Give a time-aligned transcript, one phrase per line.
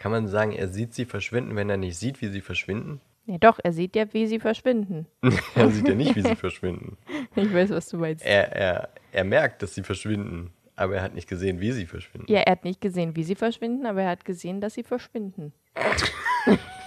[0.00, 3.02] Kann man sagen, er sieht sie verschwinden, wenn er nicht sieht, wie sie verschwinden?
[3.26, 5.06] Ja, doch, er sieht ja, wie sie verschwinden.
[5.54, 6.96] er sieht ja nicht, wie sie verschwinden.
[7.36, 8.24] Ich weiß, was du meinst.
[8.24, 12.32] Er, er, er merkt, dass sie verschwinden, aber er hat nicht gesehen, wie sie verschwinden.
[12.32, 15.52] Ja, er hat nicht gesehen, wie sie verschwinden, aber er hat gesehen, dass sie verschwinden.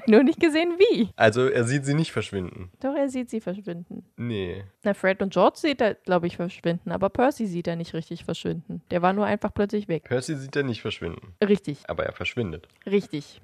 [0.00, 1.08] hat nur nicht gesehen, wie.
[1.16, 2.70] Also er sieht sie nicht verschwinden.
[2.80, 4.04] Doch, er sieht sie verschwinden.
[4.16, 4.64] Nee.
[4.82, 8.24] Na, Fred und George sieht er, glaube ich, verschwinden, aber Percy sieht er nicht richtig
[8.24, 8.82] verschwinden.
[8.90, 10.04] Der war nur einfach plötzlich weg.
[10.04, 12.68] Percy sieht er nicht verschwinden, Richtig, aber er verschwindet.
[12.86, 13.40] richtig.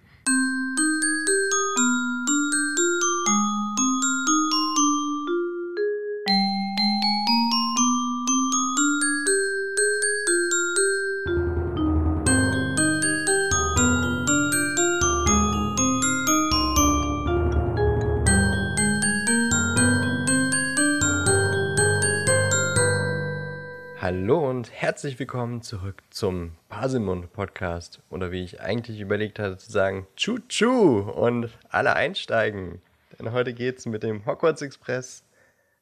[24.81, 28.01] Herzlich willkommen zurück zum Baselmund Podcast.
[28.09, 32.81] Oder wie ich eigentlich überlegt hatte zu sagen, Tschu-Tschu und alle einsteigen.
[33.19, 35.23] Denn heute geht's mit dem Hogwarts Express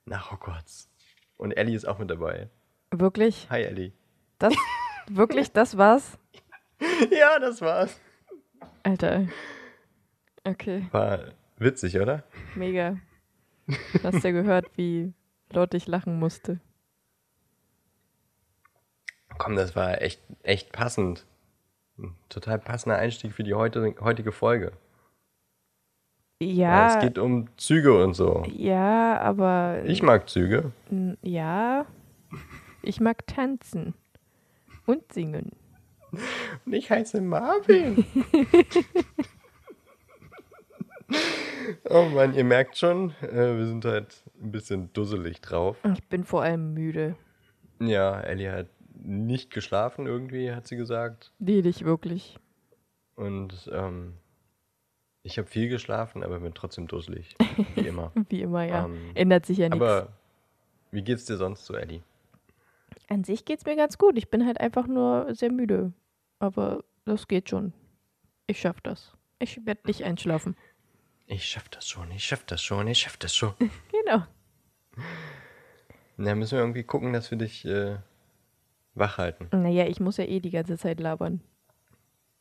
[0.04, 0.90] nach Hogwarts.
[1.36, 2.48] Und Ellie ist auch mit dabei.
[2.90, 3.46] Wirklich?
[3.50, 3.92] Hi Ellie.
[4.40, 4.52] Das,
[5.08, 6.18] wirklich, das war's?
[7.12, 8.00] Ja, das war's.
[8.82, 9.28] Alter.
[10.42, 11.20] Okay, War
[11.56, 12.24] witzig, oder?
[12.56, 12.96] mega.
[14.02, 15.12] Hast ja gehört, wie
[15.50, 16.58] laut ich lachen musste.
[19.38, 21.24] Komm, das war echt, echt passend.
[21.98, 24.72] Ein total passender Einstieg für die heute, heutige Folge.
[26.40, 28.44] Ja, es geht um Züge und so.
[28.54, 30.70] ja, aber Ich mag Züge.
[31.22, 31.84] ja,
[32.82, 33.94] ich mag tanzen
[34.86, 35.50] und singen.
[36.64, 38.04] Und ich heiße Marvin.
[41.90, 45.76] oh Mann, ihr merkt schon, äh, wir sind halt ein bisschen dusselig drauf.
[45.92, 47.16] Ich bin vor allem müde.
[47.80, 48.66] Ja, Ellie hat
[49.02, 51.32] nicht geschlafen irgendwie, hat sie gesagt.
[51.38, 52.38] Nee, nicht wirklich.
[53.14, 54.14] Und ähm,
[55.22, 57.36] ich habe viel geschlafen, aber bin trotzdem dusselig.
[57.74, 58.12] Wie immer.
[58.28, 58.84] Wie immer, ja.
[58.84, 59.82] Ähm, Ändert sich ja nichts.
[59.82, 60.12] aber
[60.90, 62.02] wie geht's dir sonst so, Ellie?
[63.08, 64.16] An sich geht's mir ganz gut.
[64.16, 65.92] Ich bin halt einfach nur sehr müde.
[66.38, 67.72] Aber das geht schon.
[68.46, 69.12] Ich schaff das.
[69.38, 70.56] Ich werde nicht einschlafen.
[71.26, 73.52] Ich schaff das schon, ich schaff das schon, ich schaff das schon.
[73.92, 74.24] Genau.
[76.16, 77.98] Na, müssen wir irgendwie gucken, dass wir dich äh,
[78.98, 79.48] wach halten.
[79.52, 81.40] Naja, ich muss ja eh die ganze Zeit labern.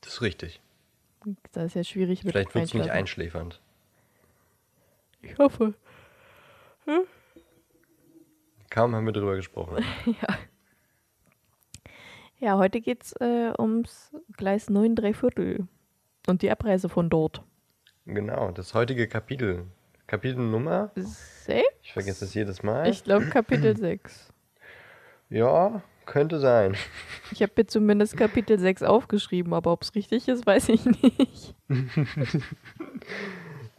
[0.01, 0.61] Das ist richtig.
[1.51, 3.61] Das ist ja schwierig mit Vielleicht wird es nicht einschläfernd.
[5.21, 5.73] Ich hoffe.
[8.69, 9.83] Kaum haben wir drüber gesprochen.
[10.05, 10.37] Ja.
[12.39, 15.67] Ja, heute geht's äh, ums Gleis 9 3 Viertel.
[16.27, 17.41] Und die Abreise von dort.
[18.05, 19.65] genau, das heutige Kapitel.
[20.05, 20.91] Kapitelnummer?
[20.95, 21.65] Sechs?
[21.81, 22.87] Ich vergesse das jedes Mal.
[22.89, 24.31] Ich glaube Kapitel 6.
[25.29, 26.75] ja, könnte sein.
[27.31, 31.53] Ich habe mir zumindest Kapitel 6 aufgeschrieben, aber ob es richtig ist, weiß ich nicht.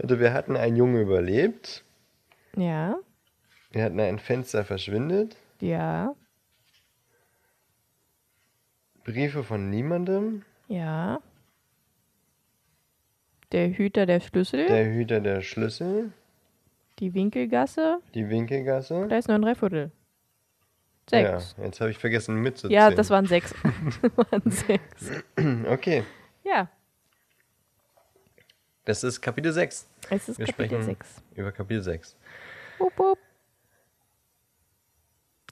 [0.00, 1.82] Also wir hatten einen Junge überlebt.
[2.56, 2.96] Ja,
[3.72, 5.36] Wir hatten ein Fenster verschwindet.
[5.60, 6.14] ja,
[9.04, 10.44] Briefe von niemandem.
[10.68, 11.20] ja.
[13.50, 16.12] Der Hüter der Schlüssel, Der Hüter der Schlüssel.
[16.98, 19.06] die Winkelgasse, Die Winkelgasse.
[19.08, 19.90] Gleis 9 3 Viertel.
[21.10, 21.54] Sechs.
[21.58, 22.72] Ja, jetzt habe ich vergessen mitzuzählen.
[22.72, 23.54] Ja, das waren sechs.
[24.02, 25.10] das waren sechs.
[25.68, 26.04] Okay,
[26.44, 26.68] Ja,
[28.84, 29.86] das ist Kapitel 6.
[30.10, 31.22] es ist Wir Kapitel sprechen 6.
[31.34, 32.16] über Kapitel 6.
[32.78, 33.18] Wupp, wupp.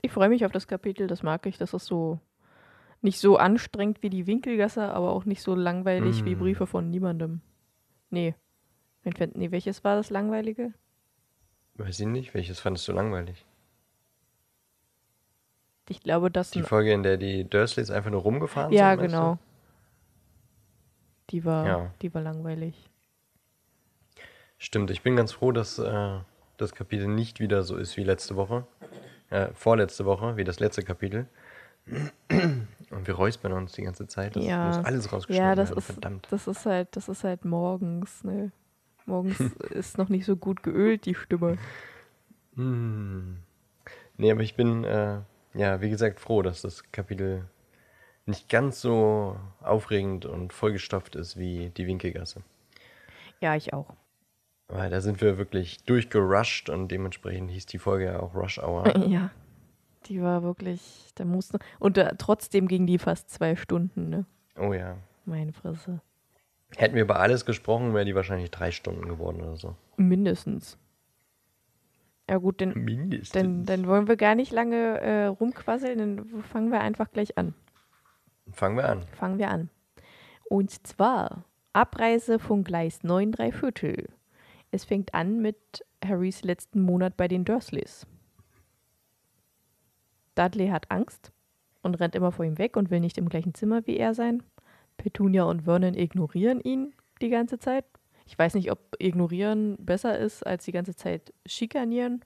[0.02, 1.58] Ich freue mich auf das Kapitel, das mag ich.
[1.58, 2.20] Das ist so
[3.02, 6.38] nicht so anstrengend wie die Winkelgasse, aber auch nicht so langweilig wie Mm.
[6.38, 7.40] Briefe von niemandem.
[8.10, 8.34] Nee.
[9.04, 10.72] Nee, welches war das langweilige?
[11.74, 13.44] Weiß ich nicht, welches fandest du langweilig?
[15.88, 19.02] Ich glaube, das Die Folge, in der die Dursleys einfach nur rumgefahren Ja, sind?
[19.02, 19.06] du?
[19.08, 19.38] genau.
[21.30, 21.90] Die war, Ja.
[22.02, 22.90] die war langweilig.
[24.58, 26.18] Stimmt, ich bin ganz froh, dass äh,
[26.56, 28.66] das Kapitel nicht wieder so ist wie letzte Woche.
[29.30, 31.26] Äh, vorletzte Woche, wie das letzte Kapitel.
[32.28, 34.34] Und wir räuspern uns die ganze Zeit.
[34.36, 34.66] Das Ja.
[34.66, 36.26] muss alles rausgeschnitten Ja, das werden, ist, verdammt.
[36.30, 38.50] das ist halt, das ist halt morgens, ne?
[39.04, 39.38] Morgens
[39.70, 41.58] ist noch nicht so gut geölt, die Stimme.
[42.54, 43.36] Hm.
[44.16, 45.20] Nee, aber ich bin, äh,
[45.56, 47.48] ja, wie gesagt, froh, dass das Kapitel
[48.26, 52.42] nicht ganz so aufregend und vollgestopft ist wie die Winkelgasse.
[53.40, 53.94] Ja, ich auch.
[54.68, 58.84] Weil da sind wir wirklich durchgerusht und dementsprechend hieß die Folge ja auch Rush Hour.
[59.08, 59.30] Ja.
[60.06, 61.58] Die war wirklich, da musste.
[61.80, 64.24] Und da, trotzdem ging die fast zwei Stunden, ne?
[64.56, 64.98] Oh ja.
[65.24, 66.00] Meine Fresse.
[66.76, 69.74] Hätten wir über alles gesprochen, wäre die wahrscheinlich drei Stunden geworden oder so.
[69.96, 70.78] Mindestens.
[72.28, 73.32] Ja gut, dann, Mindestens.
[73.32, 77.54] dann, dann wollen wir gar nicht lange äh, rumquasseln, dann fangen wir einfach gleich an.
[78.52, 79.06] Fangen wir an.
[79.12, 79.70] Fangen wir an.
[80.48, 84.08] Und zwar Abreise von Gleis 9 3 Viertel.
[84.70, 88.06] Es fängt an mit Harrys letzten Monat bei den Dursleys.
[90.34, 91.32] Dudley hat Angst
[91.82, 94.42] und rennt immer vor ihm weg und will nicht im gleichen Zimmer wie er sein.
[94.96, 97.84] Petunia und Vernon ignorieren ihn die ganze Zeit.
[98.26, 102.24] Ich weiß nicht, ob ignorieren besser ist, als die ganze Zeit schikanieren.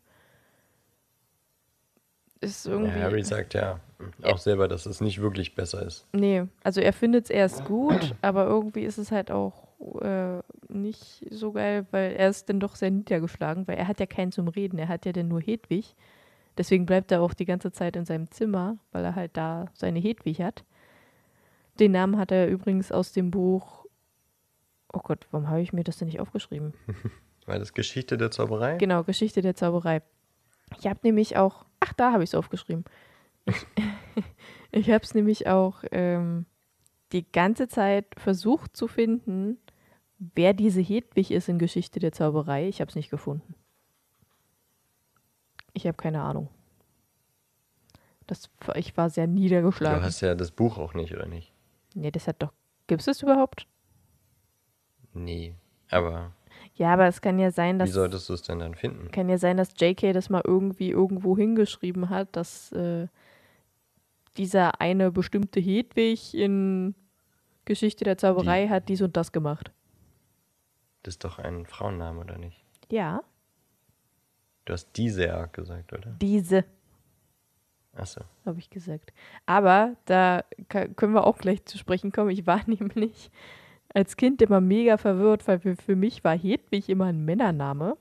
[2.41, 2.99] Ist irgendwie.
[2.99, 3.81] Ja, Harry sagt ja
[4.23, 6.06] auch selber, dass es nicht wirklich besser ist.
[6.12, 9.69] Nee, also er findet es erst gut, aber irgendwie ist es halt auch
[10.00, 14.06] äh, nicht so geil, weil er ist dann doch sehr niedergeschlagen, weil er hat ja
[14.06, 15.94] keinen zum Reden, er hat ja dann nur Hedwig.
[16.56, 20.00] Deswegen bleibt er auch die ganze Zeit in seinem Zimmer, weil er halt da seine
[20.00, 20.64] Hedwig hat.
[21.79, 23.80] Den Namen hat er übrigens aus dem Buch.
[24.93, 26.75] Oh Gott, warum habe ich mir das denn nicht aufgeschrieben?
[27.47, 28.77] Weil das Geschichte der Zauberei?
[28.77, 30.03] Genau, Geschichte der Zauberei.
[30.79, 31.65] Ich habe nämlich auch.
[31.81, 32.85] Ach, da habe ich es aufgeschrieben.
[33.47, 33.67] Ich,
[34.71, 36.47] ich habe es nämlich auch ähm,
[37.13, 39.59] die ganze Zeit versucht zu finden,
[40.19, 42.69] wer diese Hedwig ist in Geschichte der Zauberei.
[42.69, 43.55] Ich habe es nicht gefunden.
[45.73, 46.49] Ich habe keine Ahnung.
[48.27, 50.01] Das, ich war sehr niedergeschlagen.
[50.01, 51.53] Du hast ja das Buch auch nicht, oder nicht?
[51.95, 52.53] Nee, das hat doch.
[52.87, 53.67] Gibt es das überhaupt?
[55.12, 55.55] Nee,
[55.91, 56.33] aber
[56.75, 57.89] Ja, aber es kann ja sein, dass.
[57.89, 59.11] wie solltest du es denn dann finden?
[59.11, 63.09] Kann ja sein, dass JK das mal irgendwie irgendwo hingeschrieben hat, dass äh,
[64.37, 66.95] dieser eine bestimmte Hedwig in
[67.65, 69.71] Geschichte der Zauberei hat dies und das gemacht.
[71.03, 72.65] Das ist doch ein Frauenname, oder nicht?
[72.91, 73.23] Ja,
[74.67, 76.15] Du hast diese ja gesagt, oder?
[76.21, 76.65] diese,
[77.95, 78.21] Achso.
[78.47, 79.13] habe ich gesagt.
[79.47, 82.31] Aber da können wir auch gleich zu sprechen kommen.
[82.31, 83.31] Ich war nämlich
[83.95, 87.97] als Kind immer mega verwirrt, weil für, für mich war Hedwig immer ein Männername.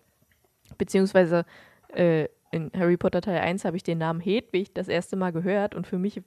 [0.77, 1.45] Beziehungsweise
[1.93, 5.75] äh, in Harry Potter Teil 1 habe ich den Namen Hedwig das erste Mal gehört
[5.75, 6.21] und für mich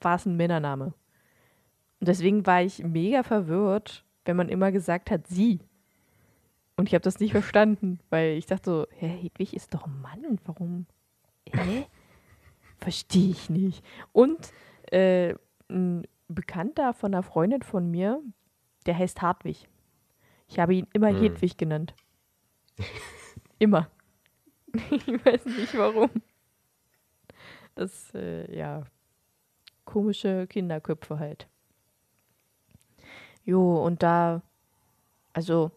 [0.00, 0.94] war es ein Männername.
[2.00, 5.60] Und deswegen war ich mega verwirrt, wenn man immer gesagt hat, sie.
[6.76, 10.00] Und ich habe das nicht verstanden, weil ich dachte so, hä, Hedwig ist doch ein
[10.00, 10.86] Mann, warum?
[11.46, 11.86] Hä?
[12.78, 13.84] Verstehe ich nicht.
[14.12, 14.52] Und
[14.90, 15.34] äh,
[15.68, 18.20] ein Bekannter von einer Freundin von mir,
[18.86, 19.68] der heißt Hartwig.
[20.48, 21.20] Ich habe ihn immer Hm.
[21.20, 21.94] Hedwig genannt.
[23.58, 23.88] immer.
[24.72, 26.10] ich weiß nicht warum.
[27.74, 28.84] Das, äh, ja,
[29.84, 31.48] komische Kinderköpfe halt.
[33.44, 34.42] Jo, und da,
[35.32, 35.70] also,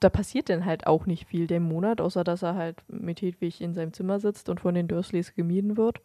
[0.00, 3.60] da passiert dann halt auch nicht viel den Monat, außer dass er halt mit Hedwig
[3.60, 6.00] in seinem Zimmer sitzt und von den Dursleys gemieden wird.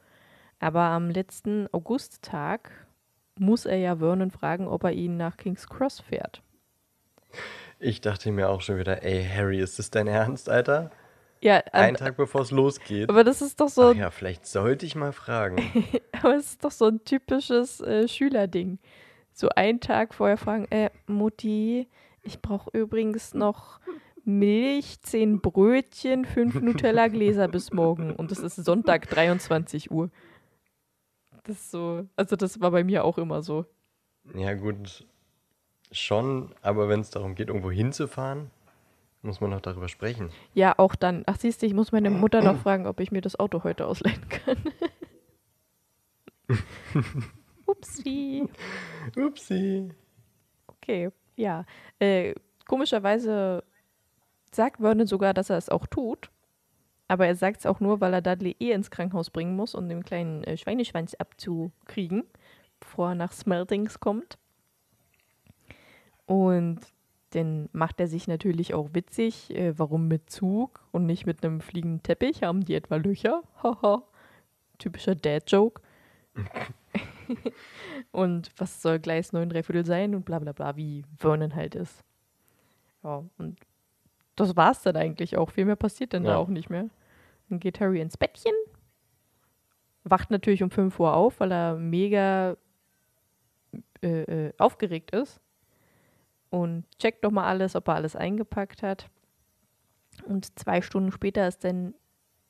[0.59, 2.82] Aber am letzten Augusttag
[3.39, 6.41] muss er ja Vernon fragen, ob er ihn nach King's Cross fährt.
[7.79, 10.91] Ich dachte mir auch schon wieder, ey, Harry, ist das dein Ernst, Alter?
[11.41, 13.09] Ja, Einen an, Tag bevor es losgeht.
[13.09, 15.57] aber das ist doch so, Ach ja, vielleicht sollte ich mal fragen.
[16.21, 18.79] aber es ist doch so ein typisches äh, Schülerding.
[19.33, 21.89] So einen Tag vorher fragen, äh, Mutti,
[22.21, 23.81] ich brauche übrigens noch
[24.23, 28.13] Milch, zehn Brötchen, fünf Nutella-Gläser bis morgen.
[28.15, 30.09] Und es ist Sonntag, 23 Uhr.
[31.43, 33.65] Das ist so, also das war bei mir auch immer so.
[34.33, 35.05] Ja, gut,
[35.91, 38.49] schon, aber wenn es darum geht, irgendwo hinzufahren,
[39.21, 40.29] muss man noch darüber sprechen.
[40.53, 41.23] Ja, auch dann.
[41.25, 43.87] Ach, siehst du, ich muss meine Mutter noch fragen, ob ich mir das Auto heute
[43.87, 44.57] ausleihen kann.
[47.65, 48.47] Upsi.
[49.15, 49.89] Upsi.
[50.67, 51.65] Okay, ja.
[51.99, 52.35] Äh,
[52.65, 53.63] komischerweise
[54.51, 56.29] sagt Vernon sogar, dass er es auch tut.
[57.13, 59.87] Aber er sagt es auch nur, weil er Dudley eh ins Krankenhaus bringen muss, um
[59.87, 62.23] den kleinen äh, Schweineschwanz abzukriegen,
[62.79, 64.39] bevor er nach Smeltings kommt.
[66.25, 66.79] Und
[67.29, 71.61] dann macht er sich natürlich auch witzig, äh, warum mit Zug und nicht mit einem
[71.61, 72.41] fliegenden Teppich?
[72.41, 73.43] Haben die etwa Löcher?
[73.61, 74.01] Haha.
[74.79, 75.83] Typischer Dad-Joke.
[78.11, 82.03] und was soll Gleis 9 Dreiviertel sein und bla bla bla, wie Vernon halt ist.
[83.03, 83.59] Ja, und
[84.35, 85.51] das war's dann eigentlich auch.
[85.51, 86.37] Viel mehr passiert dann da Ja.
[86.37, 86.89] auch nicht mehr.
[87.53, 88.55] Dann geht Harry ins Bettchen,
[90.03, 92.57] wacht natürlich um 5 Uhr auf, weil er mega
[94.01, 95.39] äh, äh, aufgeregt ist
[96.49, 99.07] und checkt doch mal alles, ob er alles eingepackt hat.
[100.25, 101.93] Und zwei Stunden später ist dann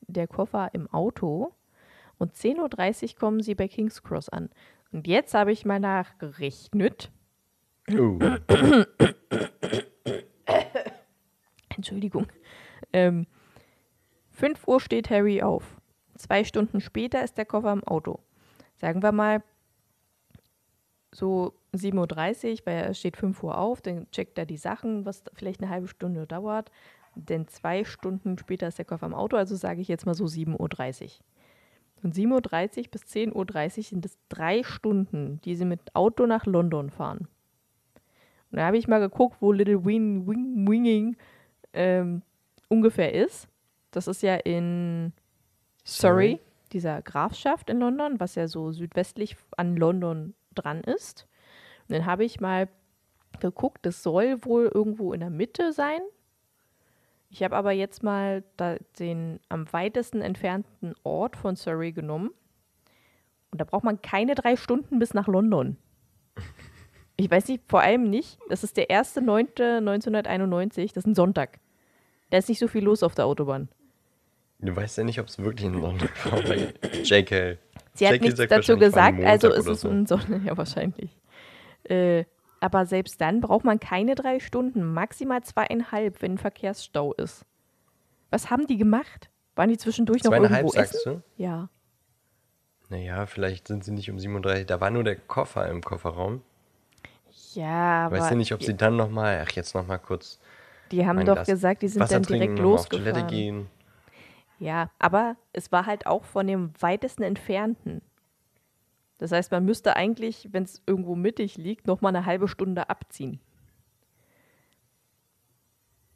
[0.07, 1.53] der Koffer im Auto
[2.17, 4.51] und 10.30 Uhr kommen sie bei King's Cross an.
[4.93, 7.12] Und jetzt habe ich mal nachgerechnet.
[7.91, 8.19] Uh,
[11.75, 12.27] Entschuldigung.
[12.93, 13.27] Ähm,
[14.34, 15.78] 5 Uhr steht Harry auf.
[16.16, 18.20] Zwei Stunden später ist der Koffer im Auto.
[18.75, 19.44] Sagen wir mal
[21.13, 25.24] so 7.30 Uhr, weil er steht 5 Uhr auf, dann checkt er die Sachen, was
[25.34, 26.72] vielleicht eine halbe Stunde dauert.
[27.16, 30.25] Denn zwei Stunden später ist der Koffer im Auto, also sage ich jetzt mal so
[30.25, 31.10] 7.30 Uhr.
[32.02, 36.46] Von 7.30 Uhr bis 10.30 Uhr sind es drei Stunden, die sie mit Auto nach
[36.46, 37.28] London fahren.
[38.52, 41.16] Und da habe ich mal geguckt, wo Little Wing, Wing, Winging
[41.74, 42.24] ähm,
[42.68, 43.48] ungefähr ist.
[43.94, 45.14] Das ist ja in
[45.86, 46.40] Surrey, Surrey.
[46.72, 51.28] dieser Grafschaft in London, was ja so südwestlich an London dran ist.
[51.88, 52.68] Und dann habe ich mal
[53.40, 56.00] geguckt, das soll wohl irgendwo in der Mitte sein.
[57.30, 58.44] Ich habe aber jetzt mal
[59.00, 62.32] den am weitesten entfernten Ort von Surrey genommen.
[63.52, 65.78] Und da braucht man keine drei Stunden bis nach London.
[67.16, 68.40] Ich weiß nicht, vor allem nicht.
[68.50, 71.60] Das ist der 1.9.1991, das ist ein Sonntag.
[72.32, 73.70] Da ist nicht so viel los auf der Autobahn.
[74.63, 76.39] Du weißt ja nicht, ob es wirklich in London war.
[77.03, 77.58] JK.
[77.93, 79.89] Sie hat JK nichts dazu ein gesagt, also ist es so.
[79.89, 81.12] ein Sonntag, ja wahrscheinlich.
[81.84, 82.24] Äh,
[82.60, 87.46] aber selbst dann braucht man keine drei Stunden, maximal zweieinhalb, wenn ein Verkehrsstau ist.
[88.29, 89.29] Was haben die gemacht?
[89.55, 91.24] Waren die zwischendurch noch irgendwo sagst essen?
[91.38, 91.43] du?
[91.43, 91.70] Ja.
[92.89, 94.65] Naja, vielleicht sind sie nicht um 37.
[94.65, 96.41] Da war nur der Koffer im Kofferraum.
[97.53, 100.39] Ja, aber Weißt du nicht, ob sie dann nochmal, ach, jetzt nochmal kurz
[100.91, 103.27] die haben doch Glas gesagt, die sind dann direkt nochmal auf Toilette losgefahren.
[103.27, 103.67] gehen.
[104.63, 108.01] Ja, aber es war halt auch von dem weitesten entfernten.
[109.17, 112.89] Das heißt, man müsste eigentlich, wenn es irgendwo mittig liegt, noch mal eine halbe Stunde
[112.89, 113.41] abziehen.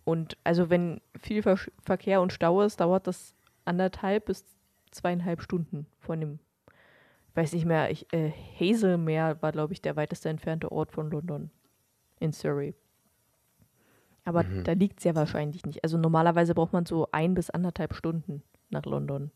[0.05, 3.35] Und also wenn viel Ver Verkehr und Stau ist, dauert das
[3.65, 4.45] anderthalb bis
[4.91, 6.39] zweieinhalb Stunden von dem,
[7.35, 11.51] weiß nicht mehr, ich, äh, Hazelmere war, glaube ich, der weiteste entfernte Ort von London
[12.21, 12.75] in Surrey.
[14.27, 15.83] Aber da liegt es ja wahrscheinlich nicht.
[15.83, 19.31] Also normalerweise braucht man so ein bis anderthalb Stunden nach London.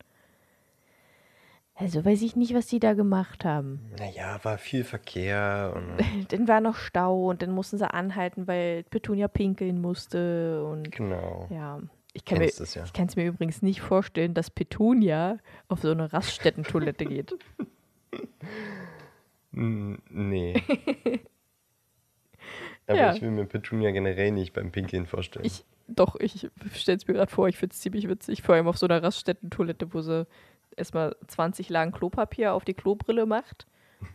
[1.76, 3.80] Also weiß ich nicht, was die da gemacht haben.
[3.98, 5.98] Naja, war viel Verkehr und
[6.34, 11.48] Dann war noch Stau und dann mussten sie anhalten, weil Petunia pinkeln musste und genau.
[11.50, 11.80] ja.
[12.14, 12.84] Ich kann mir, es ja.
[12.94, 15.38] kann es mir übrigens nicht vorstellen, dass Petunia
[15.70, 17.34] auf so eine Raststättentoilette geht.
[19.54, 20.62] Nee.
[22.92, 23.14] Aber Ja.
[23.14, 25.46] ich will mir Petunia generell nicht beim Pinkeln vorstellen.
[25.46, 28.68] Ich, doch, ich stelle es mir gerade vor, ich finde es ziemlich witzig, vor allem
[28.68, 30.26] auf so einer Raststättentoilette, wo sie
[30.78, 33.68] erstmal 20 Lagen Klopapier auf die Klobrille macht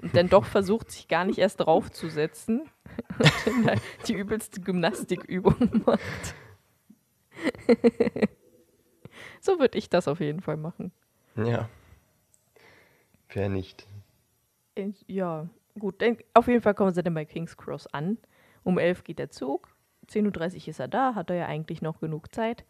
[0.02, 2.62] und dann doch versucht, sich gar nicht erst draufzusetzen
[3.18, 3.74] und dann da
[4.08, 6.34] die übelste Gymnastikübung macht.
[9.40, 10.92] so würde ich das auf jeden Fall machen.
[11.36, 11.68] ja.
[13.32, 13.86] Wer nicht?
[14.76, 15.46] Äh, Ja,
[15.78, 18.16] gut, dann auf jeden Fall kommen sie dann bei King's Cross an.
[18.66, 19.68] Um 11 geht der Zug,
[20.08, 22.64] 10.30 Uhr ist er da, hat er ja eigentlich noch genug Zeit.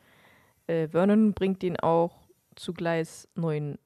[0.66, 3.78] Äh, Vernon bringt ihn auch zu Gleis 9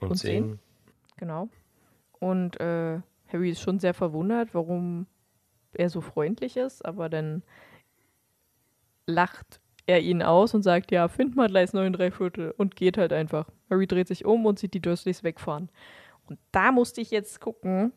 [0.00, 0.58] Und, Und zehn?
[1.16, 1.48] Genau.
[2.18, 5.06] Und äh, Harry ist schon sehr verwundert, warum
[5.74, 7.44] er so freundlich ist, aber dann
[9.06, 12.98] lacht er ihn aus und sagt, ja, find mal Gleis 9 3 Viertel und geht
[12.98, 13.48] halt einfach.
[13.70, 15.70] Harry dreht sich um und sieht die Dursleys wegfahren.
[16.26, 17.92] Und da musste ich jetzt gucken,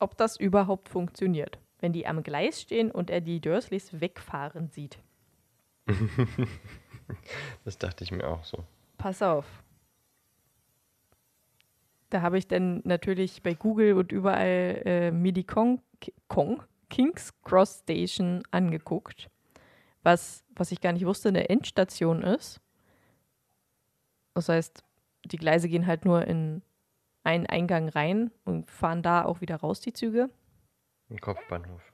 [0.00, 1.60] ob das überhaupt funktioniert.
[1.84, 4.98] Wenn die am Gleis stehen und er die Dursleys wegfahren sieht.
[7.66, 8.64] Das dachte ich mir auch so.
[8.96, 9.62] Pass auf.
[12.08, 15.82] Da habe ich dann natürlich bei Google und überall äh, mir die Kong,
[16.28, 19.28] Kong, King's Cross Station angeguckt,
[20.02, 22.62] was, was ich gar nicht wusste, eine Endstation ist.
[24.32, 24.82] Das heißt,
[25.26, 26.62] die Gleise gehen halt nur in
[27.24, 30.30] einen Eingang rein und fahren da auch wieder raus, die Züge.
[31.10, 31.92] Ein Kopfbahnhof.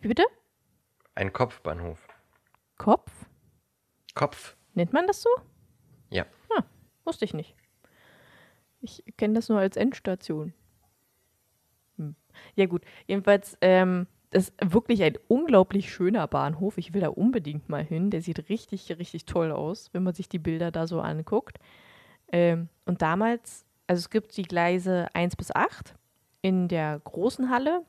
[0.00, 0.24] Wie bitte?
[1.14, 2.06] Ein Kopfbahnhof.
[2.76, 3.10] Kopf?
[4.14, 4.56] Kopf?
[4.74, 5.30] Nennt man das so?
[6.10, 6.26] Ja.
[7.04, 7.56] Wusste ich nicht.
[8.80, 10.54] Ich kenne das nur als Endstation.
[11.96, 12.14] Hm.
[12.54, 16.78] Ja gut, jedenfalls, ähm, das ist wirklich ein unglaublich schöner Bahnhof.
[16.78, 18.10] Ich will da unbedingt mal hin.
[18.10, 21.58] Der sieht richtig, richtig toll aus, wenn man sich die Bilder da so anguckt.
[22.30, 25.94] Ähm, und damals, also es gibt die Gleise 1 bis 8
[26.42, 27.84] in der großen Halle.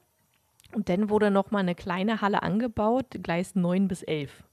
[0.73, 4.43] Und dann wurde noch mal eine kleine Halle angebaut, Gleis 9 bis 11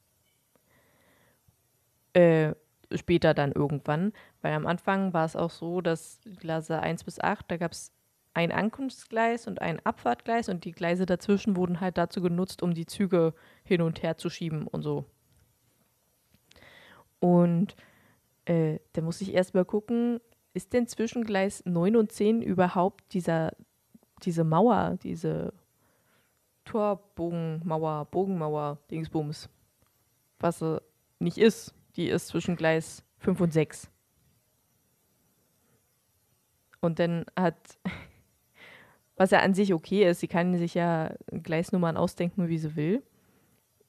[2.19, 2.55] äh,
[2.95, 7.51] später dann irgendwann, weil am Anfang war es auch so, dass Gleise 1 bis 8,
[7.51, 7.93] da gab es
[8.35, 12.87] ein Ankunftsgleis und ein Abfahrtgleis und die Gleise dazwischen wurden halt dazu genutzt, um die
[12.87, 13.35] Züge
[13.65, 15.05] hin und her zu schieben und so.
[17.21, 17.75] Und
[18.45, 20.21] äh, da muss ich erst mal gucken,
[20.55, 23.53] ist denn zwischen Gleis 9 und 10 überhaupt dieser,
[24.23, 25.53] diese Mauer, diese
[26.69, 29.49] Torbogenmauer, Bogenmauer, Dingsbums,
[30.39, 30.83] was sie
[31.19, 31.75] nicht ist.
[31.97, 33.91] Die ist zwischen Gleis 5 und 6.
[36.81, 37.57] Und dann hat,
[39.17, 43.03] was ja an sich okay ist, sie kann sich ja Gleisnummern ausdenken, wie sie will.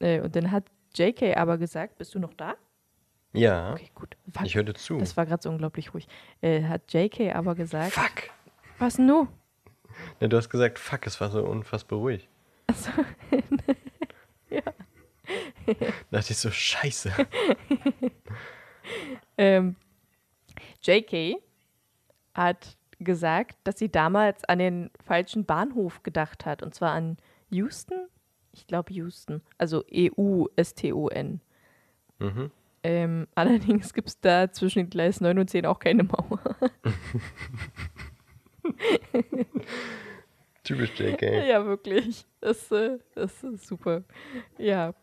[0.00, 2.54] Äh, und dann hat JK aber gesagt, bist du noch da?
[3.32, 3.72] Ja.
[3.72, 4.16] Okay, gut.
[4.26, 4.96] War, Ich hörte zu.
[4.98, 6.08] das war gerade so unglaublich ruhig.
[6.40, 8.30] Äh, hat JK aber gesagt, Fuck.
[8.78, 9.28] was nun?
[10.18, 12.28] Ja, du hast gesagt, fuck, es war so unfassbar ruhig.
[12.70, 12.90] Also,
[14.50, 14.62] ja.
[15.66, 17.12] Da dachte ich so, scheiße.
[19.38, 19.76] Ähm,
[20.82, 21.40] JK
[22.34, 26.62] hat gesagt, dass sie damals an den falschen Bahnhof gedacht hat.
[26.62, 27.16] Und zwar an
[27.50, 28.08] Houston.
[28.52, 29.40] Ich glaube Houston.
[29.56, 31.40] Also EU-S-T-O-N.
[32.18, 32.50] Mhm.
[32.82, 36.40] Ähm, allerdings gibt es da zwischen Gleis 9 und 10 auch keine Mauer.
[40.70, 41.22] Typisch JK.
[41.48, 42.24] ja, wirklich.
[42.40, 44.04] Das, äh, das ist super.
[44.56, 44.94] Ja.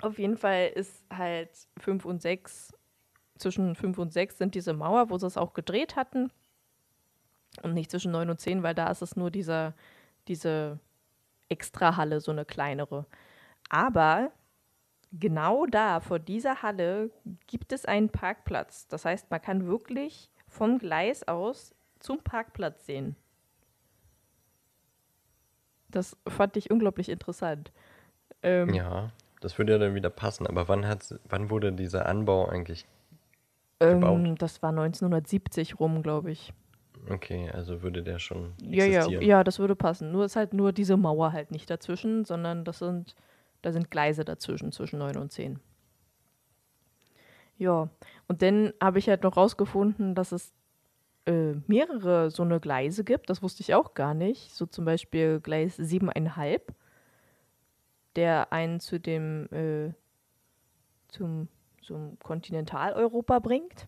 [0.00, 2.72] Auf jeden Fall ist halt 5 und 6,
[3.38, 6.30] zwischen 5 und 6 sind diese Mauer, wo sie es auch gedreht hatten.
[7.62, 9.74] Und nicht zwischen 9 und 10, weil da ist es nur dieser,
[10.28, 10.78] diese
[11.48, 13.06] Extrahalle, so eine kleinere.
[13.70, 14.30] Aber
[15.10, 17.10] genau da, vor dieser Halle,
[17.48, 18.86] gibt es einen Parkplatz.
[18.86, 23.16] Das heißt, man kann wirklich vom Gleis aus zum Parkplatz sehen.
[25.90, 27.72] Das fand ich unglaublich interessant.
[28.42, 30.46] Ähm, Ja, das würde ja dann wieder passen.
[30.46, 32.86] Aber wann, hat's, wann wurde dieser Anbau eigentlich?
[33.80, 34.18] gebaut.
[34.18, 36.52] ähm, das war 1970 rum, glaube ich.
[37.08, 40.10] Okay, also würde der schon Ja, ja, ja, das würde passen.
[40.10, 43.14] Nur ist halt nur diese Mauer halt nicht dazwischen, sondern das sind,
[43.62, 45.60] da sind Gleise dazwischen, zwischen 9 und 10.
[47.56, 47.88] Ja,
[48.28, 50.52] und dann habe ich halt noch rausgefunden, dass es
[51.28, 53.28] äh, mehrere so eine Gleise gibt.
[53.28, 54.54] Das wusste ich auch gar nicht.
[54.54, 56.62] So zum Beispiel Gleis 7,5,
[58.16, 59.92] der einen zu dem, äh,
[61.08, 61.48] zum,
[61.82, 63.86] zum Kontinentaleuropa bringt.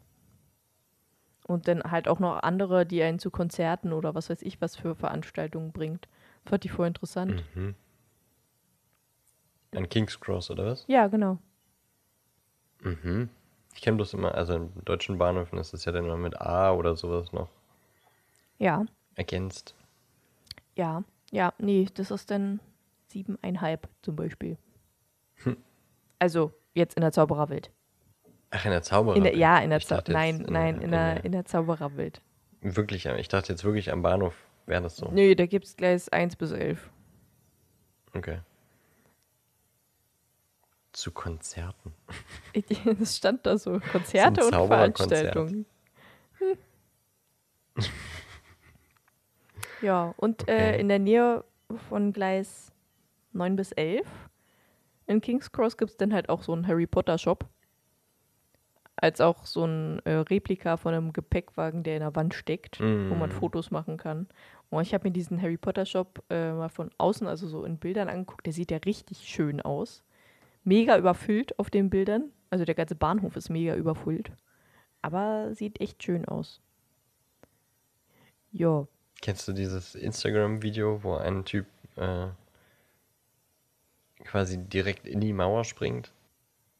[1.47, 4.77] Und dann halt auch noch andere, die einen zu Konzerten oder was weiß ich was
[4.77, 6.09] für Veranstaltungen bringt.
[6.45, 7.43] Fand ich voll interessant.
[7.55, 7.75] Mhm.
[9.75, 10.85] An King's Cross, oder was?
[10.89, 11.39] Ja, genau.
[12.83, 13.31] Mhm.
[13.75, 16.73] Ich kenne bloß immer, also in deutschen Bahnhöfen ist es ja dann immer mit A
[16.73, 17.49] oder sowas noch
[18.59, 18.85] Ja,
[19.15, 19.75] ergänzt.
[20.77, 22.61] ja, ja, nee, das ist dann
[23.09, 24.57] siebeneinhalb zum Beispiel.
[26.19, 27.71] Also jetzt in der Zaubererwelt.
[28.51, 29.17] Ach, in der Zauberer.
[29.17, 31.45] In der, ja, in der Ich Zau dachte Nein, nein, in der, der- in der
[31.45, 32.21] Zaubererwelt.
[32.61, 34.35] Wirklich, ich dachte jetzt wirklich am Bahnhof
[34.67, 35.09] wäre das so.
[35.11, 36.91] Nee, da gibt es Gleis 1 bis 11.
[38.15, 38.41] Okay.
[40.93, 41.95] Zu Konzerten.
[42.99, 43.81] Das stand da so.
[43.93, 44.51] Konzerte und.
[44.55, 45.67] Veranstaltungen.
[46.39, 46.57] Hm.
[49.83, 50.81] Ja, und äh, Okay.
[50.81, 51.45] in der Nähe
[51.89, 52.73] von Gleis
[53.33, 54.07] 9 bis 11
[55.07, 57.45] in King's Cross gibt es dann halt auch so einen Harry Potter Shop.
[58.95, 63.15] Als auch so ein äh, Replika von einem Gepäckwagen, der in der Wand steckt, wo
[63.17, 63.33] man Mm.
[63.33, 64.29] Fotos machen kann.
[64.69, 67.79] Und ich habe mir diesen Harry Potter Shop äh, mal von außen, also so in
[67.79, 68.47] Bildern angeguckt.
[68.47, 70.05] Der sieht ja richtig schön aus.
[70.65, 72.31] Mega überfüllt auf den Bildern.
[72.51, 74.33] Also der ganze Bahnhof ist mega überfüllt.
[75.03, 76.61] Aber sieht echt schön aus.
[78.53, 78.87] Ja.
[79.23, 82.27] Kennst du dieses Instagram-Video, wo ein Typ äh,
[84.25, 86.13] quasi direkt in die Mauer springt?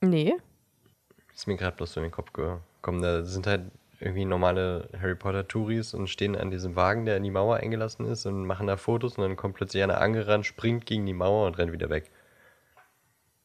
[0.01, 0.35] Nee.
[1.35, 3.03] Ist mir gerade bloß so in den Kopf gekommen.
[3.03, 7.31] Da sind halt irgendwie normale Harry Potter-Touris und stehen an diesem Wagen, der in die
[7.31, 11.05] Mauer eingelassen ist und machen da Fotos und dann kommt plötzlich einer angerannt, springt gegen
[11.05, 12.11] die Mauer und rennt wieder weg.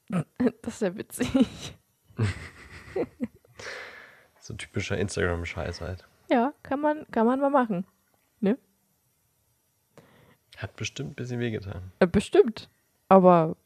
[0.61, 1.77] Das ist ja witzig.
[4.39, 6.07] So typischer Instagram-Scheiß halt.
[6.29, 7.87] Ja, kann man, kann man mal machen.
[8.41, 8.59] Ne?
[10.57, 11.91] Hat bestimmt ein bisschen wehgetan.
[11.99, 12.69] Äh, bestimmt.
[13.09, 13.57] Aber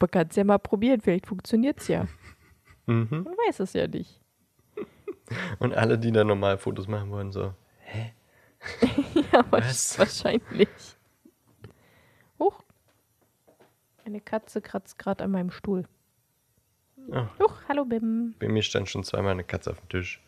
[0.00, 1.02] man kann es ja mal probieren.
[1.02, 2.06] Vielleicht funktioniert es ja.
[2.86, 3.22] Mhm.
[3.24, 4.20] Man weiß es ja nicht.
[5.58, 8.12] Und alle, die da normal Fotos machen wollen, so, hä?
[9.32, 9.98] Ja, Was?
[9.98, 10.68] wahrscheinlich.
[12.38, 12.62] Huch.
[14.04, 15.84] Eine Katze kratzt gerade an meinem Stuhl.
[17.08, 18.34] Oh, Huch, hallo Bim.
[18.38, 20.22] bei mir stand schon zweimal eine Katze auf dem Tisch.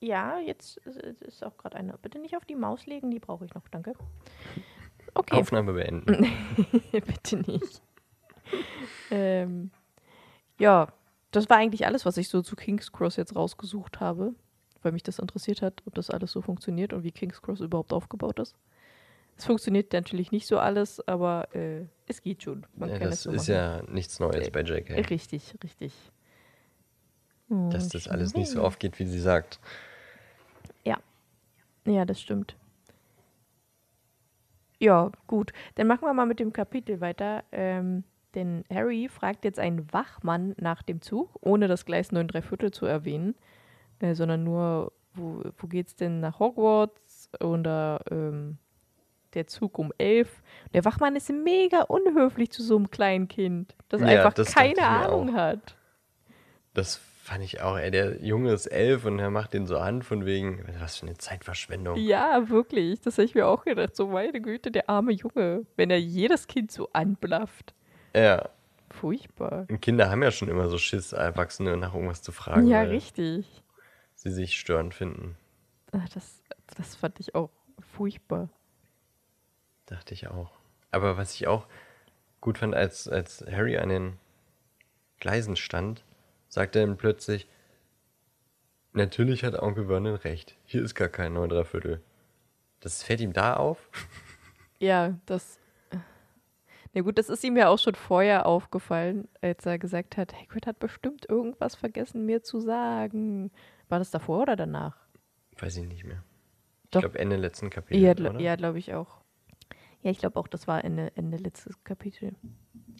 [0.00, 1.96] Ja, jetzt ist- ist auch gerade eine.
[1.98, 3.94] Bitte nicht auf die Maus legen, die brauche ich noch, danke.
[5.14, 6.26] Okay, Aufnahme beenden.
[6.92, 7.80] bitte nicht.
[9.10, 9.70] ähm,
[10.58, 10.92] ja,
[11.30, 14.34] das war eigentlich alles, was ich so zu King's Cross jetzt rausgesucht habe,
[14.82, 17.92] weil mich das interessiert hat, ob das alles so funktioniert und wie King's Cross überhaupt
[17.94, 18.54] aufgebaut ist.
[19.38, 22.66] Es funktioniert natürlich nicht so alles, aber äh, es geht schon.
[22.74, 23.52] Man Ja, kann das es so ist machen.
[23.54, 25.10] ja nichts Neues bei JK.
[25.10, 25.92] Richtig, richtig.
[27.48, 29.60] Dass das alles nicht so aufgeht, wie sie sagt.
[30.84, 30.98] Ja.
[31.86, 32.56] Ja, das stimmt.
[34.78, 35.52] Ja, gut.
[35.76, 37.44] Dann machen wir mal mit dem Kapitel weiter.
[37.52, 42.42] Ähm, denn Harry fragt jetzt einen Wachmann nach dem Zug, ohne das Gleis 9 3
[42.42, 43.34] Viertel zu erwähnen,
[44.00, 47.30] äh, sondern nur, wo, wo geht's denn nach Hogwarts?
[47.40, 48.58] Oder ähm,
[49.36, 50.42] der Zug um 11.
[50.74, 54.82] Der Wachmann ist mega unhöflich zu so einem kleinen Kind, das Ja, einfach das keine
[54.86, 55.76] Ahnung hat.
[56.74, 60.02] Das Fand ich auch, ey, der Junge ist elf und er macht den so an
[60.02, 61.96] von wegen, was für eine Zeitverschwendung.
[61.98, 63.00] Ja, wirklich.
[63.00, 63.96] Das habe ich mir auch gedacht.
[63.96, 67.74] So, meine Güte, der arme Junge, wenn er jedes Kind so anblafft.
[68.14, 68.48] Ja,
[68.90, 69.66] Furchtbar.
[69.68, 73.60] und Kinder haben ja schon immer so Schiss, Erwachsene nach irgendwas zu fragen, Ja, richtig.
[74.14, 75.36] sie sich störend finden.
[75.90, 76.40] Ach, Das,
[76.76, 77.50] das fand ich auch
[77.96, 78.50] furchtbar.
[79.86, 80.50] Dachte ich auch.
[80.90, 81.66] Aber was ich auch
[82.40, 84.18] gut fand, als, als Harry an den
[85.20, 86.04] Gleisen stand,
[86.48, 87.48] sagte er dann plötzlich,
[88.92, 90.56] natürlich hat Onkel Vernon recht.
[90.64, 92.02] Hier ist gar kein 9 Viertel.
[92.80, 93.88] Das fällt ihm da auf?
[94.78, 95.58] Ja, das.
[96.92, 100.66] Na gut, das ist ihm ja auch schon vorher aufgefallen, als er gesagt hat, Hagrid
[100.66, 103.50] hat bestimmt irgendwas vergessen, mir zu sagen.
[103.88, 104.98] War das davor oder danach?
[105.58, 106.22] Weiß ich nicht mehr.
[106.84, 107.00] Ich Doch.
[107.00, 108.34] glaube Ende letzten Kapitel, Ja, oder?
[108.34, 109.22] gl ja glaube ich auch.
[110.06, 112.36] Ja, ich glaube auch, das war Ende, Ende letztes Kapitel.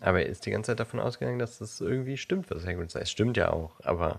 [0.00, 3.04] Aber er ist die ganze Zeit davon ausgegangen, dass das irgendwie stimmt, was Hagrid sagt.
[3.04, 4.18] Es stimmt ja auch, aber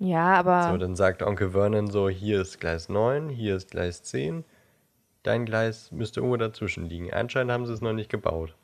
[0.00, 4.02] Ja, aber so, dann sagt Onkel Vernon so, hier ist Gleis 9, hier ist Gleis
[4.02, 4.44] 10,
[5.22, 7.12] dein Gleis müsste irgendwo dazwischen liegen.
[7.12, 8.56] Anscheinend haben sie es noch nicht gebaut.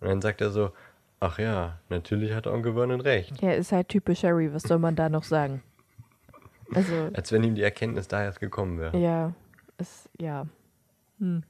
[0.00, 0.72] Und dann sagt er so,
[1.18, 3.42] ach ja, natürlich hat Onkel Vernon recht.
[3.42, 5.62] er ist halt typisch Harry, was soll man da noch sagen?
[6.74, 8.98] Also, Als wenn ihm die Erkenntnis da erst gekommen wäre.
[8.98, 9.32] ja,
[9.78, 10.46] es, ja.
[11.20, 11.42] Hm.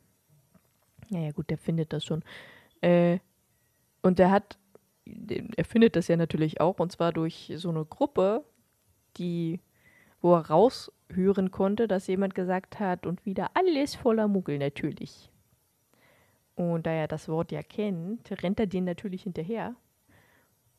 [1.11, 2.23] Naja, gut, der findet das schon.
[2.81, 3.19] Äh,
[4.03, 4.59] und der hat,
[5.05, 8.45] er findet das ja natürlich auch, und zwar durch so eine Gruppe,
[9.17, 9.61] die,
[10.21, 15.31] wo er raushören konnte, dass jemand gesagt hat, und wieder alles voller Muggel natürlich.
[16.55, 19.75] Und da er das Wort ja kennt, rennt er denen natürlich hinterher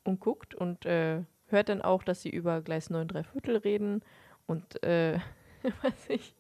[0.04, 4.02] und guckt und äh, hört dann auch, dass sie über Gleis 9 3 Viertel reden.
[4.48, 5.20] Und äh,
[5.82, 6.36] was ich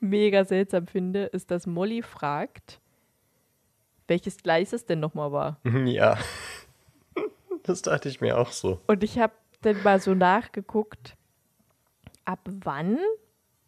[0.00, 2.80] mega seltsam finde, ist, dass Molly fragt,
[4.08, 5.60] welches Gleis es denn nochmal war.
[5.84, 6.18] Ja.
[7.62, 8.78] Das dachte ich mir auch so.
[8.86, 11.16] Und ich habe dann mal so nachgeguckt,
[12.24, 12.96] ab wann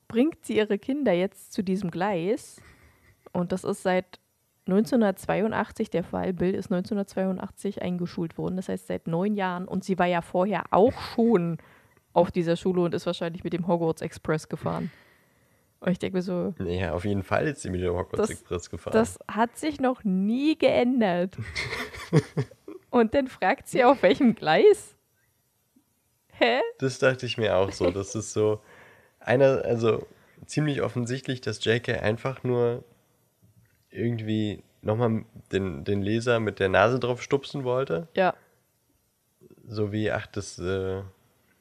[0.06, 2.62] bringt sie ihre Kinder jetzt zu diesem Gleis?
[3.32, 4.20] Und das ist seit
[4.66, 6.32] 1982 der Fall.
[6.32, 9.66] Bill ist 1982 eingeschult worden, das heißt seit neun Jahren.
[9.66, 11.58] Und sie war ja vorher auch schon
[12.12, 14.90] auf dieser Schule und ist wahrscheinlich mit dem Hogwarts Express gefahren.
[15.80, 18.30] Und ich denke mir so, Ja, auf jeden Fall ist sie mit dem Hogwarts Das-
[18.30, 18.92] Express gefahren.
[18.94, 21.36] das hat sich noch nie geändert.
[22.90, 24.96] und dann fragt sie, auf welchem Gleis?
[26.32, 26.60] Hä?
[26.78, 27.90] Das dachte ich mir auch so.
[27.90, 28.60] Das ist so
[29.20, 30.06] einer, also
[30.46, 32.84] ziemlich offensichtlich, dass JK einfach nur
[33.90, 38.08] irgendwie nochmal den, den Leser mit der Nase drauf stupsen wollte.
[38.14, 38.34] Ja,
[39.66, 41.02] So wie, ach, das, äh,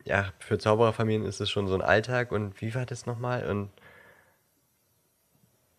[0.06, 3.50] ja, für Zaubererfamilien ist es schon so ein Alltag und wie war das nochmal?
[3.50, 3.70] Und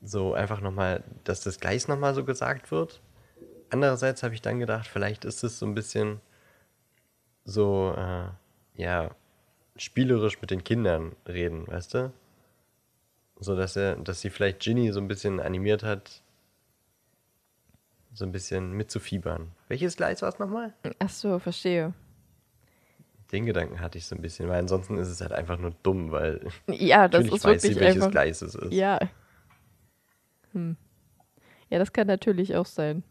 [0.03, 3.01] so einfach nochmal, dass das Gleis nochmal so gesagt wird.
[3.71, 6.21] Andererseits habe ich dann gedacht, vielleicht ist es so ein bisschen
[7.45, 8.29] so, äh,
[8.81, 9.11] ja,
[9.77, 12.13] spielerisch mit den Kindern reden, weißt du?
[13.41, 16.23] So dass er, dass sie vielleicht Ginny so ein bisschen animiert hat,
[18.13, 19.53] so ein bisschen mitzufiebern.
[19.69, 20.75] Welches Gleis war es nochmal?
[20.99, 21.95] ach so, verstehe.
[23.31, 26.11] Den Gedanken hatte ich so ein bisschen, weil ansonsten ist es halt einfach nur dumm,
[26.11, 28.11] weil Ja, das ist weiß wirklich sie, welches einfach.
[28.11, 28.73] Gleis es ist.
[28.73, 28.99] Ja.
[30.53, 30.77] Hm.
[31.71, 33.03] Ja, das kann natürlich auch sein.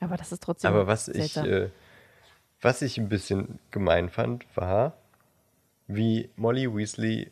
[0.00, 0.70] Aber das ist trotzdem.
[0.72, 1.70] Aber was ich, äh,
[2.60, 4.96] was ich ein bisschen gemein fand, war,
[5.86, 7.30] wie Molly Weasley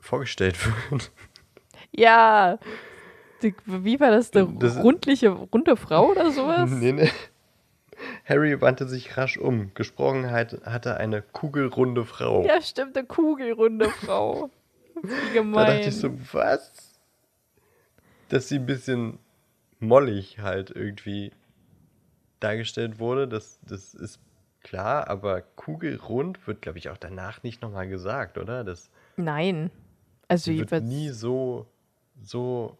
[0.00, 0.56] vorgestellt
[0.90, 1.10] wird.
[1.92, 2.58] Ja.
[3.42, 4.32] Die, wie war das?
[4.32, 6.70] Eine Das- rundliche, runde Frau oder sowas?
[6.72, 7.10] nee, nee.
[8.26, 9.72] Harry wandte sich rasch um.
[9.74, 12.44] Gesprochen hat, hatte eine kugelrunde Frau.
[12.44, 14.50] Ja, stimmt, eine kugelrunde Frau.
[15.02, 15.66] Wie da gemein.
[15.66, 16.85] dachte ich so, was?
[18.28, 19.18] Dass sie ein bisschen
[19.78, 21.32] mollig halt irgendwie
[22.40, 24.20] dargestellt wurde, das, das ist
[24.62, 28.64] klar, aber kugelrund wird, glaube ich, auch danach nicht nochmal gesagt, oder?
[28.64, 29.70] Das Nein.
[30.28, 30.84] Also sie wird jedenfalls.
[30.84, 31.66] nie so,
[32.20, 32.76] so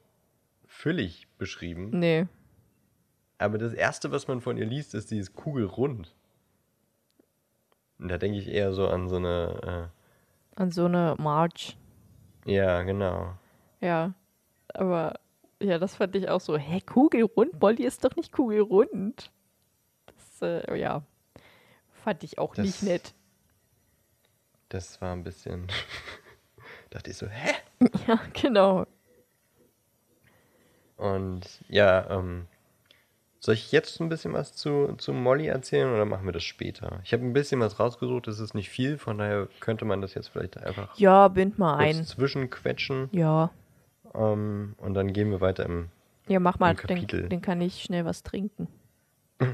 [0.67, 1.91] füllig beschrieben.
[1.93, 2.27] Nee.
[3.39, 6.13] Aber das Erste, was man von ihr liest, ist dieses kugelrund.
[7.99, 9.91] Und da denke ich eher so an so eine,
[10.57, 11.77] An so eine March.
[12.47, 13.35] äh, ja, genau.
[13.81, 14.13] Ja.
[14.75, 15.15] Aber
[15.63, 16.57] ja, das fand ich auch so.
[16.57, 17.61] Hä, kugelrund?
[17.61, 19.31] Molly ist doch nicht kugelrund.
[20.07, 21.03] Das, äh, ja.
[22.05, 23.15] Fand ich auch Das- nicht nett.
[24.69, 25.67] Das war ein bisschen.
[26.91, 27.55] dachte ich so, hä?
[28.07, 28.87] Ja, genau.
[30.97, 32.47] Und ja, ähm,
[33.41, 37.01] soll ich jetzt ein bisschen was zu, zu Molly erzählen oder machen wir das später?
[37.05, 40.15] Ich habe ein bisschen was rausgesucht, das ist nicht viel, von daher könnte man das
[40.15, 42.05] jetzt vielleicht einfach Ja, bind mal ein.
[42.05, 43.09] zwischenquetschen.
[43.13, 43.51] Ja.
[44.17, 45.89] Ähm, und dann gehen wir weiter im.
[46.29, 46.75] Ja, mach mal.
[46.75, 48.69] Den, den kann ich schnell was trinken.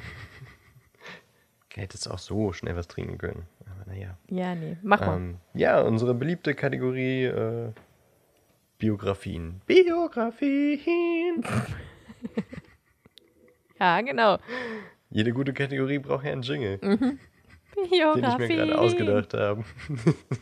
[1.74, 3.46] Hättest auch so schnell was trinken können.
[3.66, 4.16] Aber naja.
[4.28, 5.16] Ja, nee, mach mal.
[5.16, 7.72] Ähm, ja, unsere beliebte Kategorie äh,
[8.78, 9.60] Biografien.
[9.66, 11.42] Biografien!
[13.80, 14.38] ja, genau.
[15.10, 17.18] Jede gute Kategorie braucht ja einen Jingle, Mhm.
[17.76, 19.64] den ich mir gerade ausgedacht habe.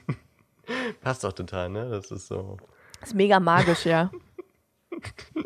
[1.01, 1.89] Passt doch total, ne?
[1.91, 2.57] Das ist so.
[3.03, 4.11] Ist mega magisch, ja.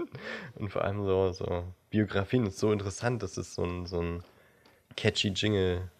[0.57, 4.25] Und vor allem so, so Biografien ist so interessant, dass es so ein, so ein
[4.97, 5.91] catchy Jingle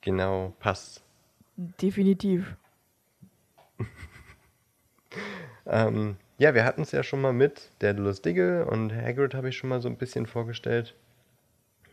[0.00, 1.02] genau passt.
[1.56, 2.56] Definitiv.
[5.66, 9.56] Ähm, ja, wir hatten es ja schon mal mit Daedalus Diggle und Hagrid habe ich
[9.56, 10.94] schon mal so ein bisschen vorgestellt.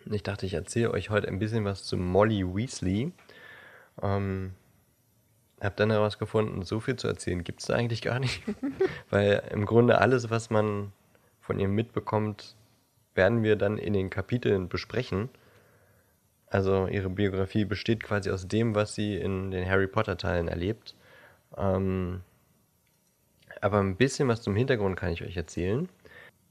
[0.09, 3.11] Ich dachte, ich erzähle euch heute ein bisschen was zu Molly Weasley.
[4.01, 4.53] Ähm,
[5.61, 8.43] hab dann herausgefunden, so viel zu erzählen gibt es da eigentlich gar nicht.
[9.09, 10.91] Weil im Grunde alles, was man
[11.39, 12.55] von ihr mitbekommt,
[13.13, 15.29] werden wir dann in den Kapiteln besprechen.
[16.47, 20.95] Also ihre Biografie besteht quasi aus dem, was sie in den Harry Potter-Teilen erlebt.
[21.57, 22.21] Ähm,
[23.61, 25.87] aber ein bisschen was zum Hintergrund kann ich euch erzählen.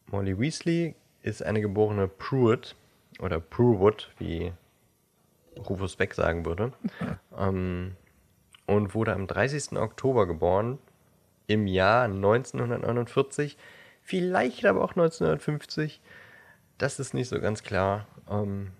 [0.07, 2.77] Molly Weasley ist eine geborene Pruitt
[3.19, 4.53] oder Pruwood, wie
[5.69, 6.73] Rufus Beck sagen würde.
[7.39, 7.97] ähm,
[8.71, 9.77] und wurde am 30.
[9.77, 10.79] Oktober geboren
[11.49, 13.59] im Jahr 1949,
[14.01, 16.01] vielleicht aber auch 1950.
[16.79, 18.07] Das ist nicht so ganz klar.
[18.31, 18.71] Ähm,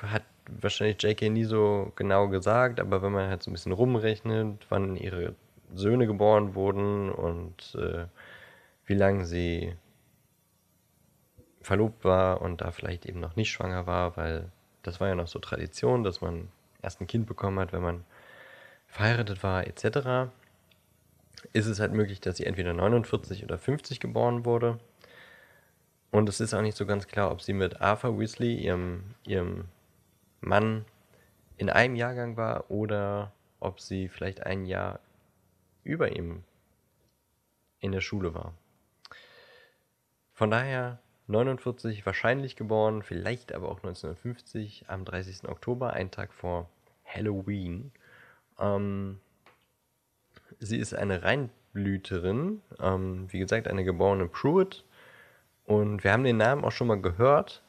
[0.00, 4.64] hat wahrscheinlich JK nie so genau gesagt, aber wenn man halt so ein bisschen rumrechnet,
[4.70, 5.34] wann ihre
[5.74, 8.06] Söhne geboren wurden und äh,
[8.86, 9.74] wie lange sie
[11.60, 14.50] verlobt war und da vielleicht eben noch nicht schwanger war, weil
[14.82, 16.48] das war ja noch so Tradition, dass man
[16.80, 18.04] erst ein Kind bekommen hat, wenn man
[18.86, 20.30] verheiratet war, etc.
[21.52, 24.78] Ist es halt möglich, dass sie entweder 49 oder 50 geboren wurde.
[26.10, 29.66] Und es ist auch nicht so ganz klar, ob sie mit Arthur Weasley, ihrem, ihrem
[30.40, 30.84] Mann,
[31.56, 35.00] in einem Jahrgang war oder ob sie vielleicht ein Jahr
[35.84, 36.42] über ihm
[37.80, 38.52] in der Schule war.
[40.32, 45.48] Von daher 49 wahrscheinlich geboren, vielleicht aber auch 1950 am 30.
[45.48, 46.68] Oktober, einen Tag vor
[47.04, 47.92] Halloween.
[48.58, 49.20] Ähm,
[50.58, 54.84] sie ist eine Reinblüterin, ähm, wie gesagt, eine geborene Pruitt.
[55.64, 57.62] Und wir haben den Namen auch schon mal gehört.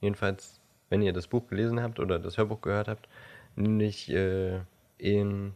[0.00, 3.08] Jedenfalls, wenn ihr das Buch gelesen habt oder das Hörbuch gehört habt,
[3.56, 4.60] nämlich äh,
[4.98, 5.54] in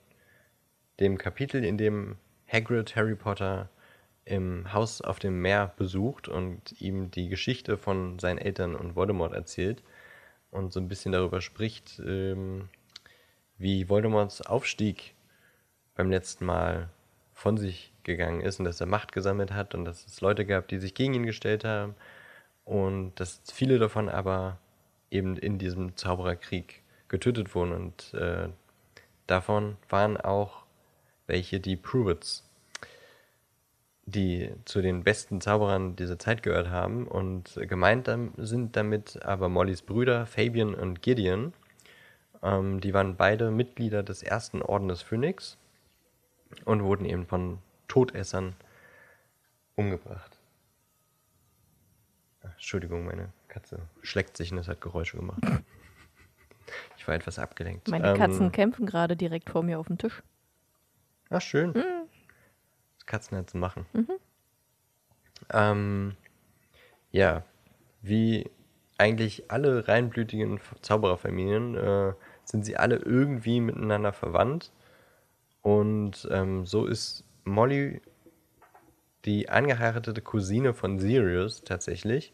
[1.00, 2.16] dem Kapitel, in dem
[2.50, 3.68] Hagrid Harry Potter
[4.24, 9.32] im Haus auf dem Meer besucht und ihm die Geschichte von seinen Eltern und Voldemort
[9.32, 9.82] erzählt
[10.50, 12.68] und so ein bisschen darüber spricht, ähm,
[13.58, 15.14] wie Voldemorts Aufstieg
[15.94, 16.88] beim letzten Mal
[17.34, 20.68] von sich gegangen ist und dass er Macht gesammelt hat und dass es Leute gab,
[20.68, 21.94] die sich gegen ihn gestellt haben
[22.64, 24.58] und dass viele davon aber
[25.10, 28.48] eben in diesem Zaubererkrieg getötet wurden und äh,
[29.26, 30.64] davon waren auch
[31.26, 32.44] welche die Pruitts,
[34.06, 39.82] die zu den besten Zauberern dieser Zeit gehört haben und gemeint sind damit aber Mollys
[39.82, 41.52] Brüder Fabian und Gideon.
[42.42, 45.58] Ähm, die waren beide Mitglieder des ersten Orden des Phönix
[46.64, 48.54] und wurden eben von Todessern
[49.74, 50.38] umgebracht.
[52.42, 55.40] Ach, Entschuldigung, meine Katze schleckt sich und es hat Geräusche gemacht.
[56.98, 57.88] Ich war etwas abgelenkt.
[57.88, 60.22] Meine Ähm, Katzen kämpfen gerade direkt vor mir auf dem Tisch.
[61.30, 61.72] Ach, schön.
[61.72, 63.86] Das Katzenherz machen.
[65.50, 66.14] Ähm,
[67.10, 67.42] ja,
[68.02, 68.50] wie
[68.98, 72.12] eigentlich alle reinblütigen Zaubererfamilien äh,
[72.50, 74.72] sind sie alle irgendwie miteinander verwandt.
[75.62, 78.00] Und ähm, so ist Molly
[79.24, 82.32] die angeheiratete Cousine von Sirius tatsächlich.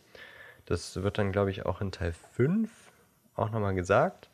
[0.67, 2.71] Das wird dann, glaube ich, auch in Teil 5
[3.35, 4.31] auch nochmal gesagt.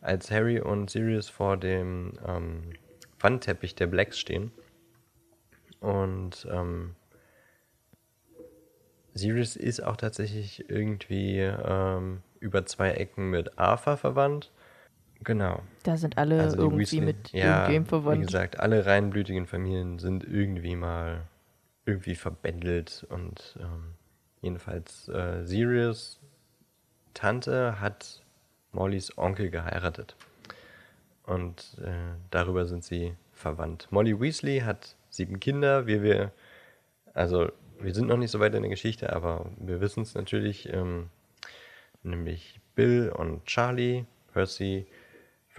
[0.00, 2.72] Als Harry und Sirius vor dem ähm,
[3.18, 4.52] Wandteppich der Blacks stehen.
[5.80, 6.94] Und ähm,
[9.14, 14.52] Sirius ist auch tatsächlich irgendwie ähm, über zwei Ecken mit Arthur verwandt.
[15.24, 15.60] Genau.
[15.82, 18.22] Da sind alle Also irgendwie Weasley- mit ja, irgendwem Wie verwandt.
[18.26, 21.22] gesagt, alle reinblütigen Familien sind irgendwie mal
[21.86, 23.94] irgendwie verbändelt und ähm,
[24.42, 26.20] jedenfalls äh, Sirius
[27.14, 28.22] Tante hat
[28.72, 30.16] Mollys Onkel geheiratet
[31.24, 31.92] und äh,
[32.30, 33.88] darüber sind sie verwandt.
[33.90, 36.30] Molly Weasley hat sieben Kinder, wie wir,
[37.14, 40.72] also wir sind noch nicht so weit in der Geschichte, aber wir wissen es natürlich,
[40.72, 41.08] ähm,
[42.02, 44.86] nämlich Bill und Charlie, Percy,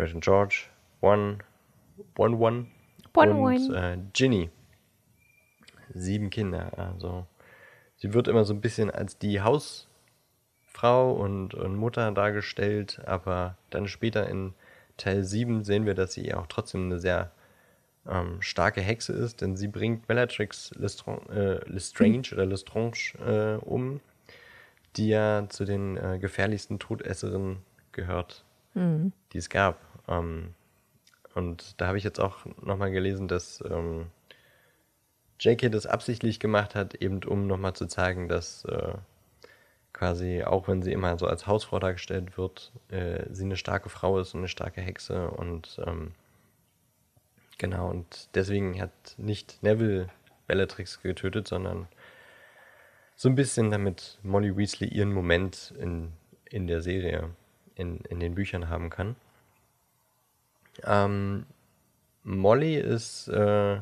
[0.01, 0.63] Fred und George,
[1.01, 1.37] One,
[2.17, 2.65] One One
[3.13, 3.77] One und One.
[3.77, 4.49] Äh, Ginny.
[5.93, 7.27] Sieben Kinder, also
[7.97, 13.87] sie wird immer so ein bisschen als die Hausfrau und, und Mutter dargestellt, aber dann
[13.87, 14.53] später in
[14.97, 17.31] Teil 7 sehen wir, dass sie auch trotzdem eine sehr
[18.09, 23.99] ähm, starke Hexe ist, denn sie bringt Bellatrix Lestrange, äh, Lestrange oder Lestrange äh, um,
[24.95, 27.57] die ja zu den äh, gefährlichsten Todesserinnen
[27.91, 29.11] gehört, Mhm.
[29.33, 29.90] die es gab.
[30.11, 30.53] Ähm,
[31.33, 34.07] und da habe ich jetzt auch nochmal gelesen, dass ähm,
[35.39, 35.69] J.K.
[35.69, 38.93] das absichtlich gemacht hat, eben um nochmal zu zeigen, dass äh,
[39.93, 44.19] quasi, auch wenn sie immer so als Hausfrau dargestellt wird, äh, sie eine starke Frau
[44.19, 46.11] ist und eine starke Hexe und ähm,
[47.57, 50.09] genau, und deswegen hat nicht Neville
[50.47, 51.87] Bellatrix getötet, sondern
[53.15, 56.11] so ein bisschen damit Molly Weasley ihren Moment in,
[56.45, 57.29] in der Serie,
[57.75, 59.15] in, in den Büchern haben kann.
[60.85, 61.45] Ähm,
[62.23, 63.79] Molly ist äh,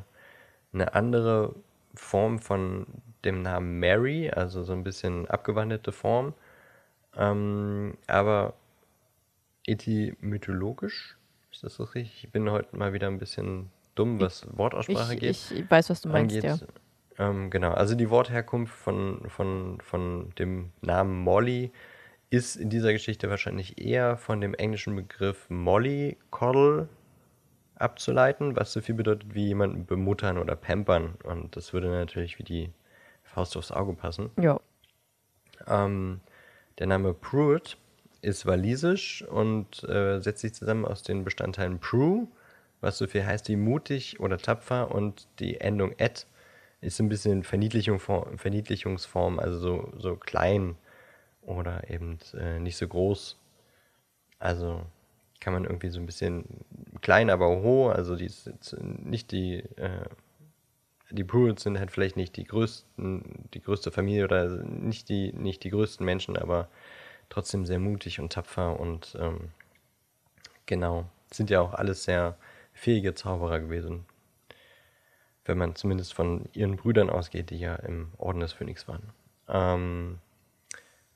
[0.74, 1.56] eine andere
[1.96, 2.86] Form von
[3.26, 6.34] dem Namen Mary, also so ein bisschen abgewandelte Form,
[7.18, 8.54] ähm, aber
[9.66, 11.18] etymythologisch,
[11.52, 12.24] ist das so richtig?
[12.24, 16.02] Ich bin heute mal wieder ein bisschen dumm, was Wortaussprache Ich, geht ich weiß, was
[16.02, 16.62] du meinst, angeht.
[17.18, 17.28] ja.
[17.30, 21.72] Ähm, genau, also die Wortherkunft von, von, von dem Namen Molly
[22.30, 26.90] ist in dieser Geschichte wahrscheinlich eher von dem englischen Begriff Molly Coddle
[27.76, 31.16] abzuleiten, was so viel bedeutet wie jemanden bemuttern oder pampern.
[31.24, 32.72] Und das würde natürlich wie die
[33.24, 34.30] Faust aufs Auge passen.
[34.40, 34.60] Ja.
[35.68, 36.20] Ähm,
[36.78, 37.78] der Name Pruitt
[38.22, 42.28] ist walisisch und äh, setzt sich zusammen aus den Bestandteilen Prue,
[42.82, 46.28] was so viel heißt wie mutig oder tapfer, und die Endung et
[46.82, 50.76] ist ein bisschen Verniedlichung, Verniedlichungsform, also so, so klein
[51.50, 53.38] oder eben äh, nicht so groß.
[54.40, 54.86] Also
[55.42, 56.46] kann man irgendwie so ein bisschen
[57.02, 58.32] klein, aber hoch, also die
[58.82, 60.06] nicht die, äh,
[61.12, 65.64] die Pruitts sind halt vielleicht nicht die größten, die größte Familie oder nicht die, nicht
[65.64, 66.70] die größten Menschen, aber
[67.30, 69.50] trotzdem sehr mutig und tapfer und ähm,
[70.66, 72.38] genau, sind ja auch alles sehr
[72.74, 74.06] fähige Zauberer gewesen.
[75.46, 79.10] Wenn man zumindest von ihren Brüdern ausgeht, die ja im Orden des Phönix waren.
[79.48, 80.20] Ähm,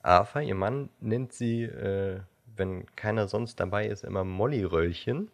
[0.04, 2.20] Arthur, ihr Mann, nennt sie, äh,
[2.56, 5.30] wenn keiner sonst dabei ist, immer Molly-Röllchen.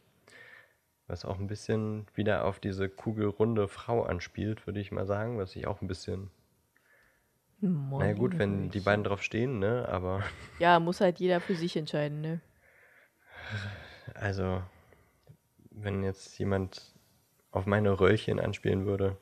[1.08, 5.38] Was auch ein bisschen wieder auf diese kugelrunde Frau anspielt, würde ich mal sagen.
[5.38, 6.30] Was ich auch ein bisschen.
[7.60, 9.88] naja, gut, wenn die beiden drauf stehen, ne?
[9.88, 10.22] Aber.
[10.60, 12.40] Ja, muss halt jeder für sich entscheiden, ne?
[14.14, 14.62] Also,
[15.72, 16.94] wenn jetzt jemand
[17.50, 19.16] auf meine Röllchen anspielen würde,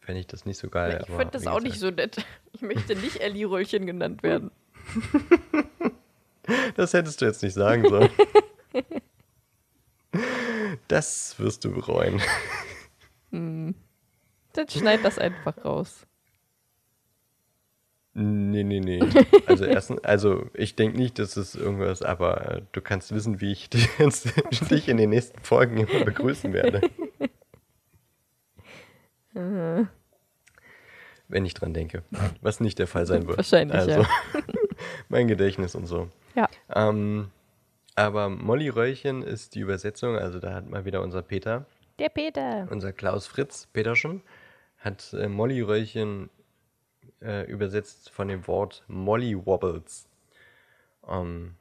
[0.00, 0.98] fände ich das nicht so geil.
[1.00, 2.26] ich finde das auch nicht gesagt, so nett.
[2.52, 4.50] Ich möchte nicht Ellie-Röllchen genannt werden.
[6.74, 8.10] Das hättest du jetzt nicht sagen sollen.
[10.88, 12.20] Das wirst du bereuen.
[13.30, 13.74] Dann
[14.68, 16.06] schneid das einfach raus.
[18.12, 19.00] Nee, nee, nee.
[19.46, 23.52] Also erstens, also ich denke nicht, dass es irgendwas, aber äh, du kannst wissen, wie
[23.52, 24.32] ich dich, jetzt,
[24.70, 26.80] dich in den nächsten Folgen immer begrüßen werde.
[29.32, 29.88] Wenn
[31.44, 32.02] ich dran denke.
[32.40, 33.38] Was nicht der Fall sein wird.
[33.38, 34.08] Wahrscheinlich, also, ja.
[35.08, 36.08] mein Gedächtnis und so.
[36.34, 36.48] Ja.
[36.74, 37.30] Ähm,
[37.96, 41.66] aber Molly Röllchen ist die Übersetzung, also da hat mal wieder unser Peter,
[41.98, 42.66] Der Peter.
[42.70, 44.22] unser Klaus Fritz Peterschen,
[44.78, 46.30] hat äh, Molly Röllchen
[47.20, 50.08] äh, übersetzt von dem Wort Molly Wobbles.
[51.08, 51.54] Ähm,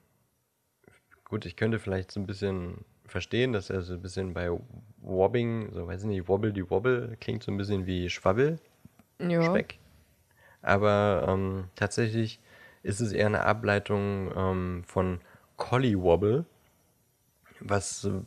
[1.26, 4.50] gut, ich könnte vielleicht so ein bisschen verstehen, dass er so ein bisschen bei
[5.02, 8.60] Wobbing, so weiß ich nicht, Wobble die Wobble, klingt so ein bisschen wie Schwabbel.
[9.20, 9.44] Ja.
[9.44, 9.80] Speck.
[10.62, 12.40] Aber ähm, tatsächlich
[12.84, 15.22] ist es eher eine Ableitung ähm, von
[15.58, 16.46] Collywobble,
[17.60, 18.26] was so,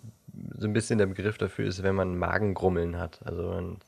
[0.57, 3.21] so ein bisschen der Begriff dafür ist, wenn man Magengrummeln hat.
[3.25, 3.79] Also wenn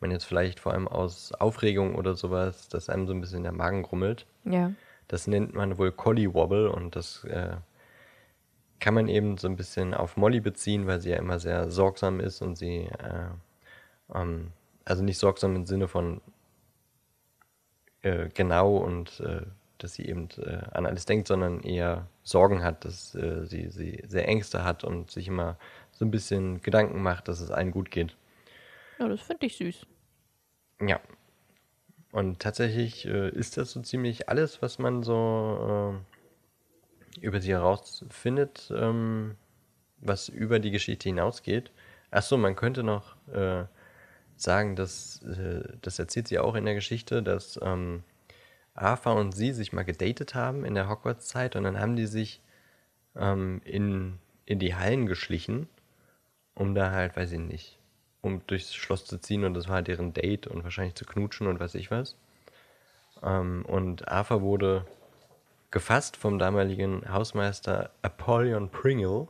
[0.00, 3.52] man jetzt vielleicht vor allem aus Aufregung oder sowas, dass einem so ein bisschen der
[3.52, 4.26] Magen grummelt.
[4.44, 4.72] Ja.
[5.08, 7.56] Das nennt man wohl Collywobble und das äh,
[8.80, 12.20] kann man eben so ein bisschen auf Molly beziehen, weil sie ja immer sehr sorgsam
[12.20, 13.28] ist und sie, äh,
[14.14, 14.52] ähm,
[14.84, 16.20] also nicht sorgsam im Sinne von
[18.02, 19.42] äh, genau und äh,
[19.78, 24.02] dass sie eben äh, an alles denkt, sondern eher Sorgen hat, dass äh, sie, sie
[24.06, 25.56] sehr Ängste hat und sich immer
[25.92, 28.16] so ein bisschen Gedanken macht, dass es allen gut geht.
[28.98, 29.86] Ja, das finde ich süß.
[30.80, 31.00] Ja.
[32.12, 35.94] Und tatsächlich äh, ist das so ziemlich alles, was man so
[37.20, 39.36] äh, über sie herausfindet, ähm,
[40.00, 41.70] was über die Geschichte hinausgeht.
[42.10, 43.64] Achso, man könnte noch äh,
[44.36, 48.02] sagen, dass äh, das erzählt sie auch in der Geschichte, dass ähm,
[48.80, 52.40] Arthur und sie sich mal gedatet haben in der Hogwarts-Zeit und dann haben die sich
[53.16, 55.68] ähm, in, in die Hallen geschlichen,
[56.54, 57.78] um da halt, weiß ich nicht,
[58.20, 61.46] um durchs Schloss zu ziehen und das war halt deren Date und wahrscheinlich zu knutschen
[61.46, 62.16] und weiß ich was.
[63.22, 64.86] Ähm, und Arthur wurde
[65.70, 69.28] gefasst vom damaligen Hausmeister Apollyon Pringle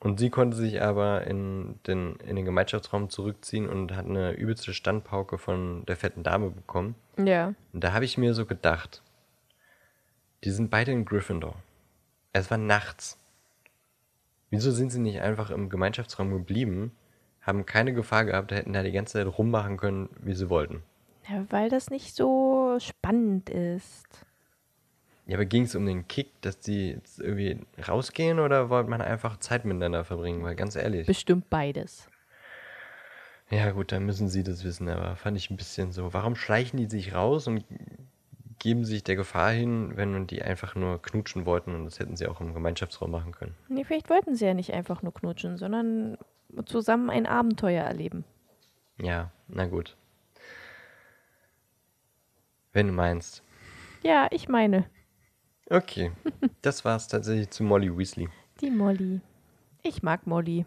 [0.00, 4.74] Und sie konnte sich aber in den, in den Gemeinschaftsraum zurückziehen und hat eine übelste
[4.74, 6.96] Standpauke von der fetten Dame bekommen.
[7.16, 7.54] Ja.
[7.72, 9.02] Und da habe ich mir so gedacht,
[10.44, 11.56] die sind beide in Gryffindor.
[12.32, 13.18] Es war nachts.
[14.50, 16.92] Wieso sind sie nicht einfach im Gemeinschaftsraum geblieben,
[17.40, 20.82] haben keine Gefahr gehabt, hätten da die ganze Zeit rummachen können, wie sie wollten?
[21.28, 21.44] ja.
[21.50, 24.26] Weil das nicht so spannend ist.
[25.26, 29.00] Ja, aber ging es um den Kick, dass die jetzt irgendwie rausgehen oder wollte man
[29.00, 30.42] einfach Zeit miteinander verbringen?
[30.42, 31.06] Weil ganz ehrlich.
[31.06, 32.08] Bestimmt beides.
[33.52, 36.14] Ja, gut, dann müssen sie das wissen, aber fand ich ein bisschen so.
[36.14, 37.64] Warum schleichen die sich raus und
[38.58, 42.26] geben sich der Gefahr hin, wenn die einfach nur knutschen wollten und das hätten sie
[42.28, 43.54] auch im Gemeinschaftsraum machen können?
[43.68, 46.16] Nee, vielleicht wollten sie ja nicht einfach nur knutschen, sondern
[46.64, 48.24] zusammen ein Abenteuer erleben.
[48.98, 49.98] Ja, na gut.
[52.72, 53.42] Wenn du meinst.
[54.02, 54.86] Ja, ich meine,
[55.68, 56.12] Okay,
[56.62, 58.30] das war's tatsächlich zu Molly Weasley.
[58.62, 59.20] die Molly.
[59.82, 60.64] Ich mag Molly.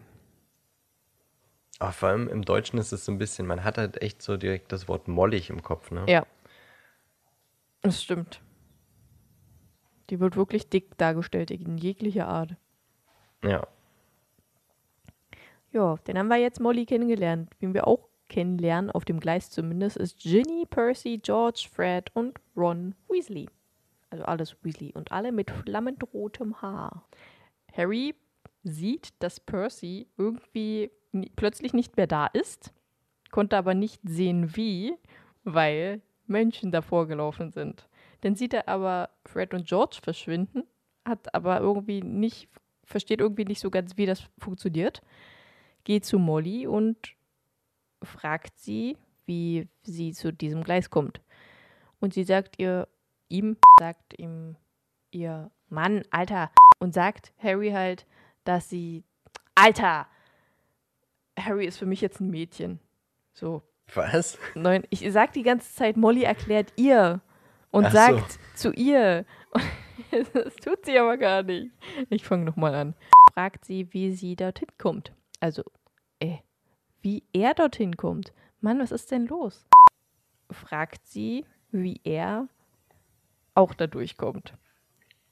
[1.78, 4.36] Aber vor allem im Deutschen ist es so ein bisschen, man hat halt echt so
[4.36, 6.04] direkt das Wort mollig im Kopf, ne?
[6.08, 6.26] Ja.
[7.82, 8.40] Das stimmt.
[10.10, 12.56] Die wird wirklich dick dargestellt, in jeglicher Art.
[13.44, 13.66] Ja.
[15.72, 17.50] Ja, dann haben wir jetzt Molly kennengelernt.
[17.60, 22.94] Wen wir auch kennenlernen, auf dem Gleis zumindest, ist Ginny, Percy, George, Fred und Ron
[23.08, 23.48] Weasley.
[24.10, 27.06] Also alles Weasley und alle mit flammend rotem Haar.
[27.72, 28.14] Harry
[28.62, 30.90] sieht, dass Percy irgendwie
[31.36, 32.72] plötzlich nicht mehr da ist,
[33.30, 34.94] konnte aber nicht sehen, wie,
[35.44, 37.88] weil Menschen davor gelaufen sind.
[38.22, 40.64] Dann sieht er aber Fred und George verschwinden,
[41.04, 42.48] hat aber irgendwie nicht,
[42.84, 45.02] versteht irgendwie nicht so ganz, wie das funktioniert
[45.86, 47.14] geht zu Molly und
[48.02, 51.20] fragt sie, wie sie zu diesem Gleis kommt.
[52.00, 52.88] Und sie sagt ihr,
[53.28, 54.56] ihm, sagt ihm
[55.12, 56.50] ihr Mann, Alter,
[56.80, 58.04] und sagt Harry halt,
[58.44, 59.04] dass sie,
[59.54, 60.08] Alter,
[61.46, 62.80] Harry ist für mich jetzt ein Mädchen.
[63.32, 63.62] So,
[63.94, 64.38] Was?
[64.54, 67.20] nein, ich sag die ganze Zeit, Molly erklärt ihr
[67.70, 67.96] und Ach so.
[67.96, 69.24] sagt zu ihr.
[70.34, 71.70] Das tut sie aber gar nicht.
[72.10, 72.94] Ich fange nochmal an.
[73.32, 75.14] Fragt sie, wie sie dorthin kommt.
[75.40, 75.62] Also,
[76.20, 76.36] äh,
[77.00, 78.34] wie er dorthin kommt.
[78.60, 79.66] Mann, was ist denn los?
[80.50, 82.46] Fragt sie, wie er
[83.54, 84.52] auch da durchkommt.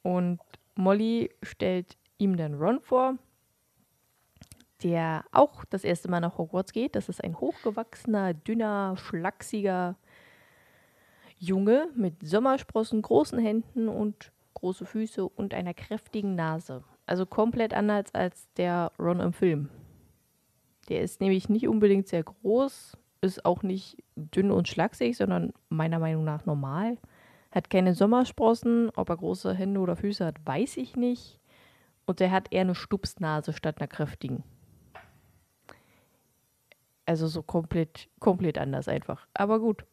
[0.02, 0.40] Und
[0.76, 3.18] Molly stellt ihm dann Ron vor,
[4.84, 6.94] der auch das erste Mal nach Hogwarts geht.
[6.94, 9.96] Das ist ein hochgewachsener, dünner, schlachsiger
[11.38, 16.84] Junge mit Sommersprossen, großen Händen und große Füße und einer kräftigen Nase.
[17.06, 19.70] Also komplett anders als der Ron im Film.
[20.88, 25.98] Der ist nämlich nicht unbedingt sehr groß, ist auch nicht dünn und schlaksig, sondern meiner
[25.98, 26.98] Meinung nach normal.
[27.50, 31.40] Hat keine Sommersprossen, ob er große Hände oder Füße hat, weiß ich nicht.
[32.04, 34.44] Und der hat eher eine Stupsnase statt einer kräftigen.
[37.06, 39.26] Also so komplett, komplett anders einfach.
[39.34, 39.84] Aber gut.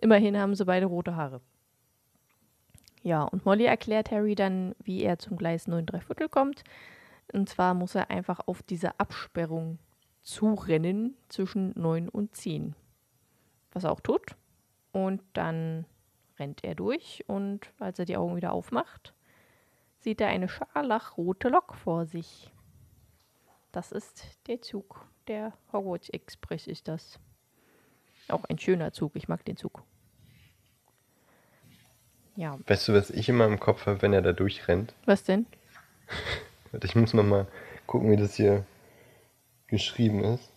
[0.00, 1.40] Immerhin haben sie beide rote Haare.
[3.02, 6.62] Ja, und Molly erklärt Harry dann, wie er zum Gleis 9 3 Viertel kommt.
[7.32, 9.78] Und zwar muss er einfach auf diese Absperrung
[10.22, 12.74] zurennen zwischen 9 und 10.
[13.72, 14.36] Was er auch tut.
[14.92, 15.86] Und dann
[16.38, 19.14] rennt er durch und als er die Augen wieder aufmacht,
[19.98, 22.52] sieht er eine scharlachrote Lok vor sich.
[23.70, 25.06] Das ist der Zug.
[25.28, 27.18] Der Hogwarts Express ist das.
[28.28, 29.12] Auch ein schöner Zug.
[29.14, 29.82] Ich mag den Zug.
[32.34, 34.94] Ja, Weißt du, was ich immer im Kopf habe, wenn er da durchrennt?
[35.04, 35.46] was denn?
[36.72, 37.46] Warte, Ich muss noch mal
[37.86, 38.64] gucken, wie das hier
[39.66, 40.50] geschrieben ist.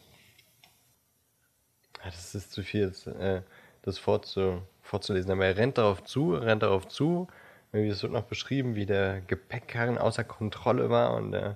[2.00, 3.42] Ah, Das ist zu viel, das, äh,
[3.82, 5.32] das vorzu, vorzulesen.
[5.32, 7.28] Aber er rennt darauf zu, rennt darauf zu.
[7.74, 11.56] Es wird noch beschrieben, wie der Gepäckkarren außer Kontrolle war und äh,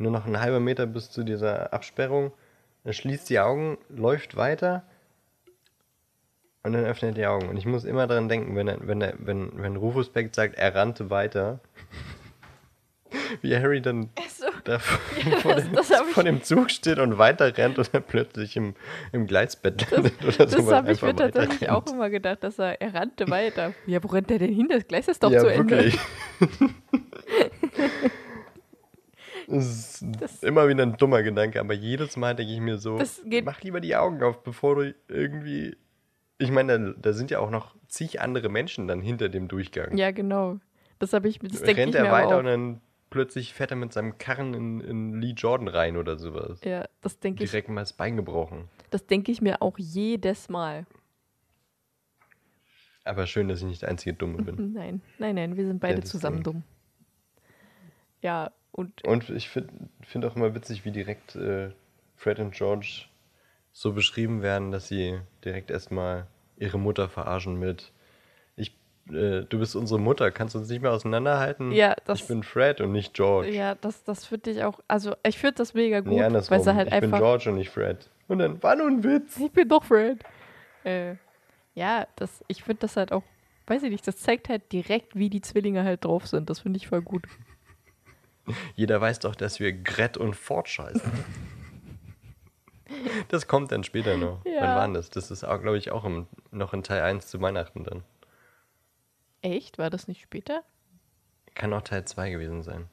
[0.00, 2.32] nur noch ein halber Meter bis zu dieser Absperrung.
[2.84, 4.82] Er schließt die Augen, läuft weiter
[6.62, 7.48] und dann öffnet er die Augen.
[7.48, 10.56] Und ich muss immer daran denken, wenn, er, wenn, er, wenn, wenn Rufus Beck sagt,
[10.56, 11.60] er rannte weiter,
[13.42, 14.98] wie Harry dann So, da vor,
[15.30, 18.56] Ja, vor, das- dem, das vor dem Zug steht und weiter rennt und dann plötzlich
[18.56, 18.74] im,
[19.12, 20.56] im Gleisbett landet oder so.
[20.56, 23.74] das habe ich mir tatsächlich auch immer gedacht, dass er, er rannte weiter.
[23.86, 24.68] Ja, wo rennt er denn hin?
[24.70, 25.92] Das Gleis ist doch ja, zu Ende.
[29.50, 32.98] das ist Das- immer wieder ein dummer Gedanke, aber jedes Mal denke ich mir so,
[33.44, 35.76] mach lieber die Augen auf, bevor du irgendwie...
[36.38, 39.96] Ich meine, da, da sind ja auch noch zig andere Menschen dann hinter dem Durchgang.
[39.96, 40.58] Ja, genau.
[40.98, 42.38] Das habe ich, das denke ich Rennt mir er weiter auch.
[42.38, 42.80] und dann
[43.10, 46.60] plötzlich fährt er mit seinem Karren in, in Lee Jordan rein oder sowas.
[46.64, 48.68] Ja, das denke ich, Direkt mal das Bein gebrochen.
[48.90, 50.86] das denke ich mir auch jedes Mal.
[53.04, 54.72] Aber schön, dass ich nicht der einzige Dumme bin.
[54.72, 56.62] Nein, nein, nein, wir sind beide das zusammen dumm.
[58.22, 58.50] Ja,
[58.80, 59.72] Und, Und ich finde
[60.02, 61.70] find auch immer witzig, wie direkt äh,
[62.16, 63.04] Fred und George
[63.72, 66.26] so beschrieben werden, dass sie direkt erstmal
[66.56, 67.92] ihre Mutter verarschen mit
[68.56, 68.74] ich,
[69.10, 71.72] äh, du bist unsere Mutter, kannst du uns nicht mehr auseinanderhalten?
[71.72, 73.50] Ja, das- ich bin Fred und nicht George.
[73.50, 76.56] ja, das, das finde ich auch, also ich finde das mega gut, nee, andersrum.
[76.56, 78.08] weil sie halt ich bin einfach, George und nicht Fred.
[78.28, 79.38] Und dann, war nur ein Witz.
[79.38, 80.22] ich bin doch Fred.
[80.84, 81.14] Äh,
[81.74, 83.22] ja, das, ich finde das halt auch,
[83.66, 86.50] weiß ich nicht, das zeigt halt direkt, wie die Zwillinge halt drauf sind.
[86.50, 87.24] Das finde ich voll gut.
[88.74, 91.10] Jeder weiß doch, dass wir Gret und Ford scheißen.
[93.28, 94.44] das kommt dann später noch.
[94.44, 94.62] Ja.
[94.62, 95.10] Wann war denn das?
[95.10, 98.02] Das ist, glaube ich, auch im, noch in Teil 1 zu Weihnachten dann.
[99.42, 99.78] Echt?
[99.78, 100.62] War das nicht später?
[101.54, 102.88] Kann auch Teil 2 gewesen sein.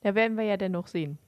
[0.00, 1.18] Da werden wir ja dann noch sehen.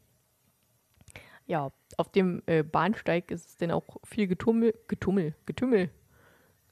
[1.47, 5.91] Ja, auf dem äh, Bahnsteig ist es dann auch viel Getummel, Getummel, Getümmel.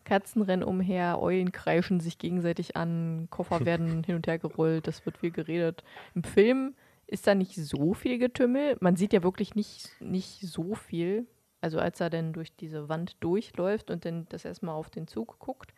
[0.09, 5.05] Katzen rennen umher, Eulen kreischen sich gegenseitig an, Koffer werden hin und her gerollt, das
[5.05, 5.85] wird viel geredet.
[6.15, 6.75] Im Film
[7.07, 8.77] ist da nicht so viel Getümmel.
[8.81, 11.27] Man sieht ja wirklich nicht, nicht so viel.
[11.61, 15.39] Also als er dann durch diese Wand durchläuft und dann das erstmal auf den Zug
[15.39, 15.75] guckt,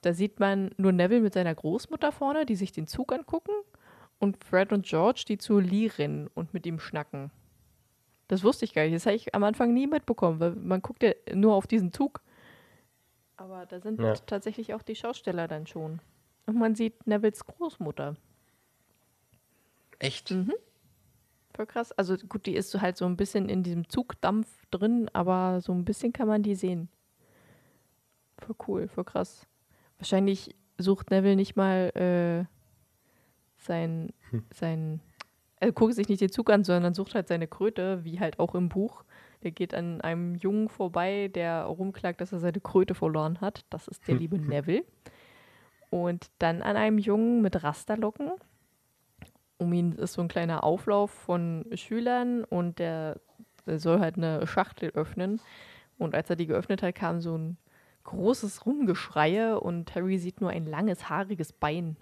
[0.00, 3.52] da sieht man nur Neville mit seiner Großmutter vorne, die sich den Zug angucken
[4.18, 7.30] und Fred und George, die zu Lee rennen und mit ihm schnacken.
[8.26, 8.94] Das wusste ich gar nicht.
[8.94, 12.22] Das habe ich am Anfang nie mitbekommen, weil man guckt ja nur auf diesen Zug.
[13.42, 14.14] Aber da sind Ja.
[14.14, 16.00] tatsächlich auch die Schausteller dann schon.
[16.46, 18.14] Und man sieht Nevilles Großmutter.
[19.98, 20.30] Echt?
[20.30, 20.52] Mhm.
[21.54, 21.90] Voll krass.
[21.92, 25.72] Also gut, die ist so halt so ein bisschen in diesem Zugdampf drin, aber so
[25.72, 26.88] ein bisschen kann man die sehen.
[28.38, 29.44] Voll cool, voll krass.
[29.98, 32.44] Wahrscheinlich sucht Neville nicht mal äh,
[33.58, 34.12] sein,
[34.54, 35.00] sein,
[35.56, 38.54] er guckt sich nicht den Zug an, sondern sucht halt seine Kröte, wie halt auch
[38.54, 39.04] im Buch.
[39.42, 43.64] Der geht an einem Jungen vorbei, der rumklagt, dass er seine Kröte verloren hat.
[43.70, 44.84] Das ist der liebe Neville.
[45.90, 48.32] Und dann an einem Jungen mit Rasterlocken.
[49.58, 53.20] Um ihn ist so ein kleiner Auflauf von Schülern und der,
[53.66, 55.40] der soll halt eine Schachtel öffnen.
[55.98, 57.58] Und als er die geöffnet hat, kam so ein
[58.04, 61.96] großes Rumgeschreie und Harry sieht nur ein langes, haariges Bein.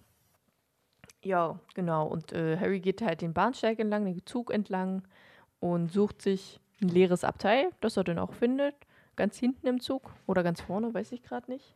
[1.22, 2.07] Ja, genau.
[2.07, 5.03] Und äh, Harry geht halt den Bahnsteig entlang, den Zug entlang
[5.59, 8.74] und sucht sich ein leeres Abteil, das er dann auch findet.
[9.16, 11.74] Ganz hinten im Zug oder ganz vorne, weiß ich gerade nicht.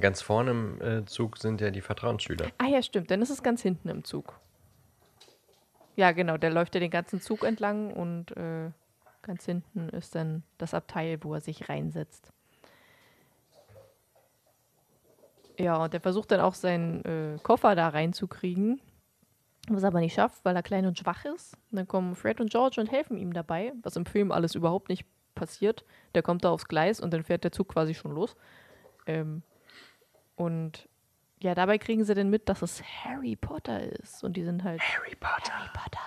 [0.00, 2.46] Ganz vorne im äh, Zug sind ja die Vertrauensschüler.
[2.58, 4.38] Ah ja, stimmt, dann ist es ganz hinten im Zug.
[5.96, 8.70] Ja, genau, der läuft ja den ganzen Zug entlang und äh,
[9.20, 12.32] ganz hinten ist dann das Abteil, wo er sich reinsetzt.
[15.58, 18.80] Ja, und der versucht dann auch seinen äh, Koffer da reinzukriegen,
[19.68, 21.54] was er aber nicht schafft, weil er klein und schwach ist.
[21.70, 24.88] Und dann kommen Fred und George und helfen ihm dabei, was im Film alles überhaupt
[24.88, 25.84] nicht passiert.
[26.14, 28.36] Der kommt da aufs Gleis und dann fährt der Zug quasi schon los.
[29.06, 29.42] Ähm,
[30.36, 30.88] und
[31.40, 34.22] ja, dabei kriegen sie dann mit, dass es Harry Potter ist.
[34.24, 35.52] Und die sind halt Harry Potter.
[35.52, 36.00] Harry Potter.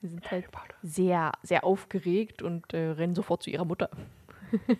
[0.00, 0.46] Die sind halt
[0.82, 3.90] sehr, sehr aufgeregt und äh, rennen sofort zu ihrer Mutter.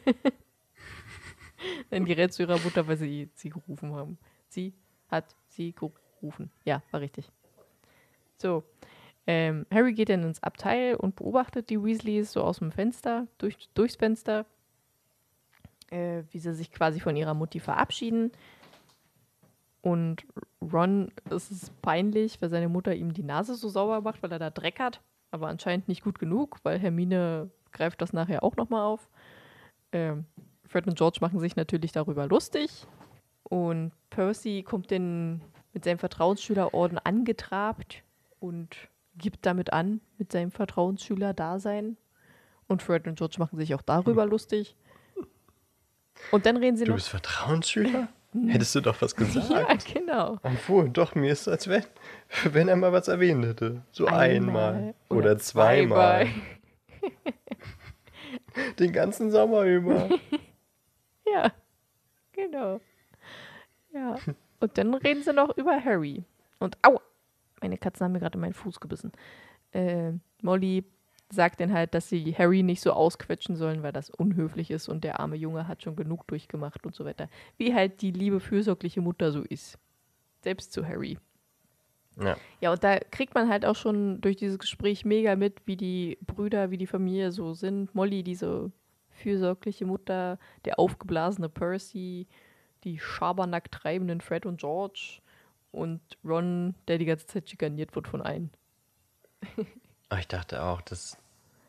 [1.90, 4.18] Denn die rennt zu ihrer Mutter, weil sie sie gerufen haben.
[4.48, 4.74] Sie
[5.08, 6.52] hat sie gerufen.
[6.64, 7.30] Ja, war richtig.
[8.38, 8.64] So.
[9.26, 13.68] Ähm, Harry geht dann ins Abteil und beobachtet die Weasleys so aus dem Fenster, durch,
[13.74, 14.46] durchs Fenster,
[15.90, 18.32] äh, wie sie sich quasi von ihrer Mutti verabschieden.
[19.82, 20.24] Und
[20.62, 24.38] Ron ist es peinlich, weil seine Mutter ihm die Nase so sauber macht, weil er
[24.38, 25.02] da Dreck hat.
[25.30, 29.10] Aber anscheinend nicht gut genug, weil Hermine greift das nachher auch nochmal auf.
[29.92, 30.24] Ähm,
[30.64, 32.86] Fred und George machen sich natürlich darüber lustig.
[33.42, 35.42] Und Percy kommt dann
[35.74, 38.02] mit seinem Vertrauensschülerorden angetrabt
[38.40, 38.76] und
[39.16, 41.96] gibt damit an, mit seinem Vertrauensschüler-Dasein.
[42.66, 44.76] Und Fred und George machen sich auch darüber lustig.
[46.30, 46.96] Und dann reden sie Du noch.
[46.96, 48.08] bist Vertrauensschüler?
[48.46, 49.50] Hättest du doch was gesagt.
[49.50, 50.38] Ja, genau.
[50.42, 51.84] Obwohl, doch, mir ist als wenn,
[52.44, 53.82] wenn er mal was erwähnt hätte.
[53.90, 56.26] So einmal, oder, zweimal.
[58.78, 60.08] Den ganzen Sommer über.
[61.30, 61.52] Ja,
[62.32, 62.80] genau.
[63.92, 64.16] Ja.
[64.60, 66.24] Und dann reden sie noch über Harry.
[66.58, 67.02] Und au,
[67.60, 69.12] meine Katzen haben mir gerade in meinen Fuß gebissen.
[69.72, 70.84] Äh, Molly
[71.30, 75.04] sagt dann halt, dass sie Harry nicht so ausquetschen sollen, weil das unhöflich ist und
[75.04, 77.28] der arme Junge hat schon genug durchgemacht und so weiter.
[77.58, 79.78] Wie halt die liebe, fürsorgliche Mutter so ist.
[80.40, 81.18] Selbst zu Harry.
[82.20, 82.36] Ja.
[82.60, 86.18] Ja, und da kriegt man halt auch schon durch dieses Gespräch mega mit, wie die
[86.26, 87.94] Brüder, wie die Familie so sind.
[87.94, 88.72] Molly, diese
[89.10, 92.26] fürsorgliche Mutter, der aufgeblasene Percy,
[92.84, 95.20] die Schabernack treibenden Fred und George
[95.72, 98.50] und Ron, der die ganze Zeit schikaniert wird von allen.
[100.08, 101.16] Aber ich dachte auch, dass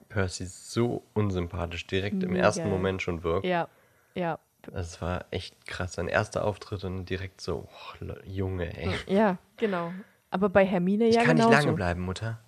[0.10, 3.46] Percy so unsympathisch direkt im ersten Moment schon wirkt.
[3.46, 3.68] Ja,
[4.16, 5.94] ja, Das war echt krass.
[5.94, 8.94] Sein erster Auftritt und direkt so, oh, Junge, ey.
[9.08, 9.94] ja, genau.
[10.32, 11.50] Aber bei Hermine Ich ja kann genauso.
[11.50, 12.40] nicht lange bleiben, Mutter.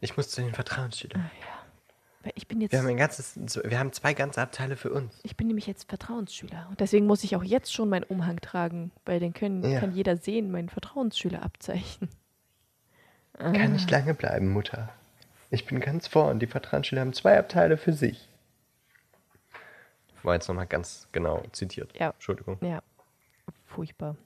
[0.00, 1.22] Ich muss zu den Vertrauensschülern.
[1.22, 1.30] Weil
[2.34, 5.18] Ich bin jetzt, Wir haben ein ganzes, wir haben zwei ganze Abteile für uns.
[5.22, 6.66] ich bin nämlich jetzt Vertrauensschüler.
[6.70, 9.80] Und deswegen muss ich auch jetzt schon meinen Umhang tragen, weil den können, Ja.
[9.80, 12.08] kann jeder sehen, mein Vertrauensschülerabzeichen.
[13.38, 14.88] Kann nicht lange bleiben, Mutter.
[15.50, 16.38] Ich bin ganz vorn.
[16.38, 18.28] Die Vertrauensschüler haben zwei Abteile für sich.
[20.22, 21.92] War jetzt nochmal ganz genau zitiert.
[21.98, 22.10] Ja.
[22.10, 22.58] Entschuldigung.
[22.62, 22.82] Ja,
[23.66, 24.16] furchtbar.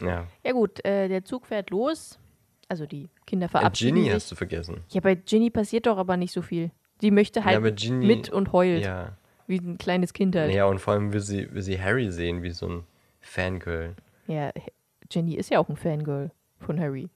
[0.00, 0.26] Ja.
[0.44, 2.18] Ja gut, äh, der Zug fährt los.
[2.68, 4.14] Also die Kinder Äh, verabschieden Ginny sich.
[4.14, 4.84] hast du vergessen.
[4.90, 6.70] Ja, bei Ginny passiert doch aber nicht so viel.
[7.00, 9.16] Die möchte halt ja, Ginny, mit und heult, Ja.
[9.46, 10.52] wie ein kleines Kind halt.
[10.52, 12.84] ja, und vor allem will sie, will sie Harry sehen, wie so ein
[13.20, 13.94] Fangirl.
[14.26, 14.52] Ja,
[15.08, 16.30] Ginny ist ja auch ein Fangirl
[16.60, 17.08] von Harry.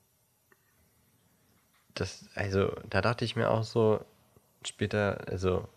[1.94, 4.00] Das, also, da dachte ich mir auch so,
[4.64, 5.68] später, also,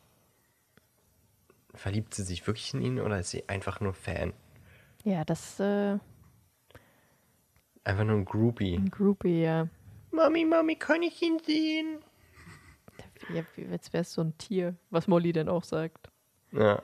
[1.73, 4.33] verliebt sie sich wirklich in ihn oder ist sie einfach nur Fan?
[5.03, 5.97] Ja, das äh,
[7.83, 8.75] Einfach nur ein Groupie.
[8.75, 9.67] ein Groupie, ja.
[10.11, 11.99] Mami, Mami, kann ich ihn sehen?
[13.27, 16.09] Ja als wäre es so ein Tier, was Molly dann auch sagt.
[16.51, 16.81] Ja.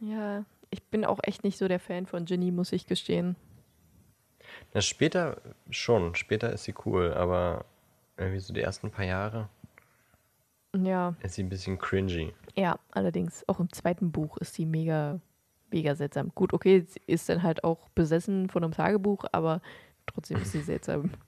[0.00, 3.36] Ja, ich bin auch echt nicht so der Fan von Ginny, muss ich gestehen.
[4.74, 5.40] Na, später
[5.70, 6.14] schon.
[6.14, 7.64] Später ist sie cool, aber
[8.16, 9.48] irgendwie so die ersten paar Jahre
[10.76, 12.34] Ja, ist sie ein bisschen cringy.
[12.54, 15.20] ja, allerdings auch im zweiten Buch ist sie mega,
[15.70, 16.30] mega seltsam.
[16.34, 19.62] Gut, okay, sie ist dann halt auch besessen von einem Tagebuch, aber
[20.06, 21.10] trotzdem ist sie seltsam.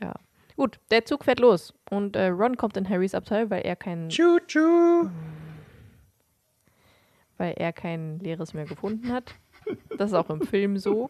[0.00, 0.12] Ja.
[0.56, 4.08] Gut, der Zug fährt los und äh, Ron kommt in Harrys Abteil, weil er kein,
[4.08, 5.08] Tschu-tschu.
[7.38, 9.34] weil er kein Leeres mehr gefunden hat.
[9.96, 11.08] Das ist auch im Film so.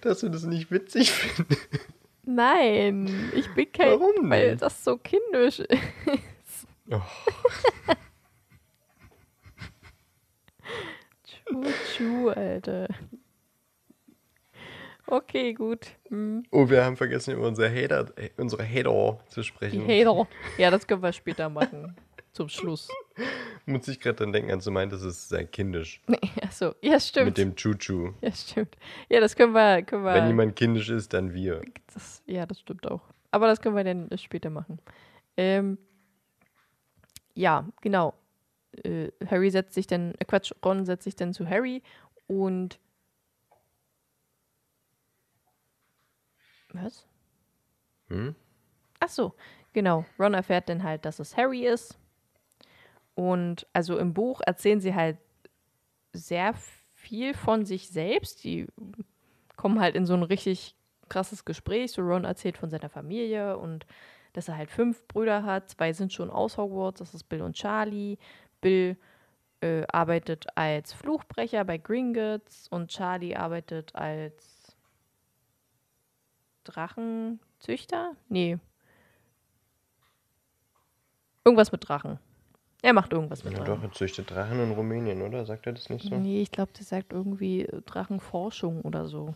[0.00, 1.68] Dass du das nicht witzig findest.
[2.24, 4.62] Nein, ich bin kein, Warum weil nicht?
[4.62, 6.66] das so kindisch ist.
[6.90, 7.00] Oh.
[11.92, 12.88] Tschu, Alter.
[15.06, 15.86] Okay, gut.
[16.08, 16.44] Hm.
[16.50, 19.82] oh, wir haben vergessen, über unsere Hater, äh, unsere Hater zu Die sprechen.
[19.86, 20.26] Hater.
[20.58, 21.96] Ja, das können wir später machen.
[22.32, 22.88] Zum Schluss.
[23.64, 26.02] Muss ich gerade dran denken, als du meintest, es ist sehr kindisch.
[26.42, 27.26] Achso, ja, stimmt.
[27.26, 28.12] Mit dem Chuchu.
[28.22, 28.76] Ja, stimmt.
[29.08, 29.82] Ja, das können wir.
[29.82, 31.60] Können wir Wenn jemand kindisch ist, dann wir.
[31.92, 33.02] das, ja, das stimmt auch.
[33.30, 34.80] Aber das können wir dann später machen.
[35.36, 35.78] Ähm,
[37.34, 38.14] ja, genau.
[38.82, 41.82] Äh, Harry setzt sich dann, äh, Quatsch, Ron setzt sich dann zu Harry
[42.26, 42.80] und.
[46.74, 47.06] Was?
[48.08, 48.34] Hm?
[49.00, 49.34] Ach so,
[49.72, 50.04] genau.
[50.18, 51.98] Ron erfährt dann halt, dass es Harry ist.
[53.14, 55.18] Und also im Buch erzählen sie halt
[56.12, 56.54] sehr
[56.94, 58.44] viel von sich selbst.
[58.44, 58.66] Die
[59.56, 60.74] kommen halt in so ein richtig
[61.08, 61.92] krasses Gespräch.
[61.92, 63.86] So Ron erzählt von seiner Familie und
[64.32, 65.70] dass er halt fünf Brüder hat.
[65.70, 66.98] Zwei sind schon aus Hogwarts.
[66.98, 68.18] Das ist Bill und Charlie.
[68.60, 68.96] Bill
[69.60, 74.53] äh, arbeitet als Fluchbrecher bei Gringotts und Charlie arbeitet als
[76.64, 78.12] Drachenzüchter?
[78.28, 78.58] Nee.
[81.44, 82.18] Irgendwas mit Drachen.
[82.82, 83.76] Er macht irgendwas mit Ja, Drachen.
[83.76, 85.46] doch, er züchtet Drachen in Rumänien, oder?
[85.46, 86.14] Sagt er das nicht so?
[86.16, 89.34] Nee, ich glaube, der sagt irgendwie äh, Drachenforschung oder so.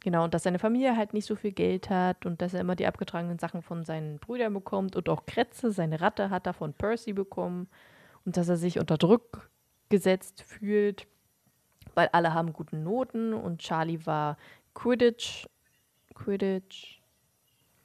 [0.00, 2.74] Genau, und dass seine Familie halt nicht so viel Geld hat und dass er immer
[2.74, 6.72] die abgetragenen Sachen von seinen Brüdern bekommt und auch Kretze, seine Ratte hat er von
[6.74, 7.68] Percy bekommen
[8.24, 9.48] und dass er sich unter Druck
[9.90, 11.06] gesetzt fühlt,
[11.94, 14.36] weil alle haben gute Noten und Charlie war
[14.74, 15.46] Quidditch,
[16.14, 17.00] Quidditch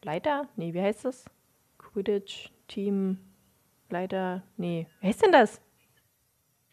[0.04, 0.48] Leiter?
[0.56, 1.26] Nee, wie heißt das?
[1.78, 3.18] Quidditch Team
[3.90, 4.44] Leiter?
[4.58, 5.62] Nee, wie heißt denn das?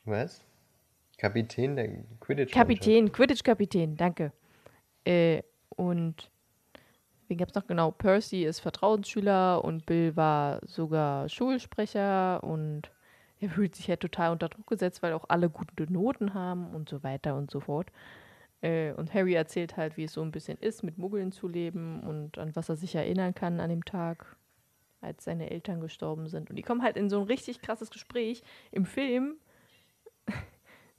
[0.05, 0.45] Was?
[1.19, 1.89] Kapitän der
[2.21, 2.53] Quidditch.
[2.53, 4.33] Kapitän, Quidditch-Kapitän, danke.
[5.05, 6.31] Äh, und
[7.29, 7.91] wen gab es noch genau?
[7.91, 12.91] Percy ist Vertrauensschüler und Bill war sogar Schulsprecher und
[13.41, 16.89] er fühlt sich halt total unter Druck gesetzt, weil auch alle gute Noten haben und
[16.89, 17.91] so weiter und so fort.
[18.65, 22.01] Äh, und Harry erzählt halt, wie es so ein bisschen ist, mit Muggeln zu leben
[22.01, 24.37] und an was er sich erinnern kann an dem Tag,
[25.03, 26.49] als seine Eltern gestorben sind.
[26.49, 28.43] Und die kommen halt in so ein richtig krasses Gespräch.
[28.73, 29.35] Im Film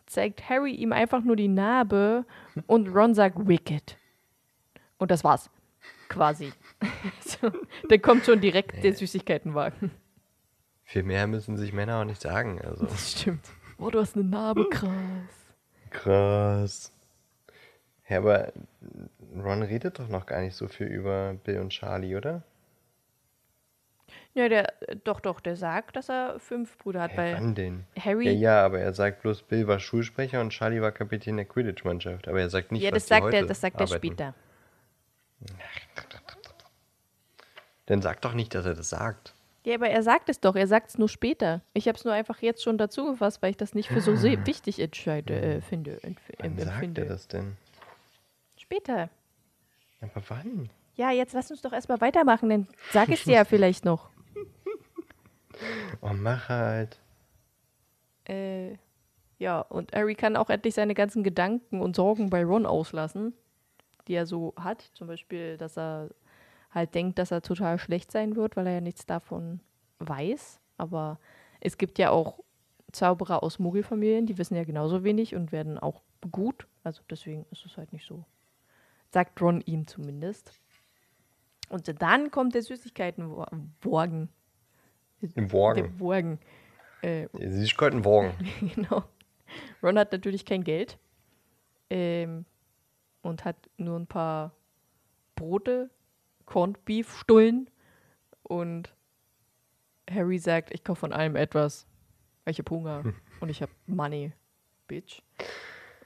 [0.05, 2.25] zeigt Harry ihm einfach nur die Narbe
[2.67, 3.97] und Ron sagt Wicked.
[4.99, 5.49] Und das war's.
[6.07, 6.53] Quasi.
[7.21, 7.51] so,
[7.89, 9.89] dann kommt schon direkt der Süßigkeitenwagen.
[10.83, 12.61] Viel mehr müssen sich Männer auch nicht sagen.
[12.61, 12.85] Also.
[12.85, 13.49] Das stimmt.
[13.79, 14.91] Oh, du hast eine Narbe, krass.
[15.89, 16.94] Krass.
[18.07, 18.53] Ja, aber
[19.35, 22.43] Ron redet doch noch gar nicht so viel über Bill und Charlie, oder?
[24.33, 27.85] Ja, der, äh, doch, doch, der sagt, dass er fünf Brüder hat, weil wann denn?
[27.99, 28.25] Harry.
[28.25, 32.27] Ja, ja, aber er sagt bloß, Bill war Schulsprecher und Charlie war Kapitän der Quidditch-Mannschaft.
[32.27, 33.95] Aber er sagt nicht, Ja, was das die sagt heute er, das sagt er arbeiten.
[34.07, 34.33] später.
[37.85, 39.33] Dann sag doch nicht, dass er das sagt.
[39.63, 41.61] Ja, aber er sagt es doch, er sagt es nur später.
[41.73, 44.15] Ich habe es nur einfach jetzt schon dazu gefasst, weil ich das nicht für so
[44.15, 46.03] sehr wichtig entscheide, äh, finde.
[46.03, 47.57] Empf Wann sagt er das denn?
[48.65, 49.09] Später.
[50.01, 50.69] Aber wann?
[50.95, 54.09] Ja, jetzt lass uns doch erstmal weitermachen, dann sag ich dir ja vielleicht noch.
[56.01, 56.99] Oh, mach halt.
[58.27, 58.77] Äh,
[59.37, 63.33] ja, und Harry kann auch endlich seine ganzen Gedanken und Sorgen bei Ron auslassen,
[64.07, 64.81] die er so hat.
[64.93, 66.09] Zum Beispiel, dass er
[66.71, 69.59] halt denkt, dass er total schlecht sein wird, weil er ja nichts davon
[69.99, 70.59] weiß.
[70.77, 71.19] Aber
[71.59, 72.39] es gibt ja auch
[72.91, 76.01] Zauberer aus Muggelfamilien, die wissen ja genauso wenig und werden auch
[76.31, 76.67] gut.
[76.83, 78.25] Also deswegen ist es halt nicht so.
[79.11, 80.51] Sagt Ron ihm zumindest.
[81.69, 84.29] Und dann kommt der Süßigkeitenwagen.
[85.21, 85.83] Im Wagen.
[85.83, 86.39] Der Wagen.
[87.01, 88.33] Äh, Süßigkeiten Wagen.
[88.75, 89.03] genau.
[89.81, 90.97] Ron hat natürlich kein Geld.
[91.89, 92.45] Ähm,
[93.21, 94.55] und hat nur ein paar
[95.35, 95.89] Brote,
[96.45, 97.69] Corned Beef Stullen.
[98.43, 98.93] Und
[100.09, 101.87] Harry sagt, ich kaufe von allem etwas.
[102.43, 103.03] Weil ich habe Hunger
[103.39, 104.33] und ich habe Money,
[104.87, 105.21] Bitch.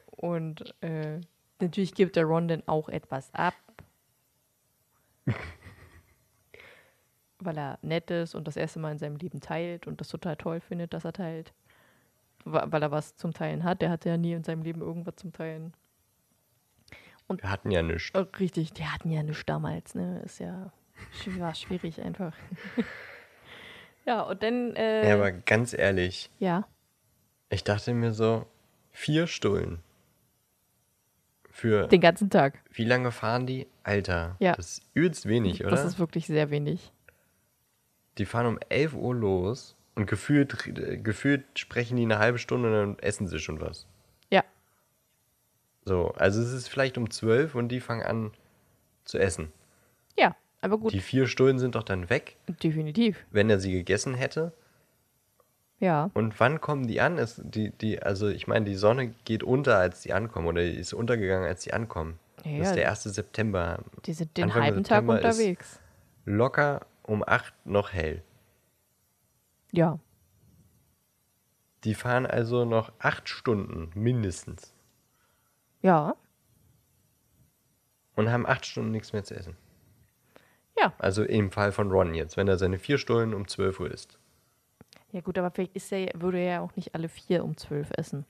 [0.07, 1.19] Und äh,
[1.61, 3.53] natürlich gibt der Ron dann auch etwas ab.
[7.39, 10.35] weil er nett ist und das erste Mal in seinem Leben teilt und das total
[10.35, 11.53] toll findet, dass er teilt.
[12.43, 13.81] Weil er was zum Teilen hat.
[13.81, 15.73] Der hatte ja nie in seinem Leben irgendwas zum Teilen.
[17.27, 18.11] Wir hatten ja nichts.
[18.15, 20.21] Oh, richtig, die hatten ja nichts damals, ne?
[20.25, 20.71] Ist ja
[21.37, 22.33] war schwierig einfach.
[24.05, 26.67] ja, und dann, äh, Ja, aber ganz ehrlich, ja,
[27.49, 28.45] ich dachte mir so,
[28.91, 29.79] vier Stullen.
[31.59, 32.59] Für den ganzen Tag.
[32.71, 33.67] wie lange fahren die?
[33.83, 34.53] Alter, Ja.
[34.55, 35.71] das ist übelst wenig, oder?
[35.71, 36.91] Das ist wirklich sehr wenig.
[38.17, 42.69] Die fahren um 11 Uhr los und gefühlt, äh, gefühlt sprechen die eine halbe Stunde
[42.69, 43.87] und dann essen sie schon was.
[44.29, 44.43] Ja,
[45.85, 48.31] So, also es ist vielleicht um 12 und die fangen an
[49.05, 49.51] zu essen.
[50.17, 53.25] ja, aber gut, Die vier Stunden sind doch dann weg, definitiv.
[53.31, 54.53] wenn er sie gegessen hätte.
[55.81, 57.17] Ja, Und wann kommen die an?
[57.17, 60.75] Es, die, die, also ich meine, die Sonne geht unter, als die ankommen, oder die
[60.77, 62.19] ist untergegangen, als die ankommen.
[62.43, 62.89] Ja, das ist der ja.
[62.89, 63.03] 1.
[63.03, 63.79] September.
[64.05, 65.79] die sind den Anfang halben Tag September ist- unterwegs.
[66.25, 68.21] Locker um 8 noch hell.
[69.71, 69.99] Ja,
[71.85, 74.73] Die fahren also noch 8 Stunden mindestens
[75.81, 76.13] ja,
[78.15, 79.55] und haben 8 Stunden nichts mehr zu essen.
[80.77, 80.91] ja.
[80.97, 84.18] Also im Fall von Ron jetzt, wenn er seine 4 Stunden um 12 Uhr isst.
[85.11, 87.89] Ja gut, aber vielleicht ist er, würde er ja auch nicht alle vier um zwölf
[87.97, 88.25] essen.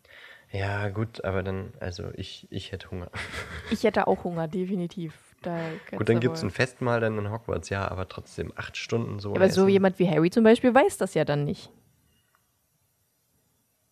[0.52, 3.12] Ja, gut, aber dann, also ich, ich hätte Hunger.
[3.72, 5.14] Ich hätte auch Hunger, definitiv.
[5.44, 9.20] Da Gut, dann gibt es ein Festmahl dann in Hogwarts, ja, aber trotzdem 8 Stunden
[9.20, 9.30] so.
[9.30, 9.70] Aber ohne so Essen.
[9.70, 11.70] jemand wie Harry zum Beispiel weiß das ja dann nicht.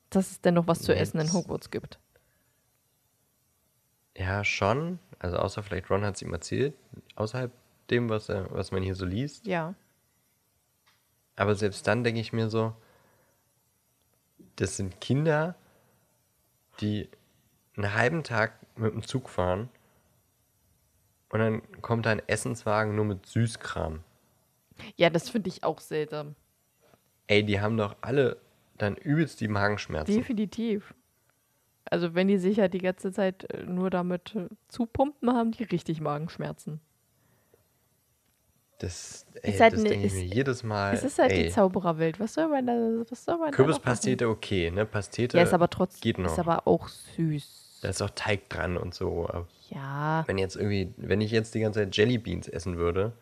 [0.10, 2.00] Dass es denn noch was zu Nee, essen in Hogwarts gibt.
[4.18, 5.00] Ja, schon.
[5.20, 6.74] Also außer vielleicht Ron hat es ihm erzählt,
[7.16, 7.52] außerhalb
[7.90, 9.46] dem, was, er, was man hier so liest.
[9.46, 9.76] Ja.
[11.38, 12.74] Aber selbst dann denke ich mir so,
[14.58, 15.56] das sind Kinder,
[16.82, 17.10] die
[17.78, 19.70] einen halben Tag mit dem Zug fahren
[21.30, 24.04] und dann kommt da ein Essenswagen nur mit Süßkram.
[24.96, 26.36] Ja, das finde ich auch seltsam.
[27.28, 28.38] Ey, die haben doch alle
[28.78, 30.16] dann übelst die Magenschmerzen.
[30.16, 30.94] Definitiv.
[31.86, 35.64] Also wenn die sich halt die ganze Zeit äh, nur damit äh, zupumpen, haben die
[35.64, 36.80] richtig Magenschmerzen.
[38.80, 40.94] Das, ey, Ist halt das ne- denke ich ist- mir jedes Mal.
[40.94, 42.20] es ist halt ey, die Zaubererwelt.
[42.20, 42.74] Was soll man da,
[43.10, 44.86] was soll man Kürbispastete okay, ne?
[44.86, 45.36] Pastete?
[45.38, 46.32] Ja, ist aber trotzdem, geht noch.
[46.32, 47.80] ist aber auch süß.
[47.82, 49.28] da ist auch Teig dran und so.
[49.70, 53.14] Ja, wenn jetzt irgendwie, wenn ich jetzt die ganze Zeit Jellybeans essen würde,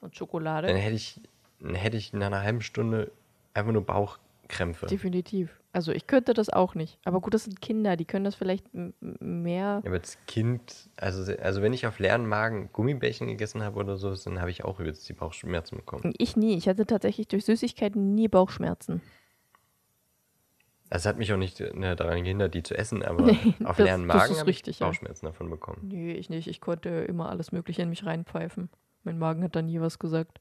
[0.00, 0.68] und dann Schokolade.
[0.74, 1.20] hätte ich,
[1.60, 3.12] dann hätte ich nach einer halben Stunde
[3.52, 4.86] einfach nur Bauchkrämpfe.
[4.86, 5.59] Definitiv.
[5.72, 6.98] Also ich könnte das auch nicht.
[7.04, 8.66] Aber gut, das sind Kinder, die können das vielleicht
[9.00, 9.80] mehr.
[9.84, 13.96] Ja, aber als Kind, also, also wenn ich auf leeren Magen Gummibärchen gegessen habe oder
[13.96, 16.12] so, dann habe ich auch übelst die Bauchschmerzen bekommen.
[16.18, 16.56] Ich nie.
[16.56, 19.00] Ich hatte tatsächlich durch Süßigkeiten nie Bauchschmerzen.
[20.88, 23.28] Das hat mich auch nicht ne, daran gehindert, die zu essen, aber
[23.64, 24.86] auf das- leeren das Magen habe ich richtig, ja.
[24.88, 25.78] Bauchschmerzen davon bekommen.
[25.82, 26.48] Nee, ich nicht.
[26.48, 28.70] Ich konnte immer alles Mögliche in mich reinpfeifen.
[29.04, 30.40] Mein Magen hat da nie was gesagt.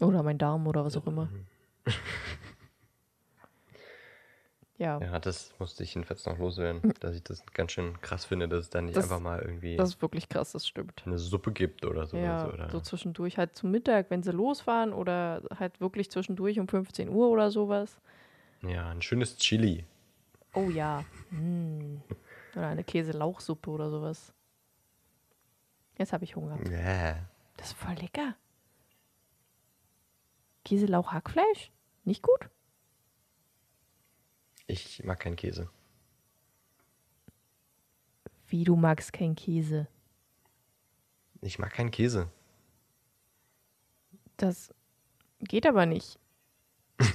[0.00, 1.28] Oder mein Darm oder was auch immer.
[4.80, 8.48] Ja, Ja, das musste ich jedenfalls noch loswerden, dass ich das ganz schön krass finde,
[8.48, 11.02] dass es dann nicht Das- einfach mal irgendwie das ist wirklich krass, das stimmt.
[11.04, 12.24] eine Suppe gibt oder sowas.
[12.24, 12.70] Ja, oder?
[12.70, 17.28] so zwischendurch halt zum Mittag, wenn sie losfahren oder halt wirklich zwischendurch um 15 Uhr
[17.28, 18.00] oder sowas.
[18.62, 19.84] ja, ein schönes Chili.
[20.54, 21.04] Oh ja.
[21.30, 21.98] Mm.
[22.56, 24.32] Oder eine Käse-Lauchsuppe oder sowas.
[25.98, 26.58] Jetzt habe ich Hunger.
[26.70, 27.18] Ja.
[27.58, 28.34] Das ist voll lecker.
[30.64, 31.70] Käse-Lauch-Hackfleisch?
[32.04, 32.48] Nicht gut?
[34.70, 35.68] Ich mag keinen Käse.
[38.46, 39.86] Wie du magst kein Käse.
[41.40, 42.28] Ich mag keinen Käse.
[44.36, 44.72] Das
[45.40, 46.18] geht aber nicht.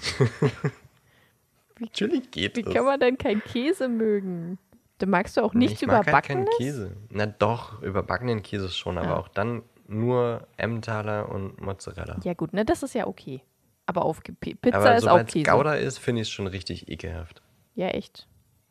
[1.80, 2.74] Natürlich geht Wie es.
[2.74, 4.58] kann man denn kein Käse mögen?
[4.97, 6.95] Dann magst du auch nichts ich mag halt keinen Käse.
[7.10, 9.20] Na doch, überbackenen Käse schon, aber Ah.
[9.20, 12.18] auch dann nur Emmentaler und Mozzarella.
[12.24, 13.41] Ja gut, ne, das ist ja okay.
[13.88, 15.43] Aber auf P- Pizza aber ist auch Käse.
[15.51, 17.41] Gouda ist, finde ich es schon richtig ekelhaft.
[17.76, 18.28] Ja, echt.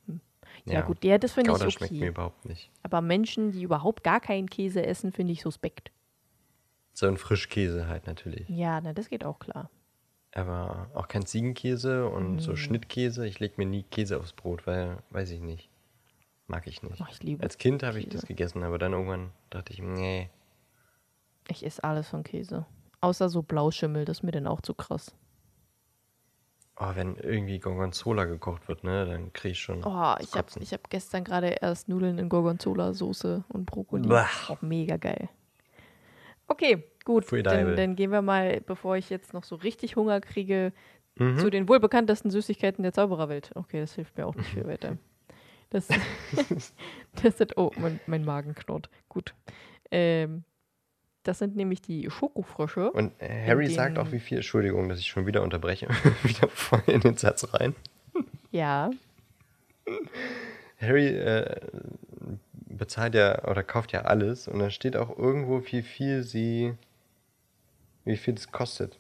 [0.07, 0.21] Hm.
[0.65, 2.09] Ja, gut, ja, das finde ich schmeckt mir okay.
[2.09, 2.71] überhaupt nicht.
[2.83, 5.93] Aber Menschen, die überhaupt gar keinen Käse essen, finde ich suspekt.
[6.93, 8.49] So ein Frischkäse halt natürlich.
[8.49, 9.71] Ja, na, das geht auch klar.
[10.33, 12.41] Aber auch kein Ziegenkäse und Mhm.
[12.41, 13.27] so Schnittkäse.
[13.27, 15.69] Ich lege mir nie Käse aufs Brot, weil, weiß ich nicht.
[16.47, 17.01] Mag ich nicht.
[17.01, 20.29] Ach, ich Als Kind habe ich das gegessen, aber dann irgendwann dachte ich, nee.
[21.49, 22.67] Ich esse alles von Käse.
[23.01, 25.15] Außer so Blauschimmel, das ist mir dann auch zu krass.
[26.77, 29.85] Oh, wenn irgendwie Gorgonzola gekocht wird, ne, dann kriege ich schon.
[29.85, 34.09] Oh, ich habe ich hab gestern gerade erst Nudeln in Gorgonzola-Soße und Brokkoli.
[34.49, 35.29] Auch mega geil.
[36.49, 37.27] Okay, gut.
[37.33, 40.73] Dann, dann gehen wir mal, bevor ich jetzt noch so richtig Hunger kriege,
[41.17, 41.39] Mhm.
[41.39, 43.53] zu den wohl bekanntesten Süßigkeiten der Zaubererwelt.
[43.55, 44.99] Okay, das hilft mir auch nicht viel weiter.
[45.71, 45.87] Das,
[47.23, 48.91] das sind, oh, mein, mein Magen knurrt.
[49.09, 49.33] Gut.
[49.93, 50.43] Ähm,
[51.25, 52.91] das sind nämlich die Schokofrösche.
[52.93, 55.89] Und äh, Harry sagt auch, wie viel, Entschuldigung, dass ich schon wieder unterbreche,
[56.23, 57.75] wieder voll in den Satz rein.
[58.53, 58.91] Ja,
[60.81, 61.61] Harry äh,
[62.67, 66.75] bezahlt ja oder kauft ja alles und da steht auch irgendwo, wie viel sie,
[68.05, 68.99] wie viel es kostet.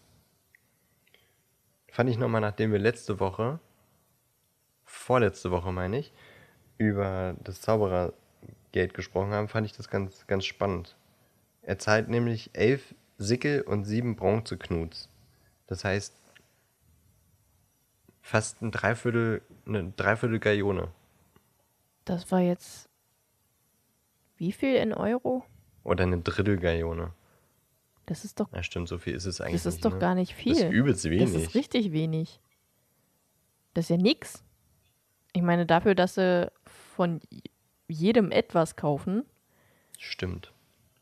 [1.90, 3.60] Fand ich nochmal, nachdem wir letzte Woche,
[4.84, 6.12] vorletzte Woche meine ich,
[6.78, 10.96] über das Zauberergeld gesprochen haben, fand ich das ganz, ganz spannend.
[11.66, 15.08] Er zahlt nämlich elf Sickel und sieben Bronzeknuts.
[15.66, 16.14] Das heißt,
[18.20, 20.88] fast ein Dreiviertel, eine Dreiviertel Gallone.
[22.04, 22.88] das war jetzt.
[24.36, 25.44] Wie viel in Euro?
[25.84, 27.12] Oder eine Drittelgallone.
[28.06, 29.84] Das ist doch, Ja, stimmt, so viel ist es eigentlich das ist nicht.
[29.84, 29.98] doch ne?
[29.98, 30.52] gar nicht viel.
[30.54, 31.32] Das ist übelst wenig.
[31.32, 32.40] Das ist richtig wenig.
[33.74, 34.42] Das ist ja nix.
[35.32, 37.20] Ich meine, dafür, dass sie von
[37.88, 39.24] jedem etwas kaufen,
[39.98, 40.52] Stimmt.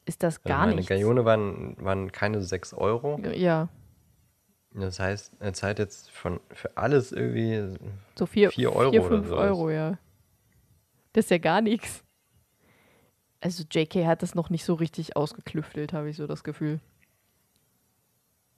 [0.05, 0.89] Ist das Also gar meine nichts.
[0.89, 3.21] Gallone waren, waren keine 6 Euro.
[3.35, 3.69] Ja,
[4.73, 7.79] Das heißt, er zahlt jetzt von, für alles irgendwie.
[8.17, 9.45] so vier, Vier Euro vier oder fünf sowas.
[9.51, 9.99] Euro, ja.
[11.13, 12.03] Das ist ja gar nichts.
[13.41, 16.81] Also JK hat das noch nicht so richtig ausgeklüftelt, habe ich so das Gefühl.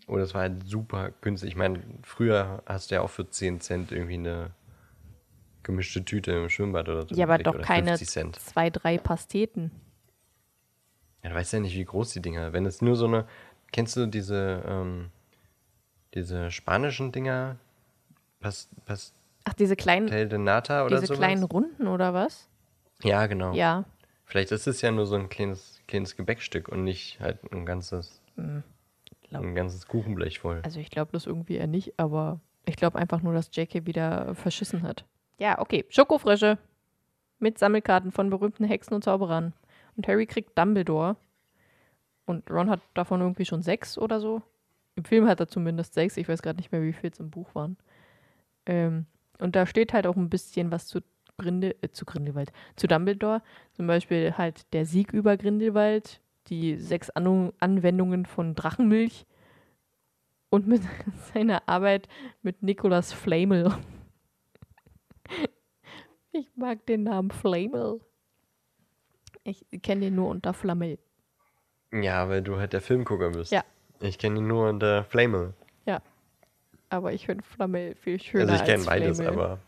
[0.06, 1.48] Oh, das war halt super günstig.
[1.50, 4.50] Ich meine, früher hast du ja auch für 10 Cent irgendwie eine
[5.62, 7.14] gemischte Tüte im Schwimmbad oder so.
[7.14, 8.36] Ja, aber doch oder keine 50 Cent.
[8.36, 9.70] zwei, drei Pasteten.
[11.24, 12.52] Ja, du weißt ja nicht, wie groß die Dinger.
[12.52, 13.24] Wenn es nur so eine.
[13.72, 15.10] Kennst du diese, ähm,
[16.14, 17.56] diese spanischen Dinger?
[18.40, 21.18] Pas, Pastel Ach, diese kleinen, de Nata oder diese sowas?
[21.18, 22.48] kleinen Runden oder was?
[23.02, 23.52] Ja, genau.
[23.52, 23.84] Ja.
[24.24, 28.22] Vielleicht ist es ja nur so ein kleines, kleines Gebäckstück und nicht halt ein ganzes,
[28.36, 30.60] glaub- ein ganzes Kuchenblech voll.
[30.64, 34.34] Also ich glaube das irgendwie eher nicht, aber ich glaube einfach nur, dass JK wieder
[34.34, 35.04] verschissen hat.
[35.38, 35.84] Ja, okay.
[35.90, 36.56] Schokofrische.
[37.38, 39.52] Mit Sammelkarten von berühmten Hexen und Zauberern.
[39.96, 41.16] Und Harry kriegt Dumbledore.
[42.26, 44.42] Und Ron hat davon irgendwie schon sechs oder so.
[44.96, 46.16] Im Film hat er zumindest sechs.
[46.16, 47.76] Ich weiß gerade nicht mehr, wie viel es im Buch waren.
[48.66, 49.06] Ähm,
[49.38, 51.00] und da steht halt auch ein bisschen was zu,
[51.36, 53.42] Grinde, äh, zu Grindelwald, zu Dumbledore.
[53.72, 59.26] Zum Beispiel halt der Sieg über Grindelwald, die sechs An Anwendungen von Drachenmilch
[60.50, 60.82] und mit
[61.34, 62.08] seiner Arbeit
[62.42, 63.72] mit Nicolas Flamel.
[66.36, 68.00] Ich mag den Namen Flamel.
[69.44, 70.98] Ich kenne den nur unter Flamel.
[71.92, 73.52] Ja, weil du halt der Filmgucker bist.
[73.52, 73.62] Ja.
[74.00, 75.54] Ich kenne ihn nur unter Flamel.
[75.86, 76.02] Ja.
[76.88, 78.52] Aber ich finde Flamel viel schöner.
[78.52, 79.40] Also ich kenne als beides, Flamel.
[79.40, 79.58] aber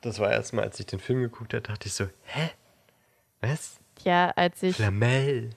[0.00, 2.50] das war erstmal, als ich den Film geguckt habe, dachte ich so, hä?
[3.40, 3.80] Was?
[4.04, 5.50] Ja, als ich, Flamel.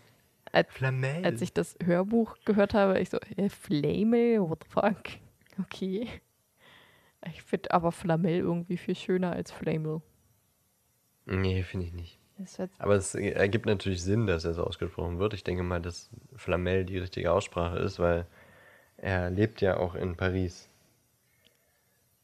[0.51, 1.23] als, Flamel.
[1.23, 4.41] als ich das Hörbuch gehört habe, ich so, hä, Flamel?
[4.41, 5.19] What the fuck?
[5.61, 6.07] Okay.
[7.25, 10.01] Ich finde aber Flamel irgendwie viel schöner als Flamel.
[11.25, 12.19] nee, finde ich nicht.
[12.79, 15.34] Aber es ergibt natürlich Sinn, dass er so ausgesprochen wird.
[15.34, 18.25] Ich denke mal, dass Flamel die richtige Aussprache ist, weil
[18.97, 20.69] er lebt ja auch in Paris.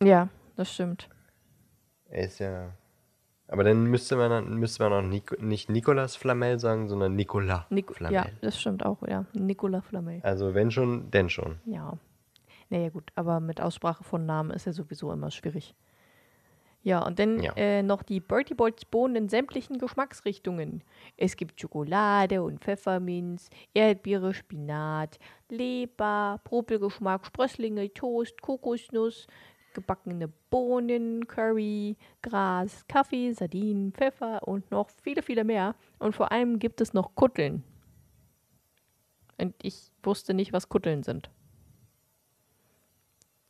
[0.02, 1.10] Ja, das stimmt.
[2.10, 2.72] Er ist ja.
[3.48, 7.66] Aber dann müsste man, dann- müsste man auch Nico, nicht Nicolas Flamel sagen, sondern Nicolas
[7.70, 8.16] Nico Flamel.
[8.16, 9.26] ja, das stimmt auch, ja.
[9.34, 10.20] Nicolas Flamel.
[10.24, 11.60] Also wenn schon, denn schon.
[11.66, 11.98] Ja.
[12.70, 15.74] Naja, gut, aber mit Aussprache von Namen ist ja sowieso immer schwierig.
[16.82, 17.54] Ja, und dann Ja.
[17.58, 20.84] äh, noch die Bertie Boys Bohnen in sämtlichen Geschmacksrichtungen.
[21.18, 25.20] Es gibt Schokolade und Pfefferminz, Erdbeere, Spinat,
[25.50, 29.28] Leber, Popelgeschmack, Sprösslinge, Toast, Kokosnuss,
[29.74, 35.76] gebackene Bohnen, Curry, Gras, Kaffee, Sardinen, Pfeffer und noch viele, viele mehr.
[36.00, 37.64] Und vor allem gibt es noch Kutteln.
[39.38, 41.30] Und ich wusste nicht, was Kutteln sind.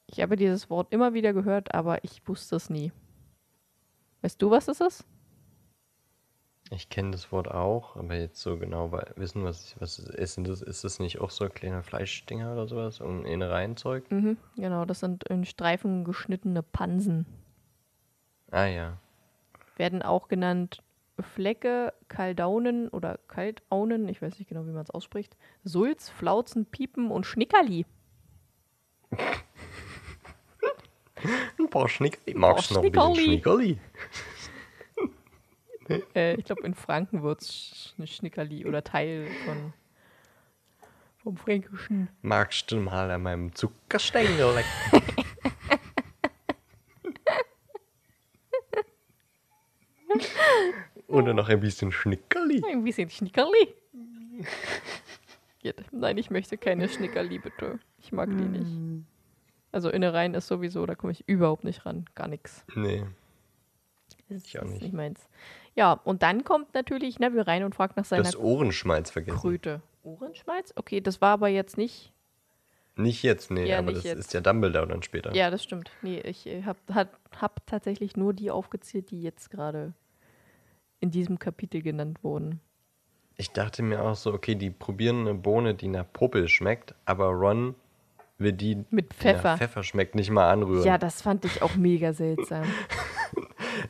[0.08, 2.92] Ich habe dieses Wort immer wieder gehört, aber ich wusste es nie.
[4.22, 5.06] Weißt du, was es ist?
[6.72, 10.38] Ich kenne das Wort auch, aber jetzt so genau wei- wissen, was, was es ist.
[10.48, 13.00] Das, ist das nicht auch so kleine Fleischdinger oder sowas?
[13.00, 14.10] Und Innereienzeug?
[14.12, 17.26] Mhm, genau, das sind in Streifen geschnittene Pansen.
[18.52, 18.98] Ah ja.
[19.78, 20.84] Werden auch genannt
[21.20, 25.36] Flecke, Kaldaunen oder Kaltaunen, ich weiß nicht genau, wie man es ausspricht.
[25.64, 27.86] Sulz, Flauzen, Piepen und Schnickerli.
[31.58, 32.38] Ein paar Schnickerli.
[32.38, 33.78] Magst du noch ein bisschen Schnickerli?
[36.16, 39.74] Äh, ich glaube, in Franken wird es Schnickerli oder Teil von
[41.24, 42.08] vom Fränkischen.
[42.22, 45.06] Magst du mal an meinem Zuckerstängel lecken?
[51.08, 52.62] Oder noch ein bisschen Schnickerli.
[52.66, 53.74] Ein bisschen Schnickerli.
[55.92, 57.80] Nein, ich möchte keine Schnickerli, bitte.
[57.98, 59.06] Ich mag die nicht.
[59.72, 62.06] Also Innereien ist sowieso, da komme ich überhaupt nicht ran.
[62.16, 62.64] Gar nichts.
[62.76, 63.06] Nee.
[64.30, 64.82] Das Ich auch ist nicht.
[64.84, 65.28] nicht meins.
[65.76, 69.40] Ja, und dann kommt natürlich Neville rein und fragt nach seiner hast Ohrenschmalz vergessen.
[69.40, 69.82] Kröte.
[70.04, 70.74] Ohrenschmalz?
[70.76, 72.12] Okay, das war aber jetzt nicht.
[72.96, 74.20] Nicht jetzt, nee, Ja, aber das jetzt.
[74.20, 75.34] ist ja Dumbledore dann später.
[75.34, 75.90] Ja, das stimmt.
[76.02, 79.94] Nee, ich äh, habe hab, hab tatsächlich nur die aufgezählt, die jetzt gerade
[81.00, 82.60] in diesem Kapitel genannt wurden.
[83.38, 87.28] Ich dachte mir auch so, okay, die probieren eine Bohne, die nach Popel schmeckt, aber
[87.28, 87.74] Ron
[88.38, 89.52] will die, Mit die Pfeffer.
[89.52, 90.84] nach Pfeffer schmeckt, nicht mal anrühren.
[90.86, 92.64] Ja, das fand ich auch mega seltsam.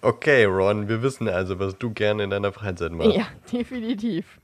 [0.02, 3.16] Okay, Ron, wir wissen also, was du gerne in deiner Freizeit machst.
[3.16, 4.40] ja, definitiv.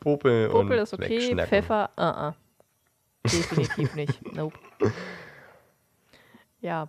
[0.00, 1.36] Popel, und Popel ist okay.
[1.46, 2.34] Pfeffer, uh -uh.
[3.24, 4.34] Definitiv nicht.
[4.34, 4.58] Nope.
[6.60, 6.88] Ja.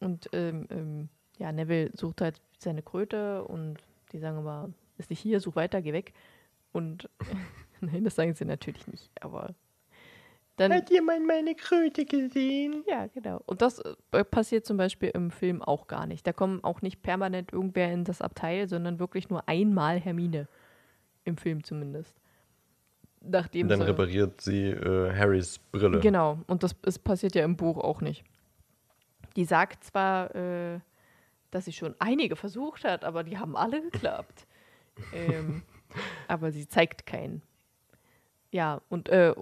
[0.00, 1.08] Und ähm, ähm,
[1.38, 3.78] ja, Neville sucht halt seine Kröte und
[4.12, 6.12] die sagen aber, ist nicht hier, such weiter, geh weg.
[6.72, 7.08] Und
[7.80, 9.54] nein, das sagen sie natürlich nicht, aber
[10.56, 10.72] dann.
[10.72, 12.84] Hat jemand meine Kröte gesehen?
[12.86, 13.42] Ja, genau.
[13.46, 13.80] Und das
[14.12, 16.26] äh, passiert zum Beispiel im Film auch gar nicht.
[16.26, 20.48] Da kommen auch nicht permanent irgendwer in das Abteil, sondern wirklich nur einmal Hermine.
[21.24, 22.16] Im Film zumindest.
[23.20, 26.00] Nachdem Und dann sie- repariert sie äh, Harrys Brille.
[26.00, 28.24] Genau, und das ist, passiert ja im Buch auch nicht.
[29.36, 30.80] Die sagt zwar, äh,
[31.52, 34.46] dass sie schon einige versucht hat, aber die haben alle geklappt.
[35.14, 35.62] ähm,
[36.26, 37.42] aber sie zeigt keinen.
[38.50, 39.32] Ja, und äh,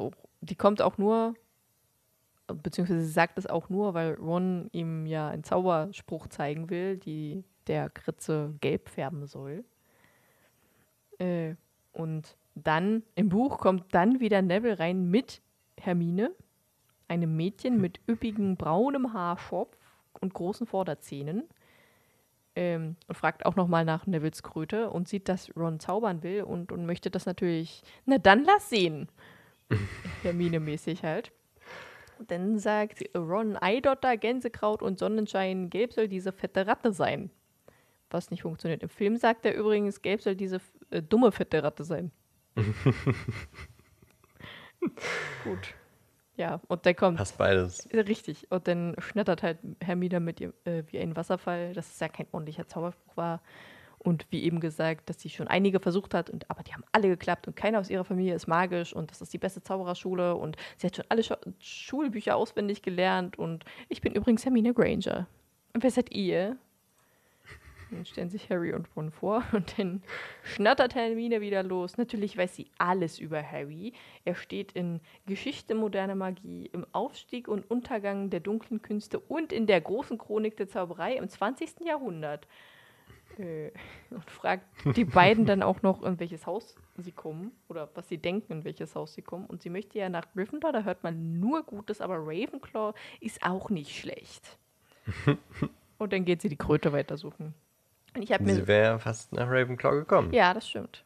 [0.41, 1.35] die kommt auch nur,
[2.47, 7.45] beziehungsweise sie sagt es auch nur, weil Ron ihm ja einen Zauberspruch zeigen will, die
[7.67, 9.65] der Kritze gelb färben soll.
[11.19, 11.55] Äh,
[11.93, 15.43] und dann im Buch kommt dann wieder Neville rein mit
[15.79, 16.33] Hermine,
[17.09, 19.77] einem Mädchen mit üppigem braunem Haarschopf
[20.21, 21.45] und großen Vorderzähnen.
[22.57, 26.73] Ähm, und fragt auch nochmal nach Nevilles Kröte und sieht, dass Ron zaubern will und,
[26.73, 29.09] und möchte das natürlich, na dann lass sehen.
[30.23, 31.33] Hermine-mäßig halt.
[32.19, 37.31] Und dann sagt Ron, Eidotter, Gänsekraut und Sonnenschein, gelb soll diese fette Ratte sein.
[38.11, 38.83] Was nicht funktioniert.
[38.83, 40.61] Im Film sagt er übrigens, gelb soll diese
[40.91, 42.11] äh, dumme fette Ratte sein.
[45.45, 45.75] Gut.
[46.37, 47.19] Ja, und der kommt.
[47.19, 47.89] Passt beides.
[47.93, 48.51] Richtig.
[48.51, 52.27] Und dann schnattert halt Hermine mit ihr äh, wie ein Wasserfall, dass es ja kein
[52.33, 53.43] ordentlicher Zauberspruch war.
[54.03, 57.09] Und wie eben gesagt, dass sie schon einige versucht hat, und, aber die haben alle
[57.09, 60.57] geklappt und keiner aus ihrer Familie ist magisch und das ist die beste Zaubererschule und
[60.79, 65.27] sie hat schon alle Schu Schulbücher auswendig gelernt und ich bin übrigens Hermine Granger.
[65.75, 66.57] Und wer seid ihr?
[67.91, 70.03] Dann stellen sich Harry und Ron vor und dann
[70.45, 71.99] schnattert Hermine wieder los.
[71.99, 73.93] Natürlich weiß sie alles über Harry.
[74.25, 79.67] Er steht in Geschichte moderner Magie, im Aufstieg und Untergang der dunklen Künste und in
[79.67, 81.81] der großen Chronik der Zauberei im 20.
[81.85, 82.47] Jahrhundert.
[83.41, 83.73] Äh,
[84.11, 84.65] und fragt
[84.97, 88.65] die beiden dann auch noch, in welches Haus sie kommen oder was sie denken, in
[88.65, 89.47] welches Haus sie kommen.
[89.47, 93.71] Und sie möchte ja nach Gryffindor, da hört man nur Gutes, aber Ravenclaw ist auch
[93.71, 94.59] nicht schlecht.
[95.99, 97.55] und dann geht sie die Kröte weitersuchen.
[98.15, 100.33] Und ich mir Sie wäre fast nach Ravenclaw gekommen.
[100.33, 101.05] ja, das stimmt.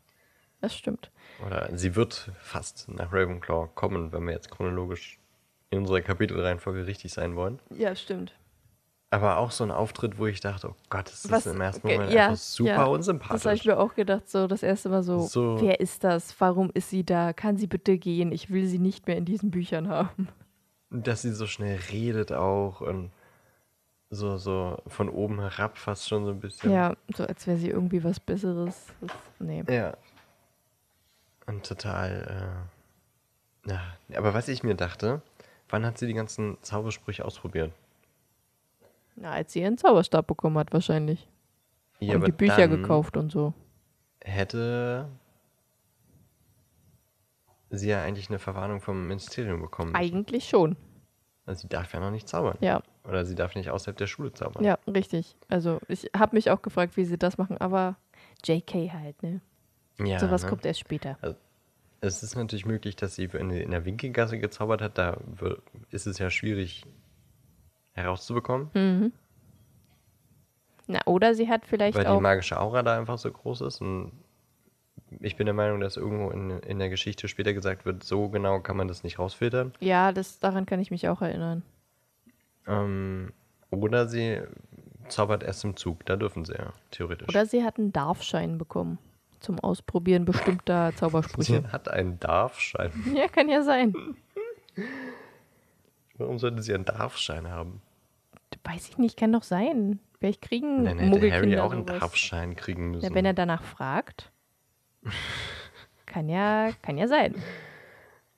[0.60, 1.10] Das stimmt.
[1.46, 5.18] Oder sie wird fast nach Ravenclaw kommen, wenn wir jetzt chronologisch
[5.70, 7.60] in unserer Kapitelreihenfolge richtig sein wollen.
[7.70, 8.34] Ja, stimmt.
[9.14, 11.86] Aber auch so ein Auftritt, wo ich dachte, oh Gott, das Was- ist im ersten
[11.86, 12.74] okay, Moment ja, einfach super ja.
[12.74, 13.64] Das habe ich unsympathisch.
[13.64, 16.34] mir auch gedacht, so das erste Mal so, So- wer ist das?
[16.40, 17.32] Warum ist sie da?
[17.32, 18.32] Kann sie bitte gehen?
[18.32, 20.28] Ich will sie nicht mehr in diesen Büchern haben.
[20.90, 23.10] Dass sie so schnell redet auch und
[24.10, 26.72] so, so von oben herab fast schon so ein bisschen.
[26.72, 28.86] Ja, so als wäre sie irgendwie was Besseres.
[29.00, 29.62] Das, nee.
[29.68, 29.94] Ja.
[31.46, 32.66] Und total,
[33.66, 33.80] äh, ja.
[34.18, 35.22] Aber was ich mir dachte,
[35.68, 37.72] wann hat sie die ganzen Zaubersprüche ausprobiert?
[39.16, 41.28] Na, als sie ihren Zauberstab bekommen hat, wahrscheinlich.
[42.00, 43.54] Ja, und die Bücher gekauft und so.
[44.22, 45.08] Hätte
[47.70, 49.94] sie ja eigentlich eine Verwarnung vom Ministerium bekommen.
[49.94, 50.76] Eigentlich schon.
[51.46, 52.56] Also sie darf ja noch nicht zaubern.
[52.60, 54.64] Ja, Oder sie darf nicht außerhalb der Schule zaubern.
[54.64, 55.36] ja, richtig.
[55.48, 57.96] Also ich habe mich auch gefragt, wie sie das machen, aber
[58.44, 59.40] JK halt, ne?
[59.98, 60.48] Ja, Sowas ne?
[60.48, 61.18] kommt erst später.
[62.00, 64.98] Es ist natürlich möglich, dass sie in, in der Winkelgasse gezaubert hat.
[64.98, 65.18] Da
[65.90, 66.84] ist es ja schwierig
[67.94, 69.12] herauszubekommen, Mhm.
[70.86, 72.20] Na, oder sie hat vielleicht weil die auch.
[72.20, 73.80] magische Aura da einfach so groß ist.
[73.80, 74.12] Und
[75.20, 78.60] ich bin der Meinung, dass irgendwo in, in der Geschichte später gesagt wird, so genau
[78.60, 79.72] kann man das nicht rausfiltern.
[79.80, 81.62] Ja, das, daran kann ich mich auch erinnern.
[82.66, 83.32] Ähm,
[83.70, 84.42] oder sie
[85.08, 86.04] zaubert erst im Zug.
[86.04, 87.28] Da dürfen sie ja, theoretisch.
[87.30, 88.98] Oder sie hat einen Darfschein bekommen.
[89.40, 91.62] Zum Ausprobieren bestimmter Zaubersprüche.
[91.62, 92.92] sie hat einen Darfschein.
[93.14, 93.94] ja, kann ja sein.
[96.16, 97.82] Warum sollte sie einen Darfschein haben?
[98.62, 99.98] Weiß ich nicht, kann doch sein.
[100.18, 102.00] Vielleicht kriegen Dann hätte Harry auch einen sowas.
[102.00, 103.04] Darfschein kriegen müssen.
[103.04, 104.32] Ja, wenn er danach fragt.
[106.06, 107.34] kann ja, kann ja sein.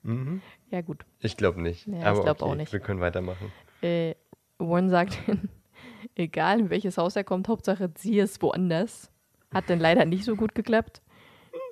[0.03, 0.41] mhm.
[0.69, 1.05] Ja, gut.
[1.19, 1.87] Ich glaube nicht.
[1.87, 2.73] Ja, ich Aber glaub okay, auch nicht.
[2.73, 3.53] wir können weitermachen.
[3.81, 4.15] Äh,
[4.57, 5.17] Warren sagt,
[6.15, 9.09] egal in welches Haus er kommt, Hauptsache sie ist woanders.
[9.53, 11.01] Hat dann leider nicht so gut geklappt.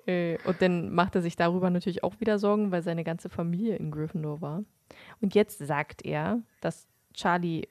[0.05, 3.75] Äh, und dann macht er sich darüber natürlich auch wieder Sorgen, weil seine ganze Familie
[3.77, 4.63] in Gryffindor war.
[5.21, 7.67] Und jetzt sagt er, dass Charlie,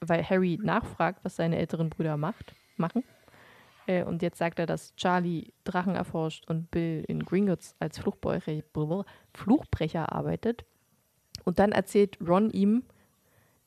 [0.00, 3.04] weil Harry nachfragt, was seine älteren Brüder macht, machen.
[3.86, 8.62] Äh, und jetzt sagt er, dass Charlie Drachen erforscht und Bill in Gringotts als Fluchbrecher,
[9.34, 10.64] Fluchbrecher arbeitet.
[11.44, 12.84] Und dann erzählt Ron ihm,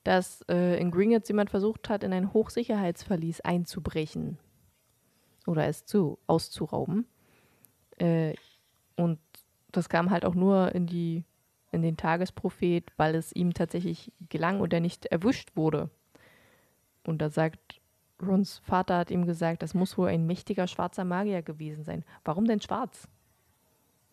[0.03, 4.37] dass äh, in Gringotts jemand versucht hat, in ein Hochsicherheitsverlies einzubrechen.
[5.47, 7.05] Oder es zu, auszurauben.
[7.97, 8.33] Äh,
[8.95, 9.19] und
[9.71, 11.23] das kam halt auch nur in, die,
[11.71, 15.89] in den Tagesprophet, weil es ihm tatsächlich gelang und er nicht erwischt wurde.
[17.03, 17.81] Und da sagt
[18.21, 22.05] Rons Vater hat ihm gesagt, das muss wohl ein mächtiger schwarzer Magier gewesen sein.
[22.23, 23.07] Warum denn schwarz?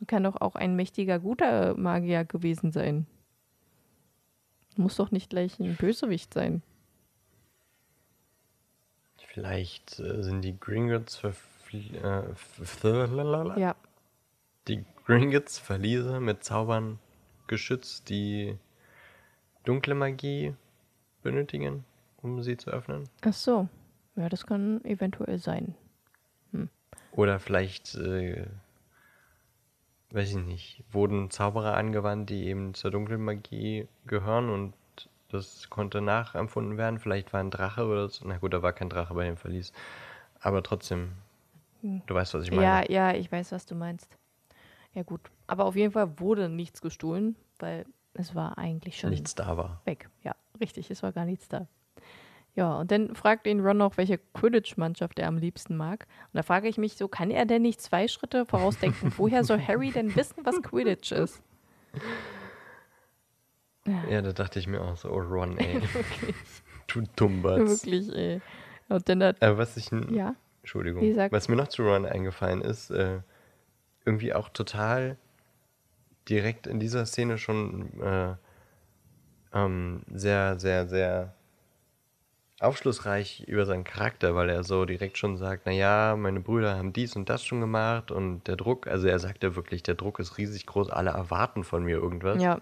[0.08, 3.06] Kann doch auch ein mächtiger guter Magier gewesen sein.
[4.76, 6.62] Muss doch nicht gleich ein Bösewicht sein.
[9.28, 12.22] Vielleicht äh, sind die Gringotts verflie- äh,
[13.58, 13.76] Ja,
[14.68, 16.98] die Gringotts Verliese mit Zaubern
[17.46, 18.56] geschützt, die
[19.64, 20.54] dunkle Magie
[21.22, 21.84] benötigen,
[22.22, 23.08] um sie zu öffnen.
[23.22, 23.68] ach so.
[24.14, 25.74] Ja, das kann eventuell sein.
[27.12, 28.46] Oder vielleicht, äh,
[30.10, 34.74] weiß ich nicht, wurden Zauberer angewandt, die eben zur dunklen Magie gehören und
[35.30, 36.98] das konnte nachempfunden werden.
[36.98, 38.26] Vielleicht war ein Drache oder so.
[38.26, 39.72] Na gut, da war kein Drache bei dem Verlies.
[40.40, 41.12] Aber trotzdem,
[41.82, 42.62] du weißt, was ich meine.
[42.62, 44.08] Ja, ja, ich weiß, was du meinst.
[44.94, 45.20] Ja, gut.
[45.46, 49.80] Aber auf jeden Fall wurde nichts gestohlen, weil es war eigentlich schon Nichts da war.
[49.84, 50.08] weg.
[50.22, 51.66] Ja, richtig, es war gar nichts da.
[52.54, 56.06] Ja, und dann fragt ihn Ron noch, welche Quidditch-Mannschaft er am liebsten mag.
[56.32, 59.12] Und da frage ich mich so, kann er denn nicht zwei Schritte vorausdenken?
[59.16, 61.42] Woher soll Harry denn wissen, was Quidditch ist?
[64.10, 65.80] Ja, da dachte ich mir auch so, oh Ron, ey.
[66.88, 67.84] du Dummbatz.
[67.86, 68.40] Wirklich, ey.
[68.88, 72.06] Und dann hat, Aber was ich, ja, Entschuldigung, Wie sagt- was mir noch zu Ron
[72.06, 73.18] eingefallen ist, äh,
[74.04, 75.16] irgendwie auch total
[76.28, 78.34] direkt in dieser Szene schon äh,
[79.52, 81.34] ähm, sehr, sehr, sehr
[82.60, 87.16] aufschlussreich über seinen Charakter, weil er so direkt schon sagt, naja, meine Brüder haben dies
[87.16, 90.38] und das schon gemacht und der Druck, also er sagt ja wirklich, der Druck ist
[90.38, 92.40] riesig groß, alle erwarten von mir irgendwas.
[92.40, 92.60] ja,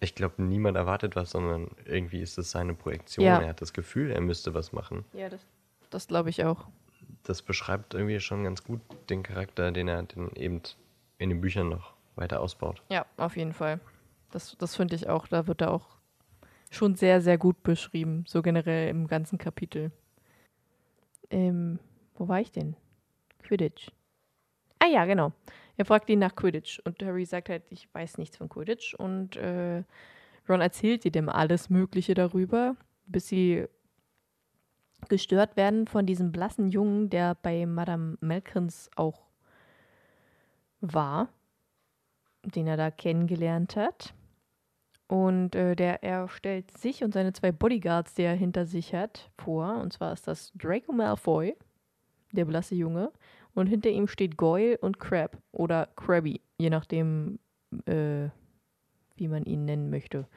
[0.00, 3.26] Ich glaube, niemand erwartet was, sondern irgendwie ist es seine Projektion.
[3.26, 3.40] Ja.
[3.42, 5.04] Er hat das Gefühl, er müsste was machen.
[5.12, 5.40] ja, das,
[5.90, 6.66] das glaube ich auch.
[7.24, 10.62] Das beschreibt irgendwie schon ganz gut den Charakter, den er den eben
[11.18, 12.82] in den Büchern noch weiter ausbaut.
[12.90, 13.80] Ja, auf jeden Fall.
[14.30, 15.98] Das, das finde ich auch, da wird er auch
[16.70, 19.90] schon sehr, sehr gut beschrieben, so generell im ganzen Kapitel.
[21.30, 21.78] Ähm,
[22.14, 22.76] wo war ich denn?
[23.42, 23.90] Quidditch.
[24.78, 25.32] Ah ja, genau.
[25.76, 29.36] Er fragt ihn nach Quidditch und Harry sagt halt, ich weiß nichts von Quidditch und
[29.36, 29.82] äh,
[30.48, 32.76] Ron erzählt ihm alles Mögliche darüber,
[33.06, 33.66] bis sie
[35.08, 39.26] gestört werden von diesem blassen Jungen, der bei Madame Melkins auch
[40.80, 41.28] war
[42.44, 44.14] den er da kennengelernt hat.
[45.06, 49.30] Und äh, der, er stellt sich und seine zwei Bodyguards, die er hinter sich hat,
[49.36, 49.80] vor.
[49.80, 51.56] Und zwar ist das Draco Malfoy,
[52.32, 53.10] der blasse Junge.
[53.54, 57.40] Und hinter ihm steht Goyle und Crab oder Krabby, je nachdem,
[57.86, 58.28] äh,
[59.16, 60.28] wie man ihn nennen möchte.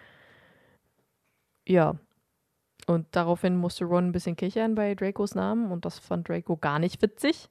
[1.67, 1.95] Ja.
[2.85, 6.79] Und daraufhin musste Ron ein bisschen kichern bei Dracos Namen und das fand Draco gar
[6.79, 7.49] nicht witzig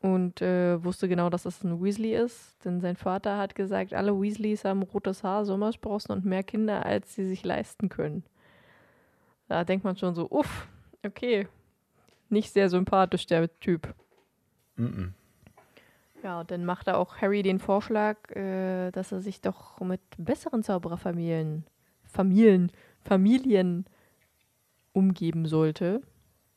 [0.00, 4.18] und äh, wusste genau, dass das ein Weasley ist, denn sein Vater hat gesagt, alle
[4.20, 8.22] Weasleys haben rotes Haar, Sommersprossen und mehr Kinder, als sie sich leisten können.
[9.48, 10.68] Da denkt man schon so, uff,
[11.04, 11.48] okay,
[12.28, 13.94] nicht sehr sympathisch der Typ.
[14.76, 15.14] Mhm.
[16.22, 20.00] Ja, und dann macht er auch Harry den Vorschlag, äh, dass er sich doch mit
[20.16, 21.64] besseren Zaubererfamilien,
[22.04, 22.70] Familien,
[23.08, 23.86] Familien
[24.92, 26.02] umgeben sollte,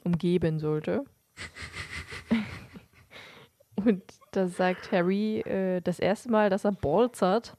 [0.03, 1.05] umgeben sollte.
[3.75, 7.55] Und da sagt Harry äh, das erste Mal, dass er Balls hat.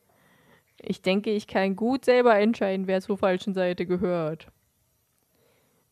[0.79, 4.49] Ich denke, ich kann gut selber entscheiden, wer zur falschen Seite gehört.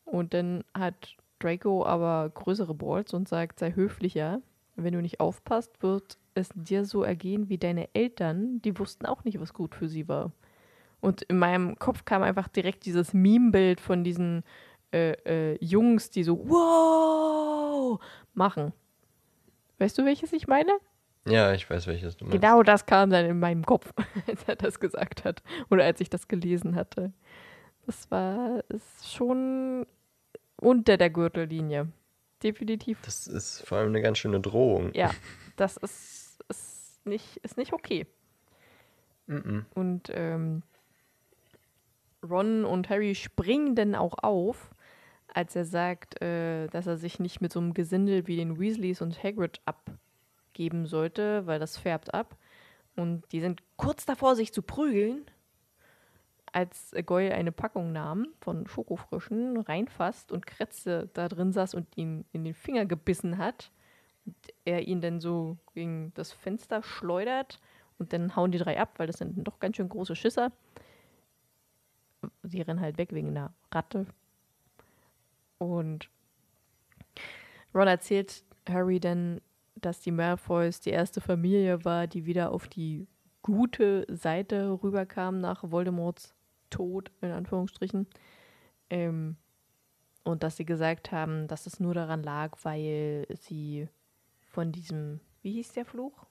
[0.05, 4.43] Und dann hat Draco aber größere Balls und sagt, sei höflicher.
[4.77, 8.61] Wenn du nicht aufpasst, wird es dir so ergehen wie deine Eltern.
[8.61, 10.33] Die wussten auch nicht, was gut für sie war.
[11.01, 14.45] Und in meinem Kopf kam einfach direkt dieses Meme-Bild von diesen
[14.93, 18.01] äh, äh, Jungs, die so wow
[18.35, 18.73] machen.
[19.79, 20.73] Weißt du, welches ich meine?
[21.27, 22.41] Ja, ich weiß, welches du meinst.
[22.41, 23.93] Genau das kam dann in meinem Kopf,
[24.27, 25.43] als er das gesagt hat.
[25.71, 27.13] Oder als ich das gelesen hatte.
[27.87, 29.87] Das war ist schon
[30.57, 31.89] unter der Gürtellinie.
[32.43, 33.01] Definitiv.
[33.03, 34.93] Das ist vor allem eine ganz schöne Drohung.
[34.95, 35.11] Ja,
[35.57, 38.07] das ist, ist, nicht, ist nicht okay.
[39.27, 39.67] Mhm.
[39.75, 40.63] Und ähm,
[42.31, 44.71] Ron und Harry springen dann auch auf,
[45.29, 49.01] als er sagt, äh, dass er sich nicht mit so einem Gesindel wie den Weasleys
[49.01, 52.37] und Hagrid abgeben sollte, weil das färbt ab.
[52.97, 55.25] Und die sind kurz davor, sich zu prügeln,
[56.53, 62.25] als Goyle eine Packung nahm von Schokofrischen, reinfasst und Kretze da drin saß und ihn
[62.33, 63.71] in den Finger gebissen hat.
[64.27, 67.61] Und er ihn dann so gegen das Fenster schleudert
[67.99, 70.53] und dann hauen die drei ab, weil das sind doch ganz schön große Schisser.
[72.51, 74.07] Die rennen halt weg wegen einer Ratte.
[75.59, 76.09] Und
[77.75, 79.41] Ron erzählt Harry dann,
[79.77, 83.07] dass die Malfoys die erste Familie war, die wieder auf die
[83.43, 86.35] gute Seite rüberkam nach Voldemorts
[86.71, 88.07] Tod, in Anführungsstrichen.
[88.91, 89.37] Ähm,
[90.25, 93.89] und dass sie gesagt haben, dass es nur daran lag, weil sie
[94.51, 96.27] von diesem, wie hieß der Fluch?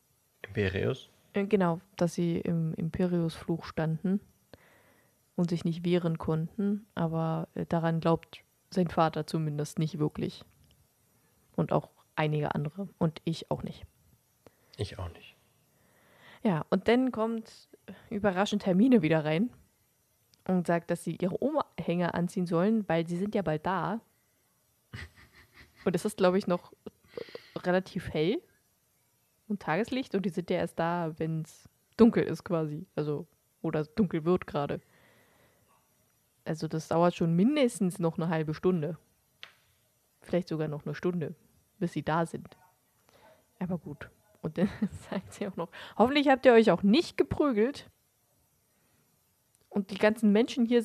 [0.48, 1.10] Imperius?
[1.34, 4.20] Äh, genau, dass sie im Imperius-Fluch standen
[5.40, 6.86] und sich nicht wehren konnten.
[6.95, 10.44] Aber äh, daran glaubt sein Vater zumindest nicht wirklich.
[11.56, 12.90] Und auch einige andere.
[12.98, 13.86] Und ich auch nicht.
[14.76, 15.38] Ich auch nicht.
[16.44, 17.70] Ja, und dann kommt
[18.10, 19.49] überraschend Hermine wieder rein
[20.45, 24.02] und sagt, dass sie ihre Umhänge anziehen sollen, weil sie sind ja bald da.
[25.86, 26.74] Und es ist, glaube ich, noch
[27.56, 28.41] relativ hell
[29.48, 32.86] und Tageslicht und die sind ja erst da, wenn es dunkel ist quasi.
[32.95, 33.26] Also,
[33.61, 34.82] oder dunkel wird gerade.
[36.50, 38.98] Also das dauert schon mindestens noch eine halbe Stunde.
[40.20, 41.36] Vielleicht sogar noch eine Stunde,
[41.78, 42.58] bis sie da sind.
[43.60, 44.10] Aber gut.
[44.42, 44.68] Und dann
[45.12, 47.92] sagt sie auch noch, hoffentlich habt ihr euch auch nicht geprügelt.
[49.70, 50.84] Und die ganzen Menschen hier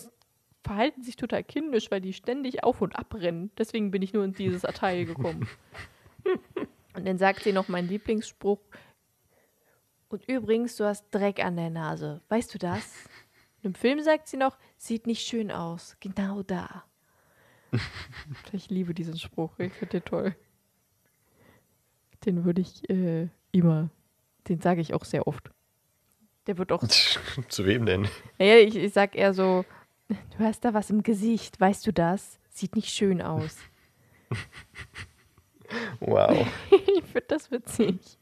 [0.63, 3.51] verhalten sich total kindisch, weil die ständig auf und abrennen.
[3.57, 5.49] Deswegen bin ich nur in dieses Abteil gekommen.
[6.95, 8.61] und dann sagt sie noch meinen Lieblingsspruch.
[10.11, 12.21] Und übrigens, du hast Dreck an der Nase.
[12.29, 12.85] Weißt du das?
[13.65, 15.97] Und Im Film sagt sie noch, sieht nicht schön aus.
[16.01, 16.85] Genau da.
[18.53, 19.59] ich liebe diesen Spruch.
[19.59, 20.37] Ich finde den toll.
[22.25, 23.91] Den würde ich äh, immer,
[24.49, 25.51] den sage ich auch sehr oft.
[26.47, 26.85] Der wird auch.
[27.49, 28.09] Zu wem denn?
[28.39, 29.65] Naja, ich, ich sag eher so,
[30.09, 32.39] du hast da was im Gesicht, weißt du das?
[32.51, 33.59] Sieht nicht schön aus.
[36.01, 36.47] Wow.
[36.71, 38.19] ich finde das witzig.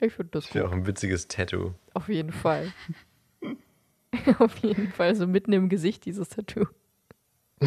[0.00, 1.74] Ich finde das Das wäre auch ein witziges Tattoo.
[1.94, 2.72] Auf jeden Fall.
[4.38, 6.66] Auf jeden Fall, so mitten im Gesicht dieses Tattoo.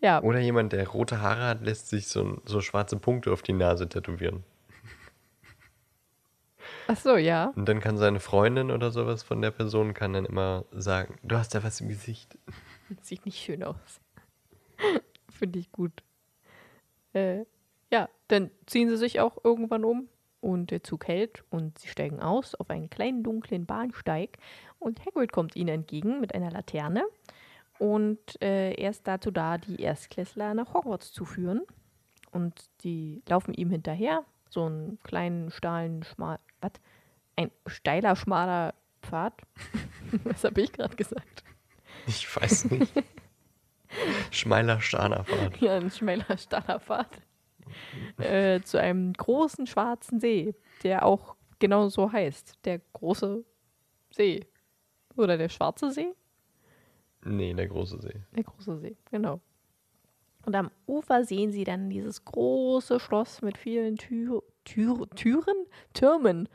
[0.00, 3.52] ja, Oder jemand, der rote Haare hat, lässt sich so, so schwarze Punkte auf die
[3.52, 4.44] Nase tätowieren.
[6.86, 7.52] ach so, ja.
[7.56, 11.36] Und dann kann seine Freundin oder sowas von der Person kann dann immer sagen, du
[11.36, 12.38] hast da was im Gesicht.
[13.02, 14.00] Sieht nicht schön aus.
[15.30, 16.02] Finde ich gut.
[17.14, 17.44] Äh,
[17.90, 20.08] ja, dann ziehen sie sich auch irgendwann um
[20.44, 24.36] und der Zug hält und sie steigen aus auf einen kleinen dunklen Bahnsteig
[24.78, 27.02] und Hagrid kommt ihnen entgegen mit einer Laterne
[27.78, 31.62] und äh, er ist dazu da, die Erstklässler nach Hogwarts zu führen
[32.30, 32.52] und
[32.82, 36.72] die laufen ihm hinterher, so einen kleinen, stahlen, schmal, was?
[37.36, 39.32] Ein steiler, schmaler Pfad.
[40.24, 41.42] was habe ich gerade gesagt?
[42.06, 42.92] Ich weiß nicht.
[44.30, 45.56] Schmeiler Stahnerfahrt.
[45.60, 47.08] Ja, ein schmäler, steiler Pfad.
[48.18, 52.58] Äh, zu einem großen schwarzen See, der auch genau so heißt.
[52.64, 53.44] Der große
[54.10, 54.46] See.
[55.16, 56.12] Oder der schwarze See?
[57.24, 58.20] Nee, der große See.
[58.36, 59.40] Der große See, genau.
[60.44, 65.56] Und am Ufer sehen sie dann dieses große Schloss mit vielen Tür, Tür, Türen,
[65.94, 66.48] Türmen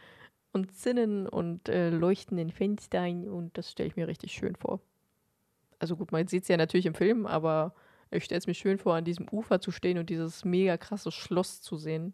[0.51, 3.27] und Zinnen und äh, leuchtenden Fenstern.
[3.27, 4.79] Und das stelle ich mir richtig schön vor.
[5.79, 7.73] Also gut, man sieht es ja natürlich im Film, aber
[8.11, 11.11] ich stelle es mir schön vor, an diesem Ufer zu stehen und dieses mega krasse
[11.11, 12.13] Schloss zu sehen,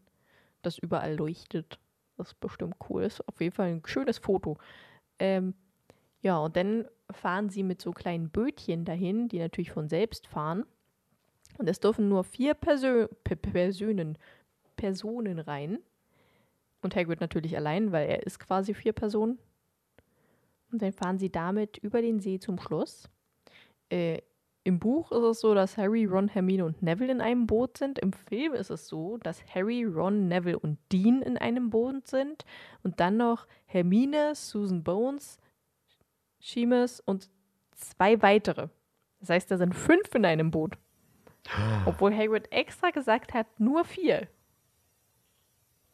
[0.61, 1.80] das überall leuchtet.
[2.17, 3.03] Das ist bestimmt cool.
[3.03, 4.57] Das ist auf jeden Fall ein schönes Foto.
[5.19, 5.53] Ähm,
[6.22, 10.65] ja, und dann fahren sie mit so kleinen Bötchen dahin, die natürlich von selbst fahren.
[11.57, 14.17] Und es dürfen nur vier Persö Personen,
[14.76, 15.80] Personen rein.
[16.81, 19.39] Und Hagrid natürlich allein, weil er ist quasi vier Personen.
[20.72, 23.09] Und dann fahren sie damit über den See zum Schloss.
[23.89, 24.22] Äh,
[24.66, 28.00] Im Buch ist es so, dass Harry, Ron, Hermine und Neville in einem Boot sind.
[28.00, 32.46] Im Film ist es so, dass Harry, Ron, Neville und Dean in einem Boot sind.
[32.82, 35.38] Und dann noch Hermine, Susan Bones,
[36.40, 37.30] Seamus und
[37.76, 38.70] zwei weitere.
[39.20, 40.80] Das heißt, da sind fünf in einem Boot.
[41.86, 44.28] Obwohl Hagrid extra gesagt hat, nur vier.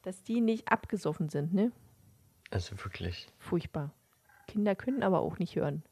[0.03, 1.73] Dass die nicht abgesoffen sind, ne?
[2.51, 3.27] Also wirklich.
[3.37, 3.93] Furchtbar.
[4.47, 5.83] Kinder können aber auch nicht hören.